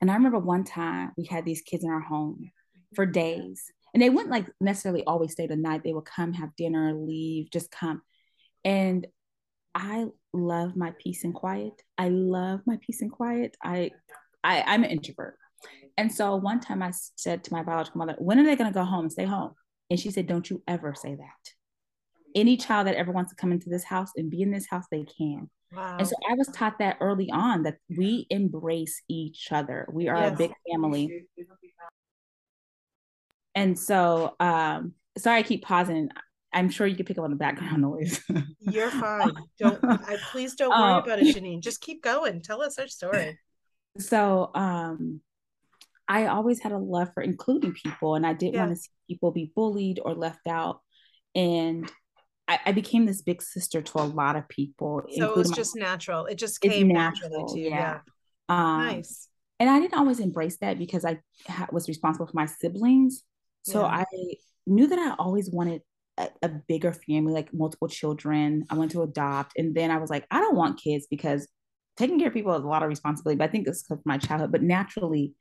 And 0.00 0.10
I 0.10 0.14
remember 0.14 0.40
one 0.40 0.64
time 0.64 1.12
we 1.16 1.26
had 1.26 1.44
these 1.44 1.62
kids 1.62 1.84
in 1.84 1.90
our 1.90 2.00
home 2.00 2.50
for 2.96 3.06
days. 3.06 3.62
And 3.94 4.02
they 4.02 4.10
wouldn't 4.10 4.32
like 4.32 4.48
necessarily 4.60 5.04
always 5.04 5.30
stay 5.30 5.46
the 5.46 5.54
night. 5.54 5.82
They 5.84 5.92
would 5.92 6.04
come, 6.04 6.32
have 6.32 6.56
dinner, 6.56 6.92
leave, 6.92 7.52
just 7.52 7.70
come. 7.70 8.02
And 8.64 9.06
I 9.76 10.06
love 10.32 10.74
my 10.74 10.92
peace 10.98 11.22
and 11.22 11.32
quiet. 11.32 11.74
I 11.98 12.08
love 12.08 12.62
my 12.66 12.78
peace 12.84 13.00
and 13.00 13.12
quiet. 13.12 13.56
I, 13.62 13.92
I 14.42 14.62
I'm 14.62 14.82
an 14.82 14.90
introvert. 14.90 15.36
And 15.96 16.12
so 16.12 16.36
one 16.36 16.60
time 16.60 16.82
I 16.82 16.92
said 17.16 17.44
to 17.44 17.52
my 17.52 17.62
biological 17.62 17.98
mother, 17.98 18.16
when 18.18 18.38
are 18.38 18.44
they 18.44 18.56
going 18.56 18.72
to 18.72 18.74
go 18.74 18.84
home? 18.84 19.10
Stay 19.10 19.24
home. 19.24 19.52
And 19.90 20.00
she 20.00 20.10
said, 20.10 20.26
don't 20.26 20.48
you 20.48 20.62
ever 20.66 20.94
say 20.94 21.14
that. 21.14 21.52
Any 22.34 22.56
child 22.56 22.86
that 22.86 22.96
ever 22.96 23.12
wants 23.12 23.30
to 23.30 23.36
come 23.36 23.52
into 23.52 23.68
this 23.68 23.84
house 23.84 24.10
and 24.16 24.30
be 24.30 24.40
in 24.40 24.50
this 24.50 24.66
house, 24.66 24.86
they 24.90 25.04
can. 25.04 25.50
Wow. 25.74 25.96
And 25.98 26.08
so 26.08 26.14
I 26.28 26.34
was 26.34 26.48
taught 26.48 26.78
that 26.78 26.96
early 27.00 27.30
on 27.30 27.64
that 27.64 27.76
we 27.94 28.26
embrace 28.30 29.02
each 29.08 29.48
other. 29.50 29.86
We 29.92 30.08
are 30.08 30.16
yes. 30.16 30.32
a 30.32 30.36
big 30.36 30.52
family. 30.70 31.26
And 33.54 33.78
so, 33.78 34.34
um, 34.40 34.94
sorry, 35.18 35.40
I 35.40 35.42
keep 35.42 35.62
pausing. 35.62 36.08
I'm 36.54 36.70
sure 36.70 36.86
you 36.86 36.96
can 36.96 37.06
pick 37.06 37.18
up 37.18 37.24
on 37.24 37.30
the 37.30 37.36
background 37.36 37.82
noise. 37.82 38.22
You're 38.60 38.90
fine. 38.90 39.32
Don't 39.58 39.78
I, 39.84 40.16
please 40.30 40.54
don't 40.54 40.70
worry 40.70 40.92
um, 40.92 41.02
about 41.02 41.18
it, 41.18 41.34
Janine. 41.34 41.60
Just 41.60 41.80
keep 41.80 42.02
going. 42.02 42.42
Tell 42.42 42.62
us 42.62 42.78
our 42.78 42.88
story. 42.88 43.38
So 43.98 44.50
um 44.54 45.20
I 46.08 46.26
always 46.26 46.60
had 46.60 46.72
a 46.72 46.78
love 46.78 47.10
for 47.14 47.22
including 47.22 47.72
people 47.72 48.14
and 48.14 48.26
I 48.26 48.32
didn't 48.32 48.54
yeah. 48.54 48.66
want 48.66 48.76
to 48.76 48.82
see 48.82 48.90
people 49.08 49.30
be 49.30 49.52
bullied 49.54 50.00
or 50.04 50.14
left 50.14 50.46
out. 50.46 50.80
And 51.34 51.90
I, 52.48 52.58
I, 52.66 52.72
became 52.72 53.06
this 53.06 53.22
big 53.22 53.40
sister 53.40 53.80
to 53.80 53.98
a 54.00 54.04
lot 54.04 54.36
of 54.36 54.48
people. 54.48 55.02
So 55.16 55.30
it 55.30 55.36
was 55.36 55.50
just 55.50 55.76
natural. 55.76 56.26
It 56.26 56.36
just 56.36 56.60
came 56.60 56.88
natural, 56.88 57.30
naturally 57.30 57.54
to 57.54 57.60
you. 57.60 57.70
Yeah. 57.70 58.00
yeah. 58.48 58.54
Um, 58.54 58.86
nice. 58.86 59.28
And 59.58 59.70
I 59.70 59.78
didn't 59.78 59.94
always 59.94 60.18
embrace 60.18 60.58
that 60.58 60.78
because 60.78 61.04
I 61.04 61.20
ha- 61.46 61.68
was 61.72 61.88
responsible 61.88 62.26
for 62.26 62.34
my 62.34 62.46
siblings. 62.46 63.22
So 63.62 63.82
yeah. 63.82 64.04
I 64.04 64.04
knew 64.66 64.88
that 64.88 64.98
I 64.98 65.14
always 65.18 65.50
wanted 65.50 65.82
a, 66.18 66.28
a, 66.42 66.48
bigger 66.48 66.92
family, 66.92 67.32
like 67.32 67.54
multiple 67.54 67.88
children. 67.88 68.64
I 68.70 68.74
wanted 68.74 68.90
to 68.92 69.02
adopt. 69.02 69.52
And 69.56 69.74
then 69.74 69.90
I 69.90 69.98
was 69.98 70.10
like, 70.10 70.26
I 70.30 70.40
don't 70.40 70.56
want 70.56 70.82
kids 70.82 71.06
because 71.08 71.48
taking 71.96 72.18
care 72.18 72.28
of 72.28 72.34
people 72.34 72.52
is 72.54 72.64
a 72.64 72.66
lot 72.66 72.82
of 72.82 72.88
responsibility. 72.88 73.38
But 73.38 73.48
I 73.48 73.52
think 73.52 73.68
it's 73.68 73.82
because 73.82 73.98
of 74.00 74.06
my 74.06 74.18
childhood. 74.18 74.52
But 74.52 74.62
naturally, 74.62 75.34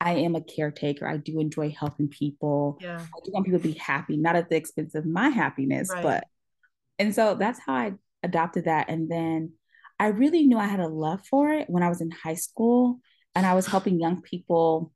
I 0.00 0.14
am 0.14 0.34
a 0.34 0.40
caretaker. 0.40 1.06
I 1.06 1.16
do 1.16 1.40
enjoy 1.40 1.74
helping 1.78 2.08
people. 2.08 2.78
Yeah. 2.80 2.98
I 2.98 3.20
do 3.24 3.32
want 3.32 3.46
people 3.46 3.60
to 3.60 3.68
be 3.68 3.74
happy, 3.74 4.16
not 4.16 4.36
at 4.36 4.48
the 4.48 4.56
expense 4.56 4.94
of 4.94 5.04
my 5.06 5.28
happiness, 5.28 5.90
right. 5.92 6.02
but 6.02 6.24
and 6.98 7.14
so 7.14 7.34
that's 7.34 7.60
how 7.60 7.74
I 7.74 7.92
adopted 8.22 8.64
that. 8.64 8.88
And 8.88 9.10
then 9.10 9.52
I 9.98 10.08
really 10.08 10.46
knew 10.46 10.58
I 10.58 10.66
had 10.66 10.80
a 10.80 10.88
love 10.88 11.24
for 11.26 11.50
it 11.50 11.68
when 11.68 11.82
I 11.82 11.88
was 11.88 12.00
in 12.00 12.10
high 12.10 12.34
school 12.34 13.00
and 13.34 13.46
I 13.46 13.54
was 13.54 13.66
helping 13.66 14.00
young 14.00 14.22
people 14.22 14.92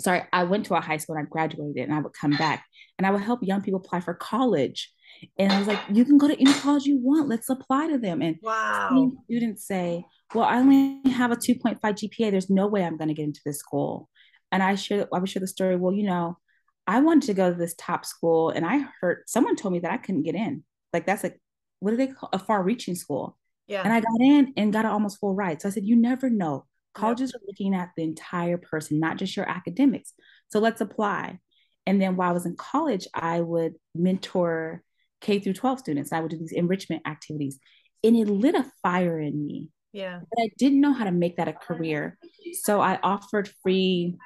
sorry, 0.00 0.22
I 0.32 0.44
went 0.44 0.66
to 0.66 0.74
a 0.74 0.80
high 0.80 0.96
school 0.96 1.16
and 1.16 1.26
I 1.26 1.28
graduated 1.28 1.84
and 1.84 1.94
I 1.94 2.00
would 2.00 2.12
come 2.12 2.32
back 2.32 2.64
and 2.98 3.06
I 3.06 3.10
would 3.10 3.22
help 3.22 3.40
young 3.42 3.62
people 3.62 3.80
apply 3.80 4.00
for 4.00 4.14
college. 4.14 4.92
And 5.38 5.52
I 5.52 5.58
was 5.58 5.68
like, 5.68 5.78
you 5.92 6.04
can 6.04 6.18
go 6.18 6.26
to 6.28 6.40
any 6.40 6.52
college 6.54 6.84
you 6.84 6.98
want. 6.98 7.28
Let's 7.28 7.48
apply 7.48 7.88
to 7.88 7.98
them. 7.98 8.22
And 8.22 8.36
wow. 8.42 9.12
students 9.24 9.66
say, 9.66 10.04
well, 10.34 10.44
I 10.44 10.58
only 10.58 11.00
have 11.10 11.30
a 11.30 11.36
2.5 11.36 11.78
GPA. 11.80 12.30
There's 12.30 12.50
no 12.50 12.66
way 12.66 12.84
I'm 12.84 12.96
going 12.96 13.08
to 13.08 13.14
get 13.14 13.24
into 13.24 13.40
this 13.44 13.58
school. 13.58 14.08
And 14.52 14.62
I 14.62 14.76
share, 14.76 15.08
I 15.12 15.18
would 15.18 15.28
share 15.28 15.40
the 15.40 15.48
story. 15.48 15.76
Well, 15.76 15.92
you 15.92 16.04
know, 16.04 16.38
I 16.86 17.00
wanted 17.00 17.26
to 17.26 17.34
go 17.34 17.50
to 17.50 17.58
this 17.58 17.74
top 17.76 18.04
school 18.04 18.50
and 18.50 18.64
I 18.64 18.86
heard 19.00 19.22
someone 19.26 19.56
told 19.56 19.72
me 19.72 19.80
that 19.80 19.90
I 19.90 19.96
couldn't 19.96 20.22
get 20.22 20.34
in. 20.34 20.62
Like 20.92 21.06
that's 21.06 21.22
like, 21.24 21.40
what 21.80 21.90
do 21.90 21.96
they 21.96 22.08
call 22.08 22.28
a 22.32 22.38
far 22.38 22.62
reaching 22.62 22.94
school? 22.94 23.36
Yeah. 23.66 23.82
And 23.82 23.92
I 23.92 24.00
got 24.00 24.20
in 24.20 24.52
and 24.56 24.72
got 24.72 24.84
an 24.84 24.90
almost 24.90 25.18
full 25.18 25.34
ride. 25.34 25.62
So 25.62 25.68
I 25.68 25.72
said, 25.72 25.84
you 25.84 25.96
never 25.96 26.28
know. 26.28 26.66
Colleges 26.94 27.32
are 27.34 27.40
looking 27.46 27.74
at 27.74 27.90
the 27.96 28.02
entire 28.02 28.58
person, 28.58 29.00
not 29.00 29.16
just 29.16 29.34
your 29.34 29.48
academics. 29.48 30.12
So 30.50 30.60
let's 30.60 30.82
apply. 30.82 31.38
And 31.86 32.00
then 32.00 32.16
while 32.16 32.28
I 32.28 32.32
was 32.32 32.44
in 32.44 32.54
college, 32.56 33.06
I 33.14 33.40
would 33.40 33.74
mentor 33.94 34.82
K 35.22 35.40
through 35.40 35.54
12 35.54 35.78
students. 35.78 36.12
I 36.12 36.20
would 36.20 36.30
do 36.30 36.38
these 36.38 36.52
enrichment 36.52 37.02
activities. 37.06 37.58
And 38.04 38.14
it 38.16 38.28
lit 38.28 38.54
a 38.54 38.70
fire 38.82 39.18
in 39.18 39.46
me. 39.46 39.70
Yeah. 39.92 40.20
But 40.20 40.42
I 40.42 40.50
didn't 40.58 40.80
know 40.80 40.92
how 40.92 41.04
to 41.04 41.12
make 41.12 41.38
that 41.38 41.48
a 41.48 41.52
career. 41.52 42.18
So 42.62 42.80
I 42.80 42.98
offered 43.02 43.50
free 43.62 44.18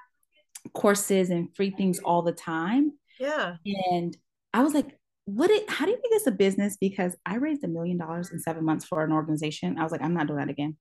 courses 0.72 1.30
and 1.30 1.54
free 1.54 1.70
things 1.70 1.98
all 2.00 2.22
the 2.22 2.32
time. 2.32 2.92
Yeah. 3.18 3.56
And 3.64 4.16
I 4.52 4.62
was 4.62 4.74
like, 4.74 4.98
what 5.24 5.50
it 5.50 5.68
how 5.68 5.84
do 5.84 5.90
you 5.90 5.96
make 5.96 6.12
this 6.12 6.26
a 6.26 6.32
business? 6.32 6.76
Because 6.80 7.16
I 7.26 7.36
raised 7.36 7.64
a 7.64 7.68
million 7.68 7.98
dollars 7.98 8.30
in 8.32 8.38
seven 8.38 8.64
months 8.64 8.84
for 8.84 9.02
an 9.04 9.12
organization. 9.12 9.78
I 9.78 9.82
was 9.82 9.92
like, 9.92 10.02
I'm 10.02 10.14
not 10.14 10.26
doing 10.28 10.38
that 10.38 10.50
again. 10.50 10.76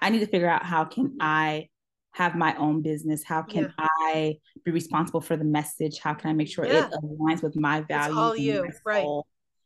I 0.00 0.10
need 0.10 0.20
to 0.20 0.26
figure 0.26 0.48
out 0.48 0.64
how 0.64 0.84
can 0.84 1.08
mm-hmm. 1.08 1.16
I 1.20 1.68
have 2.12 2.34
my 2.34 2.54
own 2.56 2.82
business? 2.82 3.24
How 3.24 3.42
can 3.42 3.72
yeah. 3.78 3.86
I 3.88 4.36
be 4.64 4.70
responsible 4.70 5.20
for 5.20 5.36
the 5.36 5.44
message? 5.44 5.98
How 5.98 6.14
can 6.14 6.30
I 6.30 6.32
make 6.32 6.48
sure 6.48 6.66
yeah. 6.66 6.86
it 6.86 6.92
aligns 7.02 7.42
with 7.42 7.56
my 7.56 7.82
values? 7.82 8.08
It's 8.08 8.16
all 8.16 8.36
you, 8.36 8.68
right? 8.84 9.06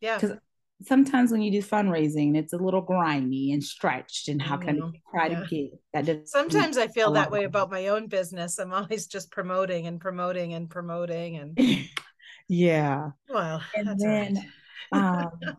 Yeah. 0.00 0.18
Because 0.18 0.38
sometimes 0.86 1.30
when 1.30 1.42
you 1.42 1.50
do 1.50 1.62
fundraising, 1.66 2.36
it's 2.36 2.52
a 2.52 2.58
little 2.58 2.80
grimy 2.80 3.52
and 3.52 3.62
stretched. 3.62 4.28
And 4.28 4.40
how 4.40 4.56
can 4.56 4.82
I 4.82 4.90
try 5.10 5.26
yeah. 5.28 5.44
to 5.44 5.70
get 5.92 6.06
that? 6.06 6.28
Sometimes 6.28 6.78
I 6.78 6.88
feel 6.88 7.12
that 7.12 7.30
way 7.30 7.44
about 7.44 7.70
my 7.70 7.88
own 7.88 8.06
business. 8.06 8.58
I'm 8.58 8.72
always 8.72 9.06
just 9.06 9.30
promoting 9.30 9.86
and 9.86 10.00
promoting 10.00 10.54
and 10.54 10.68
promoting 10.68 11.36
and. 11.36 11.58
yeah. 12.48 13.10
Well, 13.28 13.62
and 13.74 13.98
then. 13.98 14.50
Right. 14.92 15.02
um, 15.02 15.56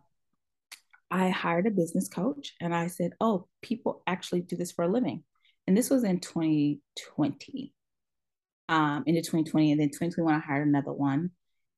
I 1.11 1.29
hired 1.29 1.67
a 1.67 1.71
business 1.71 2.09
coach 2.09 2.53
and 2.59 2.73
I 2.75 2.87
said, 2.87 3.11
Oh, 3.21 3.47
people 3.61 4.01
actually 4.07 4.41
do 4.41 4.55
this 4.55 4.71
for 4.71 4.83
a 4.83 4.87
living. 4.87 5.23
And 5.67 5.75
this 5.75 5.89
was 5.89 6.03
in 6.03 6.19
2020, 6.19 7.73
um, 8.69 9.03
into 9.05 9.21
2020. 9.21 9.71
And 9.71 9.81
then 9.81 9.89
2021, 9.89 10.33
I 10.33 10.39
hired 10.39 10.67
another 10.67 10.93
one. 10.93 11.31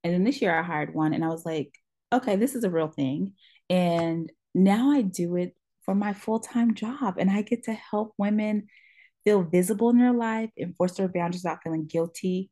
And 0.04 0.14
then 0.14 0.24
this 0.24 0.42
year, 0.42 0.58
I 0.58 0.62
hired 0.62 0.94
one. 0.94 1.12
And 1.14 1.24
I 1.24 1.28
was 1.28 1.44
like, 1.44 1.72
Okay, 2.12 2.36
this 2.36 2.54
is 2.54 2.64
a 2.64 2.70
real 2.70 2.88
thing. 2.88 3.34
And 3.68 4.30
now 4.54 4.90
I 4.90 5.02
do 5.02 5.36
it 5.36 5.54
for 5.84 5.94
my 5.94 6.12
full 6.12 6.40
time 6.40 6.74
job. 6.74 7.16
And 7.18 7.30
I 7.30 7.42
get 7.42 7.64
to 7.64 7.72
help 7.72 8.14
women 8.18 8.68
feel 9.24 9.42
visible 9.42 9.90
in 9.90 9.98
their 9.98 10.12
life, 10.12 10.50
enforce 10.58 10.92
their 10.92 11.08
boundaries 11.08 11.42
without 11.44 11.62
feeling 11.62 11.86
guilty, 11.86 12.50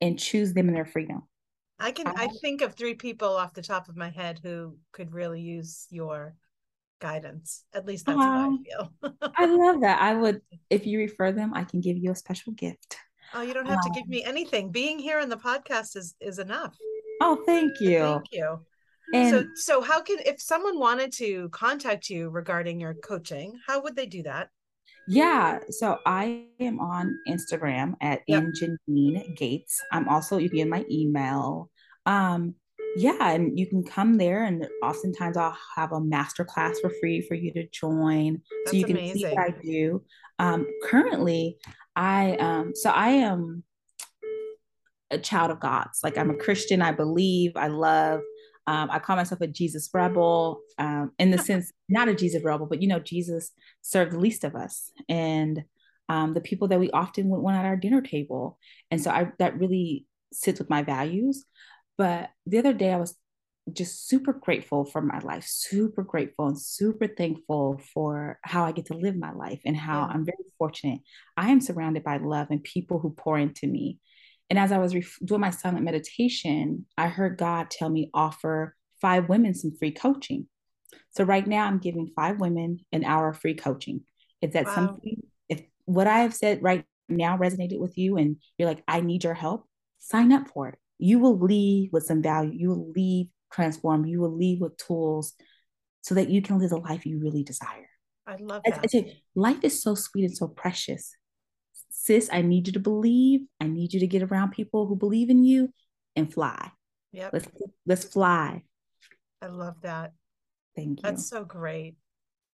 and 0.00 0.18
choose 0.18 0.54
them 0.54 0.68
in 0.68 0.74
their 0.74 0.86
freedom. 0.86 1.22
I 1.78 1.90
can 1.90 2.06
I 2.06 2.28
think 2.40 2.62
of 2.62 2.74
three 2.74 2.94
people 2.94 3.36
off 3.36 3.52
the 3.52 3.62
top 3.62 3.88
of 3.88 3.96
my 3.96 4.10
head 4.10 4.40
who 4.42 4.76
could 4.92 5.12
really 5.12 5.40
use 5.40 5.86
your 5.90 6.34
guidance. 7.00 7.64
At 7.74 7.84
least 7.84 8.06
that's 8.06 8.18
um, 8.18 8.62
what 8.62 9.10
I 9.10 9.10
feel. 9.10 9.32
I 9.36 9.46
love 9.46 9.80
that. 9.80 10.00
I 10.00 10.14
would 10.14 10.40
if 10.70 10.86
you 10.86 10.98
refer 10.98 11.32
them, 11.32 11.52
I 11.54 11.64
can 11.64 11.80
give 11.80 11.96
you 11.96 12.12
a 12.12 12.16
special 12.16 12.52
gift. 12.52 12.96
Oh, 13.34 13.42
you 13.42 13.52
don't 13.52 13.66
have 13.66 13.78
um, 13.84 13.92
to 13.92 14.00
give 14.00 14.08
me 14.08 14.22
anything. 14.24 14.70
Being 14.70 14.98
here 14.98 15.20
in 15.20 15.28
the 15.28 15.36
podcast 15.36 15.96
is 15.96 16.14
is 16.20 16.38
enough. 16.38 16.76
Oh, 17.20 17.42
thank 17.44 17.80
you. 17.80 17.98
Thank 17.98 18.32
you. 18.32 18.60
And 19.12 19.30
so 19.30 19.46
so 19.54 19.80
how 19.82 20.00
can 20.00 20.18
if 20.24 20.40
someone 20.40 20.78
wanted 20.78 21.12
to 21.14 21.48
contact 21.50 22.08
you 22.08 22.30
regarding 22.30 22.80
your 22.80 22.94
coaching, 22.94 23.58
how 23.66 23.82
would 23.82 23.96
they 23.96 24.06
do 24.06 24.22
that? 24.22 24.48
Yeah, 25.06 25.58
so 25.68 25.98
I 26.06 26.46
am 26.60 26.80
on 26.80 27.18
Instagram 27.28 27.94
at 28.00 28.22
yep. 28.26 28.44
Gates. 29.36 29.82
I'm 29.92 30.08
also 30.08 30.38
you 30.38 30.48
can 30.48 30.58
get 30.58 30.68
my 30.68 30.84
email. 30.90 31.70
Um, 32.06 32.54
yeah, 32.96 33.32
and 33.32 33.58
you 33.58 33.66
can 33.66 33.82
come 33.82 34.16
there, 34.18 34.44
and 34.44 34.66
oftentimes 34.82 35.36
I'll 35.36 35.56
have 35.76 35.92
a 35.92 36.00
master 36.00 36.44
class 36.44 36.78
for 36.80 36.90
free 37.00 37.20
for 37.20 37.34
you 37.34 37.52
to 37.54 37.66
join, 37.68 38.40
That's 38.64 38.70
so 38.70 38.76
you 38.76 38.84
can 38.84 38.96
amazing. 38.96 39.16
see 39.16 39.34
what 39.34 39.38
I 39.38 39.54
do. 39.62 40.02
Um, 40.38 40.66
currently, 40.84 41.58
I 41.96 42.36
um, 42.36 42.72
so 42.74 42.90
I 42.90 43.10
am 43.10 43.64
a 45.10 45.18
child 45.18 45.50
of 45.50 45.60
God's. 45.60 46.00
Like 46.02 46.16
I'm 46.16 46.30
a 46.30 46.36
Christian. 46.36 46.82
I 46.82 46.92
believe. 46.92 47.52
I 47.56 47.68
love. 47.68 48.20
Um, 48.66 48.90
I 48.90 48.98
call 48.98 49.16
myself 49.16 49.40
a 49.40 49.46
Jesus 49.46 49.90
rebel, 49.92 50.60
um, 50.78 51.12
in 51.18 51.30
the 51.30 51.38
sense 51.38 51.72
not 51.88 52.08
a 52.08 52.14
Jesus 52.14 52.42
rebel, 52.42 52.66
but 52.66 52.80
you 52.80 52.88
know, 52.88 52.98
Jesus 52.98 53.50
served 53.82 54.12
the 54.12 54.18
least 54.18 54.44
of 54.44 54.54
us, 54.54 54.90
and 55.08 55.64
um, 56.08 56.34
the 56.34 56.40
people 56.40 56.68
that 56.68 56.80
we 56.80 56.90
often 56.90 57.28
would 57.28 57.40
want 57.40 57.56
at 57.56 57.64
our 57.64 57.76
dinner 57.76 58.00
table. 58.00 58.58
And 58.90 59.02
so 59.02 59.10
I 59.10 59.32
that 59.38 59.58
really 59.58 60.06
sits 60.32 60.58
with 60.58 60.70
my 60.70 60.82
values. 60.82 61.44
But 61.96 62.30
the 62.46 62.58
other 62.58 62.72
day 62.72 62.92
I 62.92 62.96
was 62.96 63.16
just 63.72 64.08
super 64.08 64.32
grateful 64.32 64.84
for 64.84 65.00
my 65.00 65.20
life, 65.20 65.44
super 65.46 66.02
grateful 66.02 66.48
and 66.48 66.60
super 66.60 67.06
thankful 67.06 67.80
for 67.94 68.38
how 68.42 68.64
I 68.64 68.72
get 68.72 68.86
to 68.86 68.94
live 68.94 69.16
my 69.16 69.32
life 69.32 69.60
and 69.64 69.76
how 69.76 70.00
Yeah. 70.00 70.06
I'm 70.12 70.24
very 70.24 70.44
fortunate. 70.58 71.00
I 71.36 71.50
am 71.50 71.60
surrounded 71.60 72.04
by 72.04 72.18
love 72.18 72.48
and 72.50 72.62
people 72.62 72.98
who 72.98 73.10
pour 73.10 73.38
into 73.38 73.66
me. 73.66 74.00
And 74.50 74.58
as 74.58 74.72
I 74.72 74.78
was 74.78 74.94
ref- 74.94 75.18
doing 75.24 75.40
my 75.40 75.50
silent 75.50 75.84
meditation, 75.84 76.86
I 76.98 77.08
heard 77.08 77.38
God 77.38 77.70
tell 77.70 77.88
me 77.88 78.10
offer 78.12 78.76
five 79.00 79.28
women 79.28 79.54
some 79.54 79.72
free 79.76 79.90
coaching. 79.90 80.46
So 81.10 81.24
right 81.24 81.46
now 81.46 81.66
I'm 81.66 81.78
giving 81.78 82.12
five 82.14 82.40
women 82.40 82.80
an 82.92 83.04
hour 83.04 83.28
of 83.30 83.38
free 83.38 83.54
coaching. 83.54 84.02
If 84.42 84.52
that's 84.52 84.68
Wow. 84.68 84.74
something, 84.74 85.22
if 85.48 85.62
what 85.86 86.06
I 86.06 86.18
have 86.20 86.34
said 86.34 86.62
right 86.62 86.84
now 87.08 87.36
resonated 87.38 87.78
with 87.78 87.96
you 87.96 88.16
and 88.16 88.36
you're 88.58 88.68
like, 88.68 88.82
I 88.86 89.00
need 89.00 89.24
your 89.24 89.34
help, 89.34 89.66
sign 89.98 90.32
up 90.32 90.48
for 90.48 90.68
it. 90.68 90.78
You 90.98 91.18
will 91.18 91.38
leave 91.38 91.90
with 91.92 92.04
some 92.04 92.22
value. 92.22 92.52
You 92.54 92.68
will 92.70 92.92
leave 92.92 93.28
transformed. 93.52 94.08
You 94.08 94.20
will 94.20 94.36
leave 94.36 94.60
with 94.60 94.76
tools 94.76 95.34
so 96.02 96.14
that 96.14 96.28
you 96.28 96.42
can 96.42 96.58
live 96.58 96.70
the 96.70 96.76
life 96.76 97.06
you 97.06 97.18
really 97.18 97.42
desire. 97.42 97.88
I 98.26 98.36
love 98.36 98.62
I, 98.66 98.70
that. 98.70 98.80
I 98.92 98.96
you, 98.96 99.10
life 99.34 99.58
is 99.62 99.82
so 99.82 99.94
sweet 99.94 100.24
and 100.24 100.36
so 100.36 100.48
precious. 100.48 101.16
Sis, 102.04 102.28
I 102.30 102.42
need 102.42 102.66
you 102.66 102.74
to 102.74 102.80
believe. 102.80 103.46
I 103.62 103.66
need 103.66 103.94
you 103.94 104.00
to 104.00 104.06
get 104.06 104.22
around 104.22 104.50
people 104.50 104.86
who 104.86 104.94
believe 104.94 105.30
in 105.30 105.42
you 105.42 105.72
and 106.14 106.30
fly. 106.30 106.70
Yep. 107.12 107.30
Let's 107.32 107.48
let's 107.86 108.04
fly. 108.04 108.62
I 109.40 109.46
love 109.46 109.80
that. 109.80 110.12
Thank 110.76 110.98
you. 110.98 111.02
That's 111.02 111.26
so 111.26 111.46
great. 111.46 111.96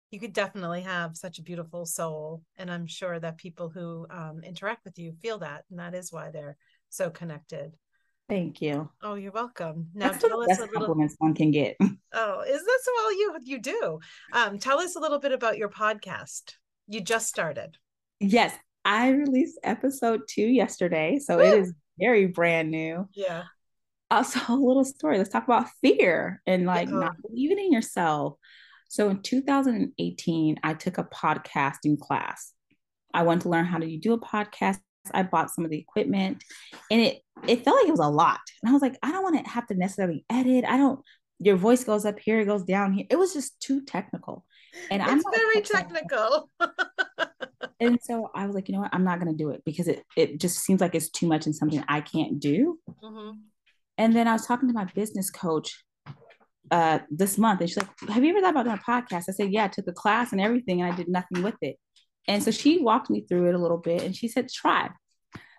You 0.10 0.20
could 0.20 0.34
definitely 0.34 0.82
have 0.82 1.16
such 1.16 1.38
a 1.38 1.43
beautiful 1.43 1.86
soul. 1.86 2.41
And 2.58 2.72
I'm 2.72 2.88
sure 2.88 3.20
that 3.20 3.38
people 3.38 3.70
who 3.70 4.08
um, 4.10 4.41
interact 4.43 4.84
with 4.84 4.98
you 4.98 5.14
feel 5.22 5.38
that. 5.39 5.66
And 5.70 5.78
that 5.78 5.93
is 5.93 6.12
why 6.12 6.32
they're 6.32 6.58
so 6.89 7.12
connected. 7.12 7.74
Thank 8.28 8.64
you. 8.64 8.89
Oh, 9.04 9.14
you're 9.14 9.32
welcome. 9.32 9.89
Now 9.93 10.10
That's 10.10 10.24
tell 10.24 10.41
us 10.41 10.58
a 10.58 10.62
little. 10.62 10.74
compliments 10.74 11.16
one 11.20 11.36
can 11.36 11.52
get. 11.52 11.78
Oh, 12.18 12.43
is 12.48 12.64
this 12.66 12.88
well? 12.96 13.12
You 13.12 13.36
you 13.43 13.60
do. 13.60 14.00
Um, 14.32 14.58
tell 14.58 14.80
us 14.80 14.96
a 14.96 15.00
little 15.02 15.20
bit 15.20 15.34
about 15.34 15.58
your 15.58 15.68
podcast. 15.68 16.54
You 16.88 17.02
just 17.02 17.28
started. 17.28 17.78
yes, 18.22 18.56
I 18.86 19.10
released 19.10 19.60
episode 19.64 20.22
two 20.30 20.46
yesterday, 20.46 21.20
so 21.20 21.40
it 21.40 21.52
Woo! 21.52 21.62
is 21.62 21.74
very 22.00 22.28
brand 22.28 22.70
new. 22.72 23.08
Yeah. 23.14 23.44
also 24.12 24.40
a 24.50 24.56
little 24.56 24.86
story. 24.86 25.18
Let's 25.18 25.32
talk 25.32 25.46
about 25.46 25.68
fear 25.82 26.42
and 26.46 26.66
like 26.66 26.88
Yeah. 26.90 26.96
not 27.00 27.16
believing 27.28 27.58
in 27.60 27.72
yourself. 27.74 28.38
So 28.88 29.10
in 29.10 29.22
2018, 29.24 30.58
I 30.64 30.74
took 30.76 30.98
a 31.00 31.04
podcasting 31.04 32.00
class. 32.00 32.54
I 33.14 33.24
wanted 33.24 33.42
to 33.42 33.50
learn 33.50 33.66
how 33.66 33.80
to 33.80 33.98
do 33.98 34.14
a 34.14 34.20
podcast. 34.20 34.80
I 35.12 35.24
bought 35.24 35.50
some 35.52 35.66
of 35.66 35.72
the 35.72 35.78
equipment 35.80 36.44
and 36.92 37.02
it 37.02 37.22
it 37.48 37.64
felt 37.64 37.78
like 37.78 37.88
it 37.88 37.92
was 37.92 38.00
a 38.00 38.08
lot. 38.10 38.40
And 38.62 38.70
I 38.70 38.74
was 38.74 38.82
like, 38.82 38.98
I 39.04 39.12
don't 39.12 39.24
want 39.24 39.44
to 39.44 39.50
have 39.52 39.68
to 39.68 39.76
necessarily 39.76 40.24
edit. 40.30 40.66
I 40.66 40.78
don't 40.78 41.00
your 41.40 41.58
voice 41.58 41.84
goes 41.84 42.06
up 42.06 42.18
here, 42.20 42.40
it 42.40 42.46
goes 42.46 42.64
down 42.64 42.94
here. 42.94 43.06
It 43.10 43.18
was 43.18 43.34
just 43.34 43.60
too 43.60 43.84
technical. 43.84 44.46
And 44.92 45.02
I'm 45.02 45.18
It's 45.18 45.26
not 45.26 45.36
a 45.36 45.38
very 45.38 45.62
technical. 45.62 46.50
And 47.80 47.99
so 48.01 48.30
I 48.36 48.45
was 48.45 48.55
like, 48.55 48.68
you 48.68 48.76
know 48.76 48.82
what? 48.82 48.93
I'm 48.93 49.03
not 49.03 49.20
gonna 49.20 49.34
do 49.34 49.49
it 49.49 49.63
because 49.66 49.88
it 49.88 50.03
it 50.16 50.39
just 50.39 50.59
seems 50.59 50.82
like 50.82 50.95
it's 50.95 51.09
too 51.09 51.28
much 51.28 51.45
and 51.45 51.55
something 51.55 51.84
I 51.88 52.01
can't 52.01 52.39
do. 52.39 52.80
Mhm. 53.03 53.39
And 53.97 54.16
then 54.16 54.28
I 54.28 54.34
was 54.34 54.45
talking 54.45 54.68
to 54.68 54.74
my 54.74 54.86
business 54.86 55.30
coach 55.30 55.84
uh 56.72 56.99
this 57.11 57.38
month 57.38 57.61
and 57.61 57.70
she's 57.70 57.78
like, 57.78 57.89
Have 58.09 58.24
you 58.24 58.32
ever 58.32 58.41
thought 58.41 58.51
about 58.51 58.66
doing 58.66 58.78
a 58.78 58.91
podcast? 58.91 59.26
I 59.30 59.34
said, 59.34 59.51
Yeah, 59.51 59.66
I 59.66 59.68
took 59.70 59.88
a 59.88 59.93
class 59.93 60.32
and 60.32 60.41
everything 60.41 60.82
and 60.82 60.91
I 60.91 60.95
did 60.95 61.07
nothing 61.07 61.43
with 61.43 61.55
it. 61.61 61.78
And 62.28 62.41
so 62.43 62.51
she 62.51 62.80
walked 62.80 63.09
me 63.09 63.22
through 63.22 63.49
it 63.49 63.55
a 63.55 63.59
little 63.59 63.78
bit 63.78 64.01
and 64.01 64.16
she 64.16 64.28
said, 64.28 64.49
try. 64.49 64.89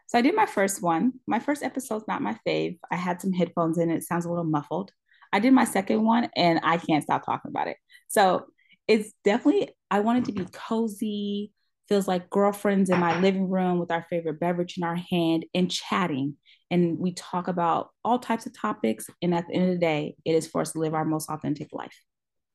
So 0.09 0.19
I 0.19 0.23
did 0.23 0.35
my 0.35 0.47
first 0.47 0.83
one. 0.83 1.15
My 1.27 1.39
first 1.39 1.63
episode's 1.63 2.07
not 2.09 2.23
my 2.23 2.37
fave. 2.47 2.79
I 2.91 2.97
had 2.97 3.21
some 3.21 3.33
headphones 3.33 3.79
in, 3.79 3.91
it 3.91 4.05
sounds 4.05 4.25
a 4.25 4.29
little 4.29 4.45
muffled. 4.45 4.93
I 5.33 5.41
did 5.41 5.53
my 5.53 5.65
second 5.65 6.05
one 6.05 6.29
and 6.37 6.61
I 6.63 6.79
can't 6.79 7.03
stop 7.03 7.25
talking 7.25 7.51
about 7.51 7.69
it. 7.69 7.77
So 8.09 8.47
it's 8.87 9.13
definitely, 9.25 9.71
I 9.91 10.01
wanted 10.01 10.27
to 10.27 10.33
be 10.33 10.47
cozy, 10.53 11.53
feels 11.89 12.09
like 12.09 12.31
girlfriends 12.31 12.91
in 12.91 12.99
my 12.99 13.19
living 13.21 13.49
room 13.49 13.79
with 13.79 13.91
our 13.91 14.07
favorite 14.09 14.41
beverage 14.41 14.77
in 14.77 14.85
our 14.85 14.97
hand 14.97 15.47
and 15.55 15.71
chatting. 15.71 16.37
And 16.71 16.99
we 16.99 17.15
talk 17.15 17.49
about 17.49 17.91
all 18.05 18.19
types 18.19 18.47
of 18.47 18.59
topics. 18.59 19.07
And 19.23 19.35
at 19.35 19.47
the 19.47 19.55
end 19.55 19.65
of 19.65 19.75
the 19.75 19.81
day, 19.81 20.17
it 20.25 20.33
is 20.33 20.47
for 20.47 20.61
us 20.61 20.73
to 20.73 20.79
live 20.79 20.95
our 20.95 21.05
most 21.05 21.31
authentic 21.31 21.69
life. 21.73 21.97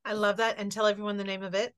I 0.04 0.12
love 0.12 0.38
that. 0.38 0.58
And 0.58 0.70
tell 0.70 0.86
everyone 0.86 1.16
the 1.16 1.24
name 1.24 1.42
of 1.42 1.54
it. 1.54 1.74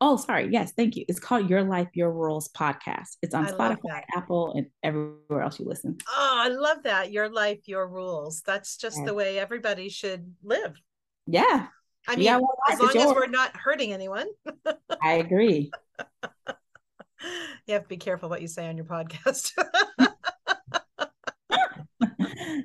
Oh, 0.00 0.16
sorry. 0.16 0.48
Yes, 0.52 0.72
thank 0.76 0.96
you. 0.96 1.04
It's 1.08 1.18
called 1.18 1.50
Your 1.50 1.64
Life, 1.64 1.88
Your 1.94 2.12
Rules 2.12 2.48
podcast. 2.48 3.16
It's 3.22 3.34
on 3.34 3.46
I 3.46 3.50
Spotify. 3.50 4.02
Apple, 4.14 4.54
and 4.56 4.66
everywhere 4.82 5.42
else 5.42 5.58
you 5.58 5.66
listen. 5.66 5.96
Oh, 6.08 6.40
I 6.40 6.48
love 6.48 6.84
that. 6.84 7.10
Your 7.10 7.28
life, 7.28 7.66
your 7.66 7.88
rules. 7.88 8.42
That's 8.46 8.76
just 8.76 9.04
the 9.04 9.14
way 9.14 9.38
everybody 9.38 9.88
should 9.88 10.34
live. 10.44 10.80
Yeah, 11.26 11.66
I 12.08 12.16
mean, 12.16 12.28
as 12.70 12.80
long 12.80 12.88
as 12.88 12.94
yours. 12.94 13.14
we're 13.14 13.26
not 13.26 13.54
hurting 13.54 13.92
anyone. 13.92 14.26
I 15.02 15.14
agree. 15.14 15.70
You 17.66 17.74
have 17.74 17.82
to 17.82 17.88
be 17.88 17.96
careful 17.96 18.28
what 18.28 18.42
you 18.42 18.48
say 18.48 18.68
on 18.68 18.76
your 18.76 18.86
podcast. 18.86 19.52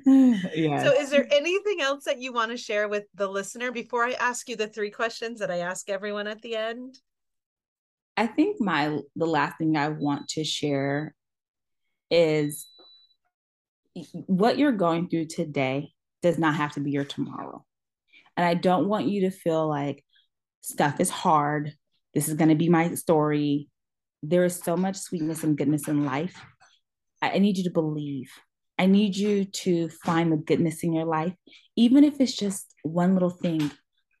yeah. 0.04 0.82
so, 0.82 0.92
is 0.92 1.10
there 1.10 1.26
anything 1.32 1.80
else 1.80 2.04
that 2.04 2.20
you 2.20 2.32
want 2.32 2.50
to 2.50 2.56
share 2.56 2.88
with 2.88 3.04
the 3.14 3.28
listener 3.28 3.72
before 3.72 4.04
I 4.04 4.12
ask 4.12 4.48
you 4.48 4.56
the 4.56 4.68
three 4.68 4.90
questions 4.90 5.40
that 5.40 5.50
I 5.50 5.58
ask 5.58 5.88
everyone 5.88 6.26
at 6.26 6.42
the 6.42 6.56
end? 6.56 6.98
I 8.16 8.26
think 8.26 8.60
my 8.60 8.98
the 9.16 9.26
last 9.26 9.58
thing 9.58 9.76
I 9.76 9.88
want 9.88 10.28
to 10.30 10.44
share 10.44 11.14
is 12.10 12.66
what 14.12 14.58
you're 14.58 14.72
going 14.72 15.08
through 15.08 15.26
today 15.26 15.92
does 16.22 16.38
not 16.38 16.54
have 16.54 16.72
to 16.72 16.80
be 16.80 16.90
your 16.90 17.04
tomorrow. 17.04 17.64
And 18.36 18.46
I 18.46 18.54
don't 18.54 18.88
want 18.88 19.06
you 19.06 19.22
to 19.22 19.30
feel 19.30 19.68
like 19.68 20.04
stuff 20.60 21.00
is 21.00 21.10
hard. 21.10 21.72
This 22.14 22.28
is 22.28 22.34
going 22.34 22.48
to 22.48 22.54
be 22.54 22.68
my 22.68 22.94
story. 22.94 23.68
There 24.28 24.44
is 24.44 24.56
so 24.58 24.76
much 24.76 24.96
sweetness 24.96 25.44
and 25.44 25.56
goodness 25.56 25.88
in 25.88 26.04
life. 26.04 26.34
I, 27.20 27.32
I 27.32 27.38
need 27.38 27.58
you 27.58 27.64
to 27.64 27.70
believe. 27.70 28.30
I 28.78 28.86
need 28.86 29.16
you 29.16 29.44
to 29.44 29.88
find 29.88 30.32
the 30.32 30.36
goodness 30.36 30.82
in 30.82 30.92
your 30.92 31.04
life, 31.04 31.34
even 31.76 32.02
if 32.04 32.20
it's 32.20 32.34
just 32.34 32.74
one 32.82 33.14
little 33.14 33.30
thing. 33.30 33.70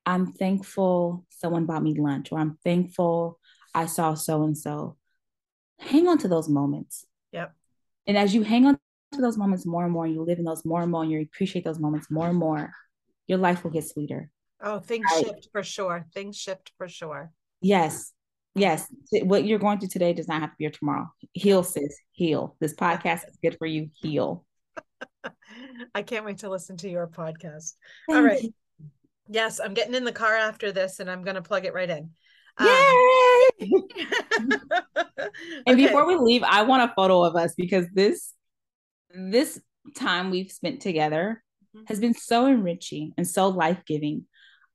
I'm 0.06 0.32
thankful 0.32 1.24
someone 1.30 1.64
bought 1.66 1.82
me 1.82 1.94
lunch, 1.98 2.30
or 2.30 2.38
I'm 2.38 2.58
thankful 2.62 3.38
I 3.74 3.86
saw 3.86 4.14
so 4.14 4.44
and 4.44 4.56
so. 4.56 4.96
Hang 5.80 6.06
on 6.06 6.18
to 6.18 6.28
those 6.28 6.48
moments. 6.48 7.04
Yep. 7.32 7.54
And 8.06 8.16
as 8.16 8.34
you 8.34 8.42
hang 8.42 8.66
on 8.66 8.78
to 9.12 9.20
those 9.20 9.38
moments 9.38 9.66
more 9.66 9.84
and 9.84 9.92
more, 9.92 10.04
and 10.04 10.14
you 10.14 10.22
live 10.22 10.38
in 10.38 10.44
those 10.44 10.64
more 10.64 10.82
and 10.82 10.92
more, 10.92 11.02
and 11.02 11.10
you 11.10 11.20
appreciate 11.20 11.64
those 11.64 11.80
moments 11.80 12.10
more 12.10 12.28
and 12.28 12.38
more, 12.38 12.70
your 13.26 13.38
life 13.38 13.64
will 13.64 13.70
get 13.70 13.88
sweeter. 13.88 14.30
Oh, 14.62 14.78
things 14.78 15.06
I- 15.10 15.22
shift 15.22 15.48
for 15.50 15.62
sure. 15.62 16.06
Things 16.14 16.36
shift 16.36 16.72
for 16.76 16.88
sure. 16.88 17.32
Yes. 17.60 18.12
Yes. 18.54 18.86
What 19.22 19.44
you're 19.44 19.58
going 19.58 19.78
through 19.80 19.88
today 19.88 20.12
does 20.12 20.28
not 20.28 20.40
have 20.40 20.50
to 20.50 20.56
be 20.56 20.64
your 20.64 20.70
tomorrow. 20.70 21.10
Heal, 21.32 21.62
sis. 21.62 21.96
Heal. 22.12 22.56
This 22.60 22.74
podcast 22.74 23.28
is 23.28 23.36
good 23.42 23.56
for 23.58 23.66
you. 23.66 23.90
Heal. 24.00 24.44
I 25.94 26.02
can't 26.02 26.24
wait 26.24 26.38
to 26.38 26.48
listen 26.50 26.76
to 26.78 26.88
your 26.88 27.08
podcast. 27.08 27.72
Thank 28.08 28.16
All 28.16 28.22
right. 28.22 28.42
you. 28.42 28.54
Yes, 29.28 29.58
I'm 29.58 29.74
getting 29.74 29.94
in 29.94 30.04
the 30.04 30.12
car 30.12 30.34
after 30.36 30.70
this 30.70 31.00
and 31.00 31.10
I'm 31.10 31.22
going 31.24 31.36
to 31.36 31.42
plug 31.42 31.64
it 31.64 31.74
right 31.74 31.90
in. 31.90 32.10
Um, 32.58 32.68
Yay! 32.68 33.70
And 35.66 35.74
okay. 35.76 35.86
before 35.86 36.06
we 36.06 36.16
leave, 36.16 36.42
I 36.44 36.62
want 36.62 36.88
a 36.88 36.94
photo 36.94 37.24
of 37.24 37.34
us 37.34 37.54
because 37.56 37.86
this 37.92 38.32
this 39.12 39.60
time 39.96 40.30
we've 40.30 40.50
spent 40.52 40.80
together 40.82 41.42
Mhm. 41.74 41.88
has 41.88 41.98
been 41.98 42.14
so 42.14 42.46
enriching 42.46 43.12
and 43.16 43.26
so 43.26 43.48
life-giving. 43.48 44.26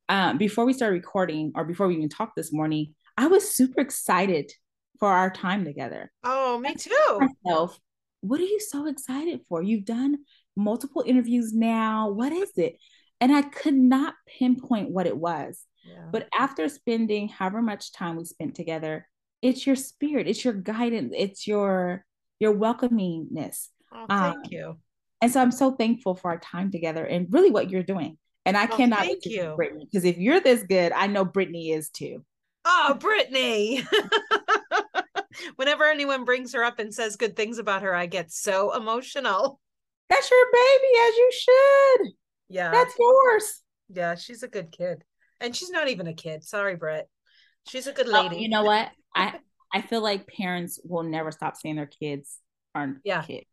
Um, 0.08 0.36
before 0.38 0.64
we 0.66 0.72
started 0.72 0.94
recording 0.96 1.52
or 1.54 1.64
before 1.64 1.86
we 1.88 1.96
even 1.96 2.08
talked 2.10 2.36
this 2.36 2.52
morning, 2.52 2.94
I 3.16 3.26
was 3.28 3.50
super 3.50 3.80
excited 3.80 4.52
for 4.98 5.08
our 5.08 5.30
time 5.30 5.64
together. 5.64 6.10
Oh, 6.24 6.58
me 6.58 6.74
too. 6.74 7.30
Myself, 7.44 7.78
what 8.20 8.40
are 8.40 8.44
you 8.44 8.60
so 8.60 8.86
excited 8.86 9.40
for? 9.48 9.62
You've 9.62 9.84
done 9.84 10.18
multiple 10.56 11.02
interviews 11.06 11.52
now. 11.52 12.10
What 12.10 12.32
is 12.32 12.50
it? 12.56 12.76
And 13.20 13.32
I 13.34 13.42
could 13.42 13.74
not 13.74 14.14
pinpoint 14.26 14.90
what 14.90 15.06
it 15.06 15.16
was. 15.16 15.64
Yeah. 15.84 16.08
But 16.12 16.28
after 16.38 16.68
spending 16.68 17.28
however 17.28 17.62
much 17.62 17.92
time 17.92 18.16
we 18.16 18.24
spent 18.24 18.54
together, 18.54 19.06
it's 19.42 19.66
your 19.66 19.76
spirit, 19.76 20.28
it's 20.28 20.44
your 20.44 20.54
guidance, 20.54 21.14
it's 21.16 21.46
your 21.46 22.04
your 22.38 22.54
welcomingness. 22.54 23.68
Oh, 23.92 24.06
um, 24.08 24.32
thank 24.34 24.50
you. 24.50 24.78
And 25.22 25.30
so 25.30 25.40
I'm 25.40 25.50
so 25.50 25.72
thankful 25.72 26.14
for 26.14 26.30
our 26.30 26.38
time 26.38 26.70
together 26.70 27.04
and 27.04 27.26
really 27.30 27.50
what 27.50 27.70
you're 27.70 27.82
doing. 27.82 28.16
And 28.46 28.56
I 28.56 28.64
Oh, 28.64 28.76
cannot 28.76 29.00
thank 29.00 29.26
you. 29.26 29.54
Brittany 29.56 29.86
because 29.90 30.04
if 30.04 30.16
you're 30.18 30.40
this 30.40 30.62
good, 30.62 30.92
I 30.92 31.06
know 31.06 31.24
Brittany 31.24 31.70
is 31.72 31.90
too. 31.90 32.24
Oh, 32.72 32.94
Brittany. 32.98 33.84
Whenever 35.56 35.84
anyone 35.84 36.24
brings 36.24 36.52
her 36.54 36.62
up 36.64 36.78
and 36.78 36.92
says 36.94 37.16
good 37.16 37.36
things 37.36 37.58
about 37.58 37.82
her, 37.82 37.94
I 37.94 38.06
get 38.06 38.30
so 38.32 38.74
emotional. 38.74 39.60
That's 40.08 40.30
your 40.30 40.44
baby, 40.52 40.92
as 41.08 41.16
you 41.16 41.30
should. 41.32 42.12
Yeah. 42.48 42.70
That's 42.70 42.94
yours. 42.98 43.62
yeah, 43.88 44.14
she's 44.16 44.42
a 44.42 44.48
good 44.48 44.72
kid. 44.72 45.02
And 45.40 45.54
she's 45.54 45.70
not 45.70 45.88
even 45.88 46.06
a 46.06 46.14
kid. 46.14 46.44
Sorry, 46.44 46.76
Britt. 46.76 47.08
She's 47.66 47.86
a 47.86 47.92
good 47.92 48.08
Oh, 48.08 48.12
lady. 48.22 48.36
you 48.36 48.48
know 48.48 48.64
what? 48.64 48.88
I 49.14 49.38
I 49.72 49.82
feel 49.82 50.02
like 50.02 50.26
parents 50.26 50.80
will 50.84 51.02
never 51.04 51.30
stop 51.30 51.56
saying 51.56 51.76
their 51.76 51.86
kids 51.86 52.38
aren't 52.74 52.98
Yeah. 53.04 53.22
kids. 53.22 53.46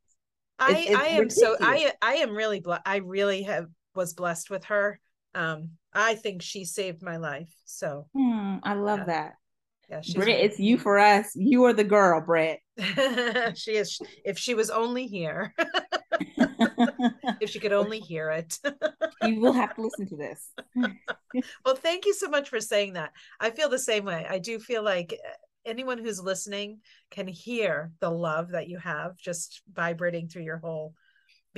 I, 0.60 0.72
it's- 0.72 0.88
it's 0.90 0.98
I 1.00 1.06
am 1.08 1.30
so. 1.30 1.56
I 1.62 1.94
I 2.02 2.14
am 2.16 2.36
really 2.36 2.60
ble- 2.60 2.80
I 2.86 2.98
really 2.98 3.44
have 3.44 3.68
was 3.96 4.14
blessed 4.14 4.50
with 4.50 4.66
her. 4.66 5.00
Um, 5.36 5.72
I 5.98 6.14
think 6.14 6.44
she 6.44 6.64
saved 6.64 7.02
my 7.02 7.18
life. 7.18 7.52
So 7.66 8.08
Hmm, 8.14 8.58
I 8.64 8.76
love 8.76 9.00
Yeah. 9.00 9.06
that. 9.06 9.34
yeah, 9.90 10.02
Britt, 10.14 10.30
it's 10.30 10.60
you 10.60 10.78
for 10.78 11.00
us. 11.00 11.32
You 11.36 11.64
are 11.66 11.74
the 11.74 11.84
girl, 11.84 12.22
Britt. 12.22 12.60
she 13.58 13.76
is 13.76 14.00
if 14.24 14.38
she 14.38 14.54
was 14.54 14.70
only 14.70 15.08
here, 15.08 15.56
if 17.42 17.50
she 17.50 17.60
could 17.60 17.74
only 17.74 18.00
hear 18.00 18.30
it. 18.30 18.60
you 19.24 19.40
will 19.42 19.54
have 19.54 19.74
to 19.76 19.82
listen 19.82 20.08
to 20.10 20.16
this. 20.18 20.52
well, 21.66 21.76
thank 21.76 22.06
you 22.06 22.14
so 22.14 22.30
much 22.30 22.50
for 22.50 22.62
saying 22.62 22.94
that. 22.94 23.12
I 23.40 23.50
feel 23.50 23.70
the 23.70 23.80
same 23.80 24.06
way. 24.06 24.24
I 24.30 24.38
do 24.38 24.60
feel 24.60 24.84
like 24.84 25.14
uh, 25.14 25.30
anyone 25.66 25.98
who's 25.98 26.22
listening 26.22 26.82
can 27.10 27.28
hear 27.28 27.92
the 28.02 28.12
love 28.12 28.52
that 28.52 28.70
you 28.70 28.78
have 28.78 29.18
just 29.18 29.64
vibrating 29.74 30.28
through 30.28 30.44
your 30.44 30.58
whole 30.58 30.94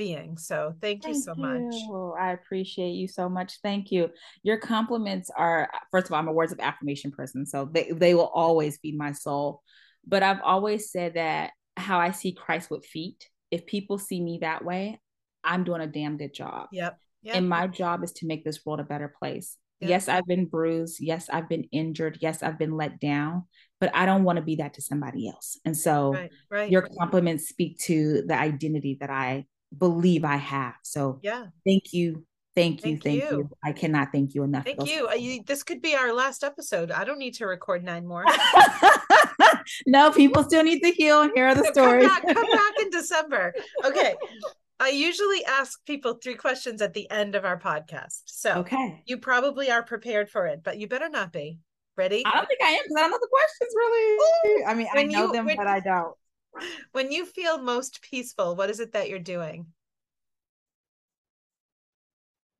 being. 0.00 0.38
So 0.38 0.72
thank 0.80 1.06
you 1.06 1.14
so 1.14 1.34
much. 1.34 1.74
you. 1.74 2.14
I 2.18 2.32
appreciate 2.32 2.92
you 2.92 3.06
so 3.06 3.28
much. 3.28 3.58
Thank 3.62 3.92
you. 3.92 4.08
Your 4.42 4.56
compliments 4.56 5.30
are 5.36 5.68
uh, 5.74 5.78
first 5.90 6.06
of 6.06 6.12
all, 6.12 6.20
I'm 6.20 6.28
a 6.28 6.32
words 6.32 6.52
of 6.52 6.58
affirmation 6.58 7.10
person, 7.10 7.44
so 7.44 7.68
they 7.70 7.90
they 7.92 8.14
will 8.14 8.32
always 8.34 8.78
feed 8.78 8.96
my 8.96 9.12
soul. 9.12 9.62
But 10.06 10.22
I've 10.22 10.40
always 10.42 10.90
said 10.90 11.14
that 11.14 11.50
how 11.76 12.00
I 12.00 12.12
see 12.12 12.32
Christ 12.32 12.70
with 12.70 12.86
feet. 12.86 13.28
If 13.50 13.66
people 13.66 13.98
see 13.98 14.22
me 14.22 14.38
that 14.40 14.64
way, 14.64 14.98
I'm 15.44 15.64
doing 15.64 15.82
a 15.82 15.86
damn 15.86 16.16
good 16.16 16.32
job. 16.32 16.68
Yep. 16.72 16.98
Yep. 17.22 17.36
And 17.36 17.46
my 17.46 17.66
job 17.66 18.02
is 18.02 18.12
to 18.12 18.26
make 18.26 18.42
this 18.42 18.64
world 18.64 18.80
a 18.80 18.84
better 18.84 19.14
place. 19.18 19.58
Yeah. 19.80 19.88
Yes, 19.88 20.08
I've 20.08 20.26
been 20.26 20.46
bruised. 20.46 20.96
Yes, 21.00 21.28
I've 21.30 21.48
been 21.50 21.64
injured. 21.72 22.18
Yes, 22.22 22.42
I've 22.42 22.58
been 22.58 22.78
let 22.78 23.00
down, 23.00 23.44
but 23.80 23.94
I 23.94 24.06
don't 24.06 24.24
want 24.24 24.36
to 24.36 24.42
be 24.42 24.56
that 24.56 24.74
to 24.74 24.82
somebody 24.82 25.28
else. 25.28 25.58
And 25.66 25.76
so 25.76 26.12
right. 26.12 26.30
Right. 26.50 26.70
your 26.70 26.88
compliments 26.98 27.48
speak 27.50 27.78
to 27.80 28.22
the 28.26 28.34
identity 28.34 28.96
that 29.00 29.10
I 29.10 29.44
believe 29.76 30.24
I 30.24 30.36
have. 30.36 30.74
So 30.82 31.20
yeah. 31.22 31.46
thank 31.66 31.92
you. 31.92 32.24
Thank 32.56 32.84
you. 32.84 32.98
Thank 32.98 33.02
Thank, 33.04 33.22
you. 33.22 33.38
you. 33.38 33.50
I 33.62 33.72
cannot 33.72 34.10
thank 34.12 34.34
you 34.34 34.42
enough. 34.42 34.64
Thank 34.64 34.86
you. 34.88 35.08
Uh, 35.08 35.14
you. 35.14 35.42
This 35.46 35.62
could 35.62 35.80
be 35.80 35.94
our 35.94 36.12
last 36.12 36.42
episode. 36.42 36.90
I 36.90 37.04
don't 37.04 37.18
need 37.18 37.34
to 37.34 37.46
record 37.46 37.84
nine 37.84 38.06
more. 38.06 38.24
no, 39.86 40.10
people 40.10 40.42
still 40.42 40.64
need 40.64 40.80
to 40.80 40.90
heal 40.90 41.22
and 41.22 41.32
hear 41.34 41.54
the 41.54 41.62
come 41.62 41.72
stories. 41.72 42.08
back, 42.08 42.22
come 42.22 42.34
back 42.34 42.72
in 42.82 42.90
December. 42.90 43.54
Okay. 43.84 44.14
I 44.82 44.88
usually 44.88 45.44
ask 45.44 45.84
people 45.84 46.14
three 46.14 46.34
questions 46.34 46.80
at 46.80 46.94
the 46.94 47.08
end 47.10 47.34
of 47.34 47.44
our 47.44 47.58
podcast. 47.58 48.22
So 48.24 48.54
okay. 48.60 49.02
you 49.06 49.18
probably 49.18 49.70
are 49.70 49.82
prepared 49.82 50.30
for 50.30 50.46
it, 50.46 50.62
but 50.64 50.78
you 50.78 50.88
better 50.88 51.08
not 51.08 51.32
be. 51.32 51.58
Ready? 51.96 52.22
I 52.24 52.30
don't 52.32 52.46
think 52.48 52.62
I 52.62 52.70
am 52.70 52.80
because 52.82 52.96
I 52.96 53.00
don't 53.02 53.10
know 53.10 53.18
the 53.20 53.28
questions 53.30 53.74
really. 53.76 54.64
I 54.64 54.74
mean, 54.74 54.86
I 54.94 55.02
know 55.02 55.26
you- 55.26 55.32
them, 55.32 55.44
when- 55.44 55.56
but 55.56 55.66
I 55.66 55.80
don't. 55.80 56.14
When 56.92 57.12
you 57.12 57.24
feel 57.26 57.58
most 57.58 58.02
peaceful, 58.02 58.56
what 58.56 58.70
is 58.70 58.80
it 58.80 58.92
that 58.92 59.08
you're 59.08 59.18
doing? 59.18 59.66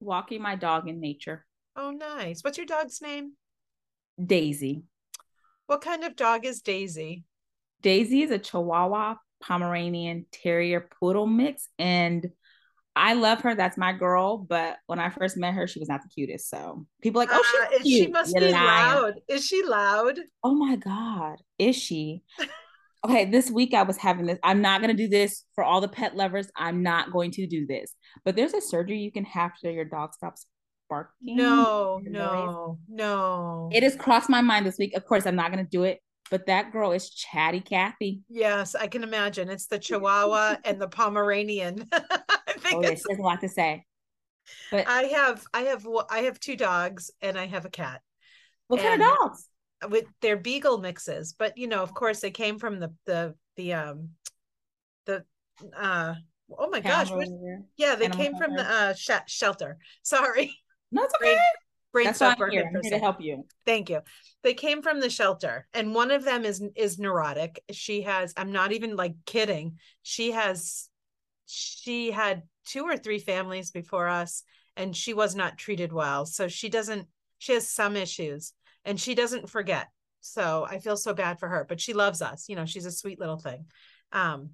Walking 0.00 0.40
my 0.40 0.56
dog 0.56 0.88
in 0.88 1.00
nature. 1.00 1.44
Oh, 1.76 1.90
nice. 1.90 2.42
What's 2.42 2.56
your 2.58 2.66
dog's 2.66 3.02
name? 3.02 3.32
Daisy. 4.24 4.84
What 5.66 5.82
kind 5.82 6.04
of 6.04 6.16
dog 6.16 6.44
is 6.44 6.62
Daisy? 6.62 7.24
Daisy 7.82 8.22
is 8.22 8.30
a 8.30 8.38
Chihuahua, 8.38 9.16
Pomeranian, 9.42 10.26
Terrier, 10.32 10.88
Poodle 11.00 11.26
mix, 11.26 11.68
and 11.78 12.30
I 12.96 13.14
love 13.14 13.42
her. 13.42 13.54
That's 13.54 13.78
my 13.78 13.92
girl. 13.92 14.38
But 14.38 14.78
when 14.86 14.98
I 14.98 15.10
first 15.10 15.36
met 15.36 15.54
her, 15.54 15.66
she 15.66 15.78
was 15.78 15.88
not 15.88 16.02
the 16.02 16.08
cutest. 16.08 16.50
So 16.50 16.86
people 17.00 17.20
are 17.20 17.26
like, 17.26 17.34
oh, 17.34 17.42
she's 17.50 17.60
ah, 17.60 17.82
cute. 17.82 17.84
she 17.84 18.06
must 18.08 18.34
You 18.34 18.40
be 18.40 18.52
lying. 18.52 18.94
loud. 18.94 19.14
Is 19.28 19.46
she 19.46 19.62
loud? 19.64 20.18
Oh 20.42 20.54
my 20.54 20.76
God, 20.76 21.36
is 21.58 21.76
she? 21.76 22.22
Okay, 23.04 23.24
this 23.24 23.50
week 23.50 23.72
I 23.72 23.82
was 23.82 23.96
having 23.96 24.26
this. 24.26 24.38
I'm 24.42 24.60
not 24.60 24.82
going 24.82 24.94
to 24.94 25.02
do 25.02 25.08
this 25.08 25.44
for 25.54 25.64
all 25.64 25.80
the 25.80 25.88
pet 25.88 26.16
lovers. 26.16 26.48
I'm 26.54 26.82
not 26.82 27.12
going 27.12 27.30
to 27.32 27.46
do 27.46 27.66
this. 27.66 27.94
But 28.24 28.36
there's 28.36 28.52
a 28.52 28.60
surgery 28.60 28.98
you 28.98 29.10
can 29.10 29.24
have 29.24 29.52
so 29.58 29.68
your 29.68 29.86
dog 29.86 30.12
stops 30.12 30.46
barking. 30.90 31.36
No, 31.36 32.00
no, 32.04 32.78
no. 32.88 33.70
It 33.72 33.82
has 33.82 33.96
crossed 33.96 34.28
my 34.28 34.42
mind 34.42 34.66
this 34.66 34.76
week. 34.78 34.94
Of 34.94 35.06
course, 35.06 35.26
I'm 35.26 35.36
not 35.36 35.50
going 35.50 35.64
to 35.64 35.70
do 35.70 35.84
it. 35.84 36.00
But 36.30 36.46
that 36.46 36.72
girl 36.72 36.92
is 36.92 37.10
chatty 37.10 37.60
Kathy. 37.60 38.20
Yes, 38.28 38.74
I 38.74 38.86
can 38.86 39.02
imagine. 39.02 39.48
It's 39.48 39.66
the 39.66 39.78
Chihuahua 39.80 40.58
and 40.64 40.80
the 40.80 40.86
Pomeranian. 40.86 41.88
I 41.92 42.52
think 42.58 42.84
Oh, 42.86 42.88
it's 42.88 43.02
she 43.02 43.12
has 43.12 43.18
a 43.18 43.22
lot 43.22 43.40
to 43.40 43.48
say. 43.48 43.84
But 44.70 44.86
I 44.86 45.04
have 45.04 45.44
I 45.54 45.62
have 45.62 45.86
I 46.08 46.20
have 46.20 46.38
two 46.38 46.56
dogs 46.56 47.10
and 47.20 47.38
I 47.38 47.46
have 47.46 47.64
a 47.64 47.70
cat. 47.70 48.02
what 48.68 48.80
kind 48.80 49.00
of 49.00 49.08
dogs? 49.08 49.48
With 49.88 50.04
their 50.20 50.36
beagle 50.36 50.78
mixes, 50.78 51.34
but 51.38 51.56
you 51.56 51.66
know, 51.66 51.82
of 51.82 51.94
course, 51.94 52.20
they 52.20 52.30
came 52.30 52.58
from 52.58 52.80
the 52.80 52.92
the 53.06 53.34
the 53.56 53.72
um 53.72 54.10
the 55.06 55.24
uh 55.76 56.14
oh 56.58 56.68
my 56.68 56.80
gosh, 56.80 57.08
yeah, 57.76 57.94
they 57.94 58.06
Animal 58.06 58.24
came 58.24 58.36
from 58.36 58.56
the 58.56 58.70
uh 58.70 58.94
sh- 58.94 59.10
shelter. 59.26 59.78
Sorry, 60.02 60.54
No, 60.92 61.04
it's 61.04 61.14
okay. 61.14 61.24
brain 61.24 61.38
brain 61.92 62.04
That's 62.06 62.20
why 62.20 62.34
I'm 62.38 62.50
here. 62.50 62.70
I'm 62.74 62.82
here 62.82 62.90
to 62.92 62.98
help 62.98 63.20
you. 63.20 63.44
Thank 63.66 63.90
you. 63.90 64.00
They 64.42 64.54
came 64.54 64.82
from 64.82 65.00
the 65.00 65.10
shelter, 65.10 65.66
and 65.74 65.94
one 65.94 66.10
of 66.10 66.24
them 66.24 66.44
is 66.44 66.62
is 66.76 66.98
neurotic. 66.98 67.62
She 67.70 68.02
has. 68.02 68.32
I'm 68.36 68.52
not 68.52 68.72
even 68.72 68.96
like 68.96 69.14
kidding. 69.26 69.78
She 70.02 70.32
has. 70.32 70.88
She 71.46 72.10
had 72.10 72.42
two 72.66 72.84
or 72.84 72.96
three 72.96 73.18
families 73.18 73.70
before 73.70 74.08
us, 74.08 74.42
and 74.76 74.96
she 74.96 75.14
was 75.14 75.34
not 75.34 75.58
treated 75.58 75.92
well. 75.92 76.26
So 76.26 76.48
she 76.48 76.68
doesn't. 76.68 77.06
She 77.38 77.54
has 77.54 77.68
some 77.68 77.96
issues, 77.96 78.52
and 78.84 78.98
she 78.98 79.14
doesn't 79.14 79.50
forget. 79.50 79.88
So 80.20 80.66
I 80.68 80.78
feel 80.78 80.96
so 80.96 81.14
bad 81.14 81.38
for 81.38 81.48
her, 81.48 81.64
but 81.68 81.80
she 81.80 81.94
loves 81.94 82.20
us. 82.22 82.48
You 82.48 82.56
know, 82.56 82.66
she's 82.66 82.86
a 82.86 82.92
sweet 82.92 83.18
little 83.18 83.38
thing. 83.38 83.66
Um, 84.12 84.50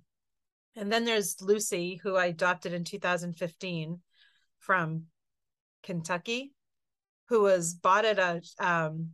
and 0.77 0.93
then 0.93 1.05
there's 1.05 1.41
Lucy, 1.41 1.99
who 2.03 2.17
I 2.17 2.27
adopted 2.27 2.73
in 2.73 2.85
2015 2.85 4.01
from 4.59 5.05
Kentucky 5.83 6.53
who 7.29 7.43
was 7.43 7.75
bought 7.75 8.05
at 8.05 8.19
a 8.19 8.41
um 8.59 9.11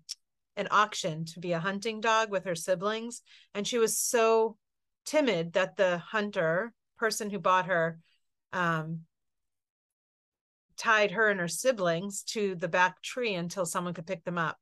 an 0.57 0.69
auction 0.71 1.25
to 1.25 1.41
be 1.41 1.53
a 1.53 1.61
hunting 1.61 2.01
dog 2.01 2.31
with 2.31 2.45
her 2.45 2.55
siblings 2.55 3.23
and 3.55 3.67
she 3.67 3.79
was 3.79 3.99
so 3.99 4.57
timid 5.05 5.55
that 5.55 5.77
the 5.77 5.99
hunter 5.99 6.73
person 6.99 7.31
who 7.31 7.39
bought 7.39 7.67
her 7.67 7.99
um 8.53 9.01
tied 10.77 11.11
her 11.11 11.29
and 11.29 11.41
her 11.41 11.49
siblings 11.49 12.23
to 12.23 12.55
the 12.55 12.69
back 12.69 13.01
tree 13.03 13.35
until 13.35 13.65
someone 13.65 13.95
could 13.95 14.07
pick 14.07 14.25
them 14.25 14.39
up 14.39 14.59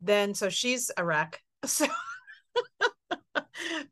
then 0.00 0.34
so 0.34 0.48
she's 0.48 0.90
a 0.96 1.04
wreck 1.04 1.40
so 1.64 1.86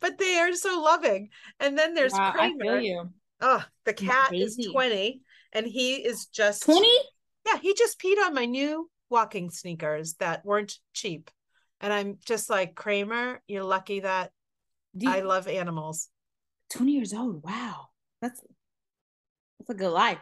but 0.00 0.18
they 0.18 0.38
are 0.38 0.52
so 0.54 0.80
loving 0.80 1.28
and 1.60 1.76
then 1.76 1.94
there's 1.94 2.12
Wow, 2.12 2.32
I 2.34 2.48
feel 2.48 2.58
Kramer. 2.58 2.80
you. 2.80 3.08
oh 3.40 3.64
the 3.84 3.92
cat 3.92 4.34
is 4.34 4.56
20 4.72 5.20
and 5.52 5.66
he 5.66 5.96
is 5.96 6.26
just 6.26 6.62
20? 6.64 6.86
yeah, 7.46 7.58
he 7.58 7.74
just 7.74 8.00
peed 8.00 8.16
on 8.24 8.34
my 8.34 8.44
new 8.44 8.90
walking 9.10 9.50
sneakers 9.50 10.14
that 10.14 10.44
weren't 10.44 10.74
cheap. 10.92 11.30
And 11.80 11.92
I'm 11.92 12.18
just 12.26 12.50
like, 12.50 12.74
Kramer, 12.74 13.40
you're 13.46 13.64
lucky 13.64 14.00
that 14.00 14.32
Do 14.96 15.08
I 15.08 15.20
love 15.20 15.48
animals. 15.48 16.08
20 16.70 16.92
years 16.92 17.14
old. 17.14 17.42
Wow. 17.44 17.86
That's 18.20 18.42
that's 19.58 19.70
a 19.70 19.74
good 19.74 19.92
life. 19.92 20.18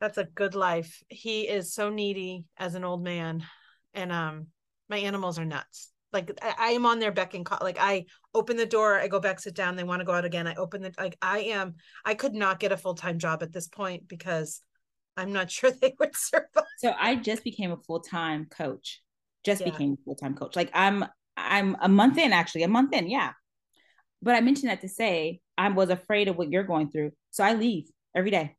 That's 0.00 0.18
a 0.18 0.24
good 0.24 0.54
life. 0.54 1.02
He 1.08 1.42
is 1.42 1.74
so 1.74 1.90
needy 1.90 2.44
as 2.56 2.74
an 2.74 2.84
old 2.84 3.02
man. 3.02 3.44
And 3.92 4.12
um 4.12 4.46
my 4.90 4.98
animals 4.98 5.38
are 5.38 5.44
nuts. 5.44 5.92
Like 6.12 6.32
I, 6.42 6.54
I 6.58 6.68
am 6.72 6.84
on 6.84 6.98
their 6.98 7.12
beck 7.12 7.34
and 7.34 7.46
call. 7.46 7.58
Like 7.62 7.78
I 7.80 8.06
open 8.34 8.56
the 8.56 8.66
door, 8.66 8.98
I 8.98 9.06
go 9.08 9.20
back, 9.20 9.38
sit 9.40 9.54
down, 9.54 9.76
they 9.76 9.84
want 9.84 10.00
to 10.00 10.04
go 10.04 10.12
out 10.12 10.24
again. 10.24 10.46
I 10.48 10.54
open 10.56 10.82
the 10.82 10.92
like 10.98 11.16
I 11.22 11.38
am 11.40 11.76
I 12.04 12.14
could 12.14 12.34
not 12.34 12.58
get 12.58 12.72
a 12.72 12.76
full-time 12.76 13.18
job 13.18 13.42
at 13.42 13.52
this 13.52 13.68
point 13.68 14.08
because 14.08 14.60
I'm 15.16 15.32
not 15.32 15.50
sure 15.56 15.70
they 15.70 15.94
would 16.00 16.16
survive. 16.16 16.64
So 16.78 16.92
I 16.98 17.14
just 17.14 17.44
became 17.44 17.70
a 17.70 17.76
full-time 17.76 18.46
coach. 18.50 19.02
Just 19.44 19.62
Yeah. 19.62 19.70
became 19.70 19.92
a 19.92 20.04
full-time 20.04 20.34
coach. 20.34 20.56
Like 20.56 20.70
I'm 20.74 21.04
I'm 21.36 21.76
a 21.80 21.88
month 21.88 22.18
in 22.18 22.32
actually, 22.32 22.64
a 22.64 22.68
month 22.68 22.92
in, 22.92 23.08
yeah. 23.08 23.32
But 24.20 24.34
I 24.34 24.40
mentioned 24.40 24.70
that 24.70 24.82
to 24.82 24.88
say 24.88 25.40
I 25.56 25.68
was 25.70 25.88
afraid 25.90 26.28
of 26.28 26.36
what 26.36 26.50
you're 26.50 26.64
going 26.64 26.90
through. 26.90 27.12
So 27.30 27.44
I 27.44 27.54
leave 27.54 27.88
every 28.14 28.30
day. 28.30 28.56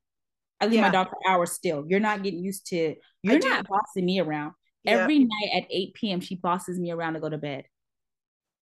I 0.60 0.68
leave 0.68 0.80
my 0.80 0.90
dog 0.90 1.10
for 1.10 1.18
hours 1.28 1.52
still. 1.52 1.86
You're 1.88 2.00
not 2.00 2.24
getting 2.24 2.44
used 2.44 2.68
to 2.68 2.96
you're 3.24 3.40
not 3.40 3.68
bossing 3.68 4.06
me 4.06 4.20
around. 4.20 4.54
Yeah. 4.84 4.94
Every 4.98 5.20
night 5.20 5.50
at 5.56 5.64
8 5.70 5.94
p.m. 5.94 6.20
she 6.22 6.36
bosses 6.36 6.80
me 6.80 6.92
around 6.92 7.14
to 7.14 7.20
go 7.20 7.30
to 7.30 7.38
bed. 7.38 7.66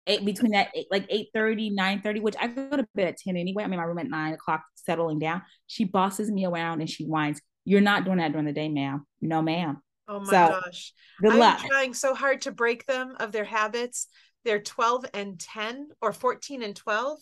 eight 0.07 0.26
between 0.26 0.51
that 0.53 0.70
eight, 0.74 0.88
like 0.89 1.05
8 1.10 1.28
30, 1.34 1.70
9 1.72 2.01
30, 2.01 2.20
which 2.22 2.36
I 2.39 2.47
go 2.47 2.76
to 2.78 2.88
bed 2.95 3.07
at 3.10 3.18
10 3.18 3.38
anyway. 3.38 3.64
I'm 3.64 3.72
in 3.74 3.78
my 3.80 3.86
room 3.86 3.99
at 3.99 4.07
nine 4.10 4.34
o'clock, 4.34 4.64
settling 4.76 5.20
down. 5.20 5.43
She 5.68 5.84
bosses 5.86 6.32
me 6.32 6.45
around 6.45 6.82
and 6.82 6.89
she 6.89 7.05
whines. 7.05 7.39
You're 7.66 7.82
not 7.82 8.05
doing 8.05 8.18
that 8.18 8.32
during 8.32 8.47
the 8.47 8.53
day, 8.53 8.70
ma'am. 8.70 9.05
No, 9.22 9.41
ma'am. 9.41 9.82
Oh 10.07 10.22
my 10.22 10.26
So, 10.26 10.60
gosh. 10.64 10.93
Good 11.22 11.34
I'm 11.34 11.39
luck. 11.39 11.60
trying 11.60 11.93
so 11.93 12.16
hard 12.16 12.41
to 12.41 12.51
break 12.51 12.88
them 12.88 13.16
of 13.20 13.32
their 13.32 13.43
habits. 13.43 14.07
They're 14.45 14.62
12 14.62 15.05
and 15.14 15.39
10 15.39 15.89
or 16.01 16.12
14 16.14 16.64
and 16.64 16.76
12, 16.76 17.20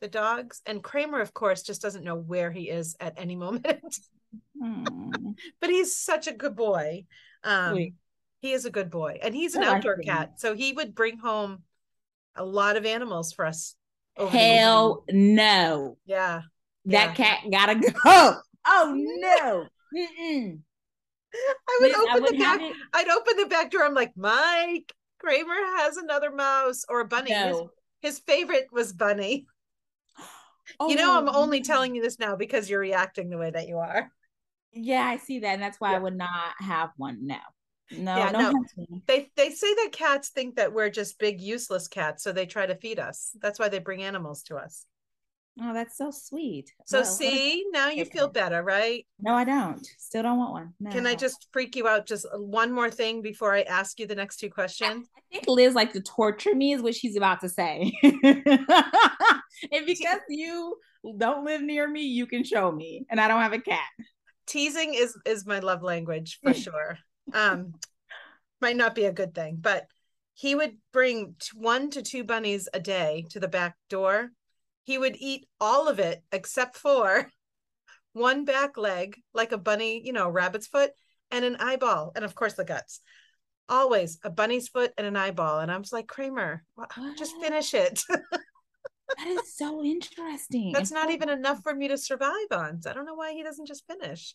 the 0.00 0.08
dogs. 0.08 0.62
And 0.64 0.82
Kramer, 0.82 1.20
of 1.20 1.34
course, 1.34 1.62
just 1.62 1.82
doesn't 1.82 2.04
know 2.04 2.14
where 2.16 2.50
he 2.50 2.70
is 2.70 2.96
at 3.00 3.14
any 3.18 3.36
moment. 3.46 3.98
Hmm. 4.58 4.84
but 5.60 5.68
he's 5.68 5.94
such 5.94 6.26
a 6.28 6.32
good 6.32 6.56
boy. 6.56 7.04
Um. 7.44 7.88
He 8.40 8.52
is 8.52 8.64
a 8.64 8.70
good 8.70 8.90
boy. 8.90 9.18
And 9.22 9.34
he's 9.34 9.54
an 9.54 9.64
oh, 9.64 9.70
I 9.72 9.76
outdoor 9.76 9.94
him. 9.94 10.04
cat. 10.04 10.40
So 10.40 10.54
he 10.54 10.72
would 10.72 10.94
bring 10.94 11.18
home 11.18 11.62
a 12.36 12.44
lot 12.44 12.76
of 12.76 12.84
animals 12.86 13.32
for 13.32 13.44
us. 13.46 13.74
Hell 14.16 15.04
no. 15.10 15.98
Yeah. 16.06 16.42
That 16.86 17.18
Yeah. 17.18 17.24
cat 17.36 17.38
gotta 17.50 17.74
go. 17.76 17.88
Oh, 18.04 18.40
oh 18.66 18.94
no. 18.96 19.66
Mm-mm. 19.96 20.58
I 21.34 21.78
would 21.80 21.88
Liz, 21.88 21.96
I 21.96 22.00
open 22.10 22.22
would 22.22 22.34
the 22.34 22.38
back. 22.38 22.60
it- 22.62 22.76
I'd 22.94 23.08
open 23.08 23.36
the 23.36 23.46
back 23.46 23.70
door. 23.70 23.84
I'm 23.84 23.94
like, 23.94 24.12
Mike, 24.16 24.92
Kramer 25.18 25.54
has 25.78 25.96
another 25.96 26.30
mouse 26.30 26.84
or 26.88 27.00
a 27.00 27.04
bunny. 27.06 27.32
His, 27.32 27.52
No. 27.56 27.70
his 28.00 28.18
favorite 28.20 28.68
was 28.72 28.92
bunny. 28.92 29.46
Oh, 30.80 30.88
you 30.88 30.96
know, 30.96 31.16
I'm 31.16 31.28
only 31.28 31.60
telling 31.60 31.94
you 31.94 32.02
this 32.02 32.18
now 32.18 32.34
because 32.34 32.68
you're 32.68 32.80
reacting 32.80 33.30
the 33.30 33.38
way 33.38 33.50
that 33.52 33.68
you 33.68 33.78
are. 33.78 34.10
Yeah, 34.72 35.04
I 35.04 35.16
see 35.18 35.38
that, 35.38 35.54
and 35.54 35.62
that's 35.62 35.78
why 35.80 35.92
Yeah. 35.92 35.98
I 35.98 36.00
would 36.00 36.16
not 36.16 36.54
have 36.58 36.90
one. 36.96 37.24
No, 37.24 37.36
no, 37.90 38.16
Yeah, 38.16 38.30
no. 38.30 38.52
They 39.06 39.30
they 39.36 39.50
say 39.50 39.72
that 39.74 39.90
cats 39.92 40.30
think 40.30 40.56
that 40.56 40.72
we're 40.72 40.90
just 40.90 41.18
big 41.18 41.40
useless 41.40 41.88
cats, 41.88 42.22
so 42.22 42.32
they 42.32 42.46
try 42.46 42.66
to 42.66 42.74
feed 42.74 42.98
us. 42.98 43.30
That's 43.40 43.58
why 43.58 43.68
they 43.68 43.78
bring 43.78 44.02
animals 44.02 44.42
to 44.44 44.56
us. 44.56 44.86
Oh, 45.60 45.72
that's 45.72 45.96
so 45.96 46.10
sweet. 46.10 46.70
So 46.84 47.00
Well, 47.00 47.10
see, 47.10 47.64
now 47.72 47.88
you 47.88 48.04
feel 48.04 48.28
better, 48.28 48.62
right? 48.62 49.06
No, 49.18 49.34
I 49.34 49.44
don't. 49.44 49.86
Still 49.98 50.22
don't 50.22 50.36
want 50.36 50.52
one. 50.52 50.74
No. 50.80 50.90
Can 50.90 51.06
I 51.06 51.14
just 51.14 51.48
freak 51.50 51.76
you 51.76 51.88
out 51.88 52.06
just 52.06 52.26
one 52.34 52.72
more 52.72 52.90
thing 52.90 53.22
before 53.22 53.54
I 53.54 53.62
ask 53.62 53.98
you 53.98 54.06
the 54.06 54.14
next 54.14 54.36
two 54.36 54.50
questions? 54.50 55.08
I 55.16 55.20
think 55.32 55.48
Liz 55.48 55.74
like 55.74 55.94
to 55.94 56.02
torture 56.02 56.54
me 56.54 56.74
is 56.74 56.82
what 56.82 56.94
she's 56.94 57.16
about 57.16 57.40
to 57.40 57.48
say. 57.48 57.90
and 58.02 59.86
because 59.86 60.20
you 60.28 60.76
don't 61.16 61.46
live 61.46 61.62
near 61.62 61.88
me, 61.88 62.02
you 62.02 62.26
can 62.26 62.44
show 62.44 62.70
me. 62.70 63.06
And 63.08 63.18
I 63.18 63.26
don't 63.26 63.40
have 63.40 63.54
a 63.54 63.60
cat. 63.60 63.88
Teasing 64.46 64.92
is 64.92 65.16
is 65.24 65.46
my 65.46 65.60
love 65.60 65.82
language 65.82 66.38
for 66.42 66.52
sure. 66.52 66.98
Um 67.32 67.74
might 68.60 68.76
not 68.76 68.94
be 68.94 69.04
a 69.04 69.12
good 69.12 69.34
thing, 69.34 69.58
but 69.60 69.86
he 70.34 70.54
would 70.54 70.76
bring 70.92 71.34
t- 71.38 71.48
one 71.54 71.90
to 71.90 72.02
two 72.02 72.24
bunnies 72.24 72.68
a 72.72 72.80
day 72.80 73.24
to 73.30 73.40
the 73.40 73.48
back 73.48 73.76
door. 73.88 74.30
He 74.84 74.98
would 74.98 75.16
eat 75.18 75.46
all 75.60 75.88
of 75.88 75.98
it 75.98 76.22
except 76.32 76.76
for 76.76 77.30
one 78.12 78.44
back 78.44 78.76
leg, 78.76 79.16
like 79.34 79.52
a 79.52 79.58
bunny, 79.58 80.02
you 80.04 80.12
know, 80.12 80.28
rabbit's 80.28 80.66
foot, 80.66 80.92
and 81.30 81.44
an 81.44 81.56
eyeball, 81.56 82.12
and 82.14 82.24
of 82.24 82.34
course 82.34 82.54
the 82.54 82.64
guts. 82.64 83.00
Always 83.68 84.18
a 84.22 84.30
bunny's 84.30 84.68
foot 84.68 84.92
and 84.96 85.06
an 85.06 85.16
eyeball. 85.16 85.58
And 85.58 85.72
I 85.72 85.76
was 85.76 85.92
like, 85.92 86.06
Kramer, 86.06 86.64
just 87.18 87.34
finish 87.40 87.74
it. 87.74 88.00
That 89.16 89.28
is 89.28 89.54
so 89.54 89.84
interesting. 89.84 90.72
That's 90.72 90.90
not 90.90 91.10
even 91.10 91.28
enough 91.28 91.62
for 91.62 91.74
me 91.74 91.88
to 91.88 91.96
survive 91.96 92.50
on. 92.50 92.82
So 92.82 92.90
I 92.90 92.92
don't 92.92 93.06
know 93.06 93.14
why 93.14 93.32
he 93.32 93.42
doesn't 93.42 93.66
just 93.66 93.86
finish. 93.86 94.34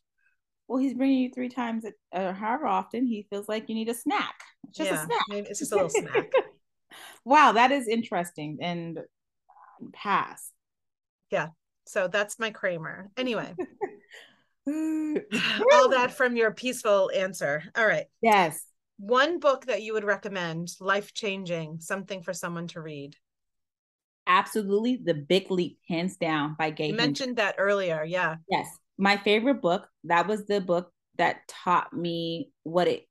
Well, 0.71 0.79
he's 0.79 0.93
bringing 0.93 1.17
you 1.17 1.29
three 1.29 1.49
times, 1.49 1.83
at, 1.83 1.95
uh, 2.13 2.31
however 2.31 2.65
often 2.65 3.05
he 3.05 3.27
feels 3.29 3.49
like 3.49 3.67
you 3.67 3.75
need 3.75 3.89
a 3.89 3.93
snack. 3.93 4.35
It's 4.69 4.77
just 4.77 4.89
yeah, 4.89 5.03
a 5.03 5.05
snack. 5.05 5.49
it's 5.49 5.59
just 5.59 5.73
a 5.73 5.75
little 5.75 5.89
snack. 5.89 6.31
wow, 7.25 7.51
that 7.51 7.73
is 7.73 7.89
interesting. 7.89 8.59
And 8.61 8.97
pass. 9.91 10.49
Yeah. 11.29 11.49
So 11.87 12.07
that's 12.07 12.39
my 12.39 12.51
Kramer. 12.51 13.09
Anyway, 13.17 13.53
all 14.65 15.89
that 15.89 16.13
from 16.15 16.37
your 16.37 16.51
peaceful 16.51 17.11
answer. 17.13 17.63
All 17.75 17.85
right. 17.85 18.05
yes. 18.21 18.63
One 18.97 19.39
book 19.39 19.65
that 19.65 19.81
you 19.81 19.91
would 19.91 20.05
recommend, 20.05 20.69
life 20.79 21.13
changing, 21.13 21.81
something 21.81 22.23
for 22.23 22.31
someone 22.31 22.67
to 22.69 22.79
read. 22.79 23.17
Absolutely. 24.25 25.01
The 25.03 25.15
Big 25.15 25.51
Leap, 25.51 25.79
hands 25.89 26.15
down, 26.15 26.55
by 26.57 26.69
Gay 26.69 26.87
You 26.87 26.93
mentioned 26.93 27.35
that 27.35 27.55
earlier. 27.57 28.05
Yeah. 28.05 28.37
Yes. 28.47 28.69
My 28.97 29.17
favorite 29.17 29.61
book, 29.61 29.87
that 30.05 30.27
was 30.27 30.45
the 30.45 30.61
book 30.61 30.91
that 31.17 31.47
taught 31.47 31.93
me 31.93 32.51
what 32.63 32.87
it 32.87 33.05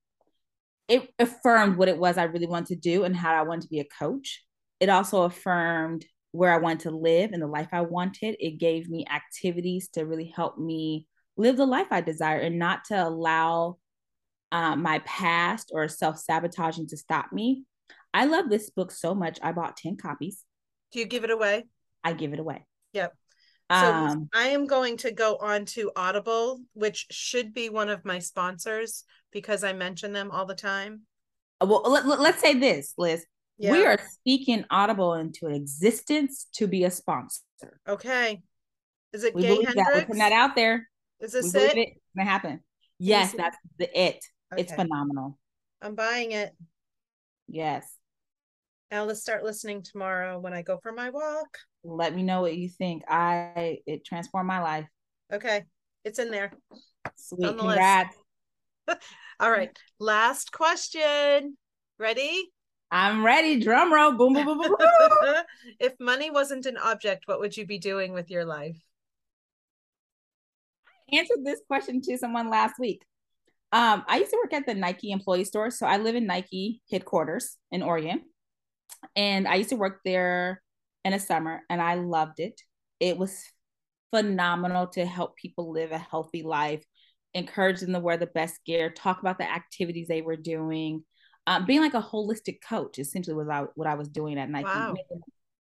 it 0.89 1.09
affirmed 1.21 1.77
what 1.77 1.89
it 1.89 1.99
was 1.99 2.19
I 2.19 2.25
really 2.25 2.49
wanted 2.49 2.69
to 2.69 2.77
do 2.77 3.05
and 3.05 3.17
how 3.17 3.33
I 3.33 3.43
wanted 3.43 3.63
to 3.63 3.69
be 3.69 3.79
a 3.79 3.85
coach. 3.85 4.45
It 4.81 4.89
also 4.89 5.23
affirmed 5.23 6.05
where 6.33 6.53
I 6.53 6.59
wanted 6.59 6.81
to 6.81 6.91
live 6.91 7.31
and 7.33 7.41
the 7.41 7.47
life 7.47 7.69
I 7.71 7.83
wanted. 7.83 8.35
It 8.41 8.59
gave 8.59 8.89
me 8.89 9.07
activities 9.09 9.89
to 9.93 10.05
really 10.05 10.33
help 10.35 10.59
me 10.59 11.07
live 11.37 11.57
the 11.57 11.67
life 11.67 11.87
I 11.93 12.01
desire 12.01 12.41
and 12.41 12.59
not 12.59 12.85
to 12.87 13.07
allow 13.07 13.79
um, 14.51 14.83
my 14.83 14.99
past 15.01 15.71
or 15.73 15.87
self 15.87 16.19
sabotaging 16.19 16.89
to 16.89 16.97
stop 16.97 17.33
me. 17.33 17.65
I 18.13 18.25
love 18.25 18.51
this 18.51 18.71
book 18.71 18.91
so 18.91 19.15
much. 19.15 19.39
I 19.43 19.53
bought 19.53 19.77
10 19.77 19.97
copies. 19.97 20.45
Do 20.93 20.99
you 20.99 21.07
give 21.07 21.23
it 21.23 21.31
away? 21.31 21.67
I 22.03 22.15
give 22.15 22.33
it 22.33 22.41
away. 22.41 22.67
Yep. 22.93 23.15
So 23.71 23.77
Um, 23.77 24.29
I 24.35 24.49
am 24.49 24.67
going 24.67 24.97
to 24.99 25.13
go 25.13 25.37
on 25.37 25.65
to 25.67 25.93
Audible, 25.95 26.61
which 26.73 27.07
should 27.11 27.55
be 27.55 27.69
one 27.69 27.89
of 27.89 28.05
my 28.05 28.19
sponsors 28.19 29.05
because 29.31 29.63
I 29.63 29.73
mention 29.73 30.13
them 30.13 30.33
all 30.33 30.45
the 30.45 30.57
time. 30.57 31.03
well, 31.61 31.83
let, 31.89 32.05
us 32.07 32.41
say 32.41 32.59
this, 32.59 32.95
Liz. 32.99 33.25
Yeah. 33.59 33.73
We 33.73 33.87
are 33.87 33.99
speaking 34.13 34.65
Audible 34.71 35.15
into 35.15 35.47
existence 35.47 36.49
to 36.55 36.67
be 36.67 36.85
a 36.85 36.91
sponsor. 36.91 37.45
okay. 37.87 38.43
Is 39.13 39.25
it 39.25 39.35
We 39.35 39.43
Gay 39.43 39.49
believe 39.49 39.75
that. 39.75 39.87
We're 39.95 40.01
putting 40.01 40.19
that 40.19 40.33
out 40.33 40.57
there. 40.57 40.89
Is 41.21 41.33
this 41.33 41.53
believe 41.53 41.71
it? 41.71 41.77
it. 41.77 41.89
It's 41.89 42.01
gonna 42.17 42.31
happen. 42.31 42.61
Yes, 42.99 43.35
that's 43.37 43.57
the 43.79 44.01
it. 44.01 44.25
It's 44.57 44.73
phenomenal. 44.73 45.39
I'm 45.83 45.95
buying 45.95 46.33
it. 46.33 46.55
Yes. 47.49 47.87
I'll 48.93 49.09
just 49.09 49.23
start 49.23 49.45
listening 49.45 49.83
tomorrow 49.83 50.39
when 50.39 50.53
I 50.53 50.63
go 50.63 50.79
for 50.83 50.93
my 50.93 51.11
walk. 51.11 51.59
Let 51.85 52.15
me 52.15 52.23
know 52.23 52.41
what 52.41 52.57
you 52.57 52.69
think. 52.69 53.05
I 53.09 53.79
it 53.87 54.05
transformed 54.05 54.49
my 54.49 54.61
life. 54.61 54.87
Okay. 55.33 55.65
It's 56.05 56.19
in 56.19 56.31
there. 56.31 56.53
Sweet. 57.17 57.47
on 57.47 57.57
the. 57.57 57.63
Congrats. 57.63 58.17
All 59.41 59.51
right. 59.51 59.77
Last 59.99 60.51
question. 60.53 61.57
Ready? 61.99 62.51
I'm 62.91 63.25
ready. 63.25 63.61
Drum 63.61 63.93
roll. 63.93 64.13
Boom, 64.13 64.33
boom, 64.33 64.45
boom, 64.45 64.59
boom. 64.59 64.77
boom. 64.79 65.35
if 65.81 65.95
money 66.01 66.31
wasn't 66.31 66.67
an 66.67 66.77
object, 66.77 67.25
what 67.27 67.39
would 67.39 67.57
you 67.57 67.67
be 67.67 67.79
doing 67.79 68.13
with 68.13 68.31
your 68.31 68.45
life? 68.45 68.77
I 71.13 71.19
answered 71.19 71.45
this 71.45 71.61
question 71.67 72.01
to 72.03 72.19
someone 72.19 72.51
last 72.51 72.75
week. 72.79 73.03
Um, 73.73 74.03
I 74.09 74.19
used 74.19 74.33
to 74.33 74.39
work 74.43 74.53
at 74.53 74.67
the 74.67 74.75
Nike 74.75 75.13
employee 75.13 75.45
store. 75.45 75.71
So 75.71 75.87
I 75.87 75.99
live 75.99 76.17
in 76.17 76.27
Nike 76.27 76.83
headquarters 76.91 77.57
in 77.71 77.83
Oregon. 77.83 78.23
And 79.17 79.47
I 79.49 79.57
used 79.57 79.71
to 79.71 79.77
work 79.77 80.01
there 80.05 80.63
in 81.05 81.13
a 81.13 81.19
summer 81.19 81.63
and 81.69 81.81
I 81.81 81.95
loved 81.95 82.41
it. 82.41 82.61
It 82.99 83.17
was 83.17 83.43
phenomenal 84.11 84.89
to 84.89 85.07
help 85.07 85.37
people 85.37 85.73
live 85.73 85.93
a 85.93 85.99
healthy 85.99 86.43
life, 86.43 86.85
encourage 87.35 87.81
them 87.81 87.93
to 87.93 88.01
wear 88.01 88.17
the 88.17 88.27
best 88.27 88.65
gear, 88.65 88.91
talk 88.91 89.21
about 89.21 89.39
the 89.39 89.51
activities 89.51 90.09
they 90.09 90.23
were 90.23 90.37
doing. 90.37 91.05
Um, 91.47 91.67
being 91.67 91.81
like 91.81 91.95
a 91.95 92.03
holistic 92.03 92.59
coach 92.67 92.99
essentially 92.99 93.35
was 93.35 93.49
I, 93.49 93.65
what 93.75 93.89
I 93.89 93.95
was 93.95 94.09
doing 94.09 94.39
at 94.39 94.51
Nike. 94.51 94.67
Wow. 94.67 94.95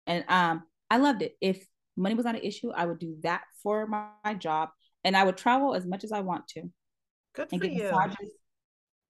And 0.07 0.23
um, 0.27 0.63
I 0.89 0.97
loved 0.97 1.21
it. 1.21 1.35
If 1.41 1.65
money 1.95 2.15
was 2.15 2.25
not 2.25 2.35
an 2.35 2.41
issue, 2.41 2.71
I 2.71 2.85
would 2.85 2.99
do 2.99 3.17
that 3.23 3.41
for 3.61 3.85
my, 3.87 4.07
my 4.23 4.33
job 4.33 4.69
and 5.03 5.15
I 5.15 5.23
would 5.23 5.37
travel 5.37 5.75
as 5.75 5.85
much 5.85 6.03
as 6.03 6.11
I 6.11 6.21
want 6.21 6.47
to 6.49 6.63
Good 7.33 7.47
and 7.51 7.61
for 7.61 7.67
get 7.67 7.71
you. 7.71 7.91
massages 7.91 8.31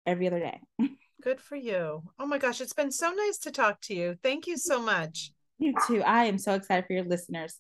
every 0.05 0.28
other 0.28 0.39
day. 0.39 0.59
Good 1.28 1.41
for 1.41 1.57
you. 1.57 2.03
Oh 2.17 2.25
my 2.25 2.38
gosh, 2.38 2.61
it's 2.61 2.71
been 2.71 2.89
so 2.89 3.11
nice 3.11 3.38
to 3.39 3.51
talk 3.51 3.82
to 3.82 3.93
you. 3.93 4.15
Thank 4.23 4.47
you 4.47 4.55
so 4.55 4.82
much. 4.82 5.34
You 5.59 5.73
too. 5.86 6.01
I 6.01 6.23
am 6.23 6.38
so 6.38 6.53
excited 6.53 6.86
for 6.88 6.93
your 6.93 7.03
listeners. 7.03 7.59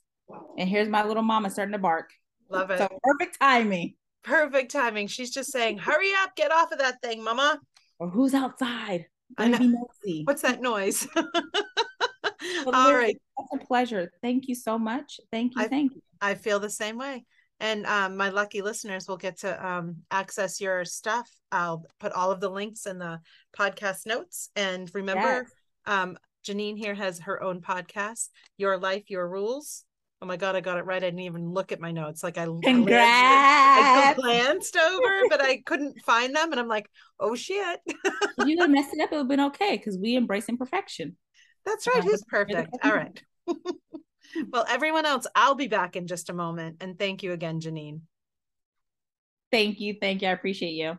And 0.57 0.69
here's 0.69 0.87
my 0.87 1.03
little 1.03 1.21
mama 1.21 1.49
starting 1.49 1.73
to 1.73 1.77
bark. 1.77 2.09
Love 2.49 2.71
it. 2.71 2.77
So 2.77 2.87
perfect 3.03 3.37
timing. 3.41 3.95
Perfect 4.23 4.71
timing. 4.71 5.07
She's 5.07 5.31
just 5.31 5.51
saying, 5.51 5.79
hurry 5.79 6.11
up, 6.23 6.33
get 6.37 6.49
off 6.49 6.71
of 6.71 6.79
that 6.79 7.01
thing, 7.01 7.21
mama. 7.21 7.59
Or 7.99 8.09
who's 8.09 8.33
outside? 8.33 9.07
I 9.37 9.49
Let 9.49 9.59
me 9.59 9.67
be 9.67 9.73
nosy. 9.73 10.21
What's 10.23 10.43
that 10.43 10.61
noise? 10.61 11.05
All 11.17 11.23
right. 11.25 12.67
All 12.67 12.85
Liz, 12.85 12.93
right. 12.93 13.17
It's 13.37 13.53
a 13.53 13.65
pleasure. 13.65 14.13
Thank 14.21 14.47
you 14.47 14.55
so 14.55 14.79
much. 14.79 15.19
Thank 15.29 15.57
you. 15.57 15.63
I- 15.63 15.67
thank 15.67 15.93
you. 15.93 16.01
I 16.21 16.35
feel 16.35 16.61
the 16.61 16.69
same 16.69 16.97
way. 16.97 17.25
And 17.59 17.85
um, 17.87 18.17
my 18.17 18.29
lucky 18.29 18.61
listeners 18.61 19.07
will 19.07 19.17
get 19.17 19.39
to 19.39 19.67
um, 19.67 19.97
access 20.11 20.61
your 20.61 20.85
stuff. 20.85 21.29
I'll 21.51 21.85
put 21.99 22.11
all 22.11 22.31
of 22.31 22.39
the 22.39 22.49
links 22.49 22.85
in 22.85 22.99
the 22.99 23.19
podcast 23.57 24.05
notes. 24.05 24.49
And 24.55 24.89
remember, 24.93 25.21
Yes. 25.21 25.51
um, 25.85 26.17
Janine 26.45 26.77
here 26.77 26.93
has 26.93 27.19
her 27.21 27.41
own 27.41 27.61
podcast, 27.61 28.29
Your 28.57 28.77
Life, 28.77 29.09
Your 29.09 29.27
Rules. 29.27 29.83
Oh 30.21 30.25
my 30.25 30.37
God, 30.37 30.55
I 30.55 30.61
got 30.61 30.77
it 30.77 30.85
right. 30.85 30.97
I 31.03 31.07
didn't 31.07 31.19
even 31.21 31.51
look 31.51 31.71
at 31.71 31.79
my 31.79 31.91
notes. 31.91 32.23
Like 32.23 32.37
I 32.37 32.45
glanced- 32.45 32.89
I 32.89 34.13
glanced 34.17 34.77
over, 34.77 35.21
but 35.29 35.41
I 35.41 35.61
couldn't 35.65 36.01
find 36.01 36.35
them. 36.35 36.51
And 36.51 36.59
I'm 36.59 36.67
like, 36.67 36.89
oh 37.19 37.35
shit. 37.35 37.79
you 38.45 38.59
had 38.59 38.71
messed 38.71 38.93
it 38.93 39.01
up, 39.01 39.11
it 39.11 39.15
would 39.15 39.19
have 39.21 39.27
been 39.27 39.39
okay 39.41 39.77
because 39.77 39.97
we 39.97 40.15
embrace 40.15 40.47
imperfection. 40.49 41.17
That's 41.65 41.85
right. 41.87 42.03
He's 42.03 42.23
perfect. 42.23 42.69
All 42.83 42.93
right. 42.93 43.21
well, 44.51 44.65
everyone 44.67 45.05
else, 45.05 45.27
I'll 45.35 45.55
be 45.55 45.67
back 45.67 45.95
in 45.95 46.07
just 46.07 46.29
a 46.29 46.33
moment. 46.33 46.77
And 46.81 46.97
thank 46.97 47.23
you 47.23 47.33
again, 47.33 47.59
Janine. 47.59 48.01
Thank 49.51 49.79
you. 49.79 49.95
Thank 49.99 50.21
you. 50.21 50.27
I 50.27 50.31
appreciate 50.31 50.73
you. 50.73 50.97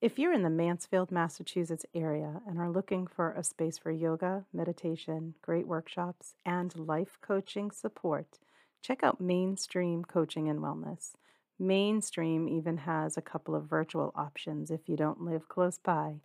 If 0.00 0.18
you're 0.18 0.32
in 0.32 0.42
the 0.42 0.50
Mansfield, 0.50 1.10
Massachusetts 1.10 1.84
area 1.94 2.40
and 2.46 2.58
are 2.58 2.70
looking 2.70 3.06
for 3.06 3.32
a 3.32 3.44
space 3.44 3.76
for 3.76 3.90
yoga, 3.90 4.44
meditation, 4.52 5.34
great 5.42 5.66
workshops, 5.66 6.34
and 6.46 6.74
life 6.74 7.18
coaching 7.20 7.70
support, 7.70 8.38
check 8.82 9.02
out 9.02 9.20
Mainstream 9.20 10.04
Coaching 10.04 10.48
and 10.48 10.60
Wellness. 10.60 11.12
Mainstream 11.58 12.48
even 12.48 12.78
has 12.78 13.18
a 13.18 13.22
couple 13.22 13.54
of 13.54 13.64
virtual 13.64 14.12
options 14.14 14.70
if 14.70 14.88
you 14.88 14.96
don't 14.96 15.20
live 15.20 15.48
close 15.48 15.76
by. 15.76 16.20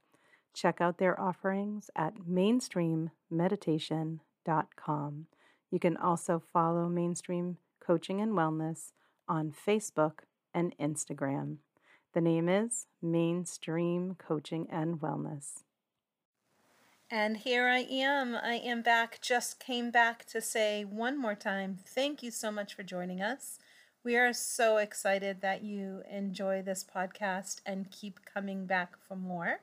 Check 0.54 0.80
out 0.80 0.98
their 0.98 1.20
offerings 1.20 1.90
at 1.98 2.16
mainstreammeditation.com. 2.16 4.22
You 4.48 5.80
can 5.80 5.98
also 5.98 6.42
follow 6.54 6.88
Mainstream 6.88 7.58
Coaching 7.80 8.22
and 8.22 8.32
Wellness 8.32 8.92
on 9.28 9.52
Facebook 9.52 10.20
and 10.54 10.76
Instagram. 10.78 11.58
The 12.14 12.22
name 12.22 12.48
is 12.48 12.88
Mainstream 13.02 14.16
Coaching 14.16 14.68
and 14.72 15.02
Wellness. 15.02 15.64
And 17.12 17.38
here 17.38 17.68
I 17.68 17.80
am. 17.80 18.36
I 18.36 18.56
am 18.56 18.82
back. 18.82 19.20
Just 19.22 19.60
came 19.60 19.92
back 19.92 20.26
to 20.26 20.42
say 20.42 20.84
one 20.84 21.20
more 21.20 21.36
time 21.36 21.78
thank 21.86 22.24
you 22.24 22.32
so 22.32 22.52
much 22.52 22.74
for 22.74 22.84
joining 22.84 23.22
us. 23.22 23.60
We 24.04 24.16
are 24.16 24.34
so 24.34 24.78
excited 24.78 25.42
that 25.42 25.64
you 25.64 26.04
enjoy 26.10 26.62
this 26.62 26.84
podcast 26.84 27.62
and 27.66 27.92
keep 27.92 28.20
coming 28.26 28.66
back 28.66 28.96
for 29.08 29.16
more. 29.16 29.62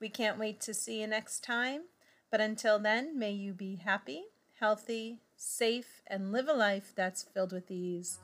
We 0.00 0.08
can't 0.08 0.38
wait 0.38 0.60
to 0.62 0.74
see 0.74 1.00
you 1.00 1.06
next 1.06 1.44
time. 1.44 1.82
But 2.34 2.40
until 2.40 2.80
then, 2.80 3.16
may 3.16 3.30
you 3.30 3.52
be 3.52 3.76
happy, 3.76 4.24
healthy, 4.58 5.20
safe, 5.36 6.02
and 6.08 6.32
live 6.32 6.48
a 6.48 6.52
life 6.52 6.92
that's 6.96 7.22
filled 7.22 7.52
with 7.52 7.70
ease. 7.70 8.18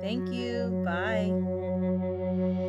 Thank 0.00 0.32
you. 0.32 0.82
Bye. 0.84 2.65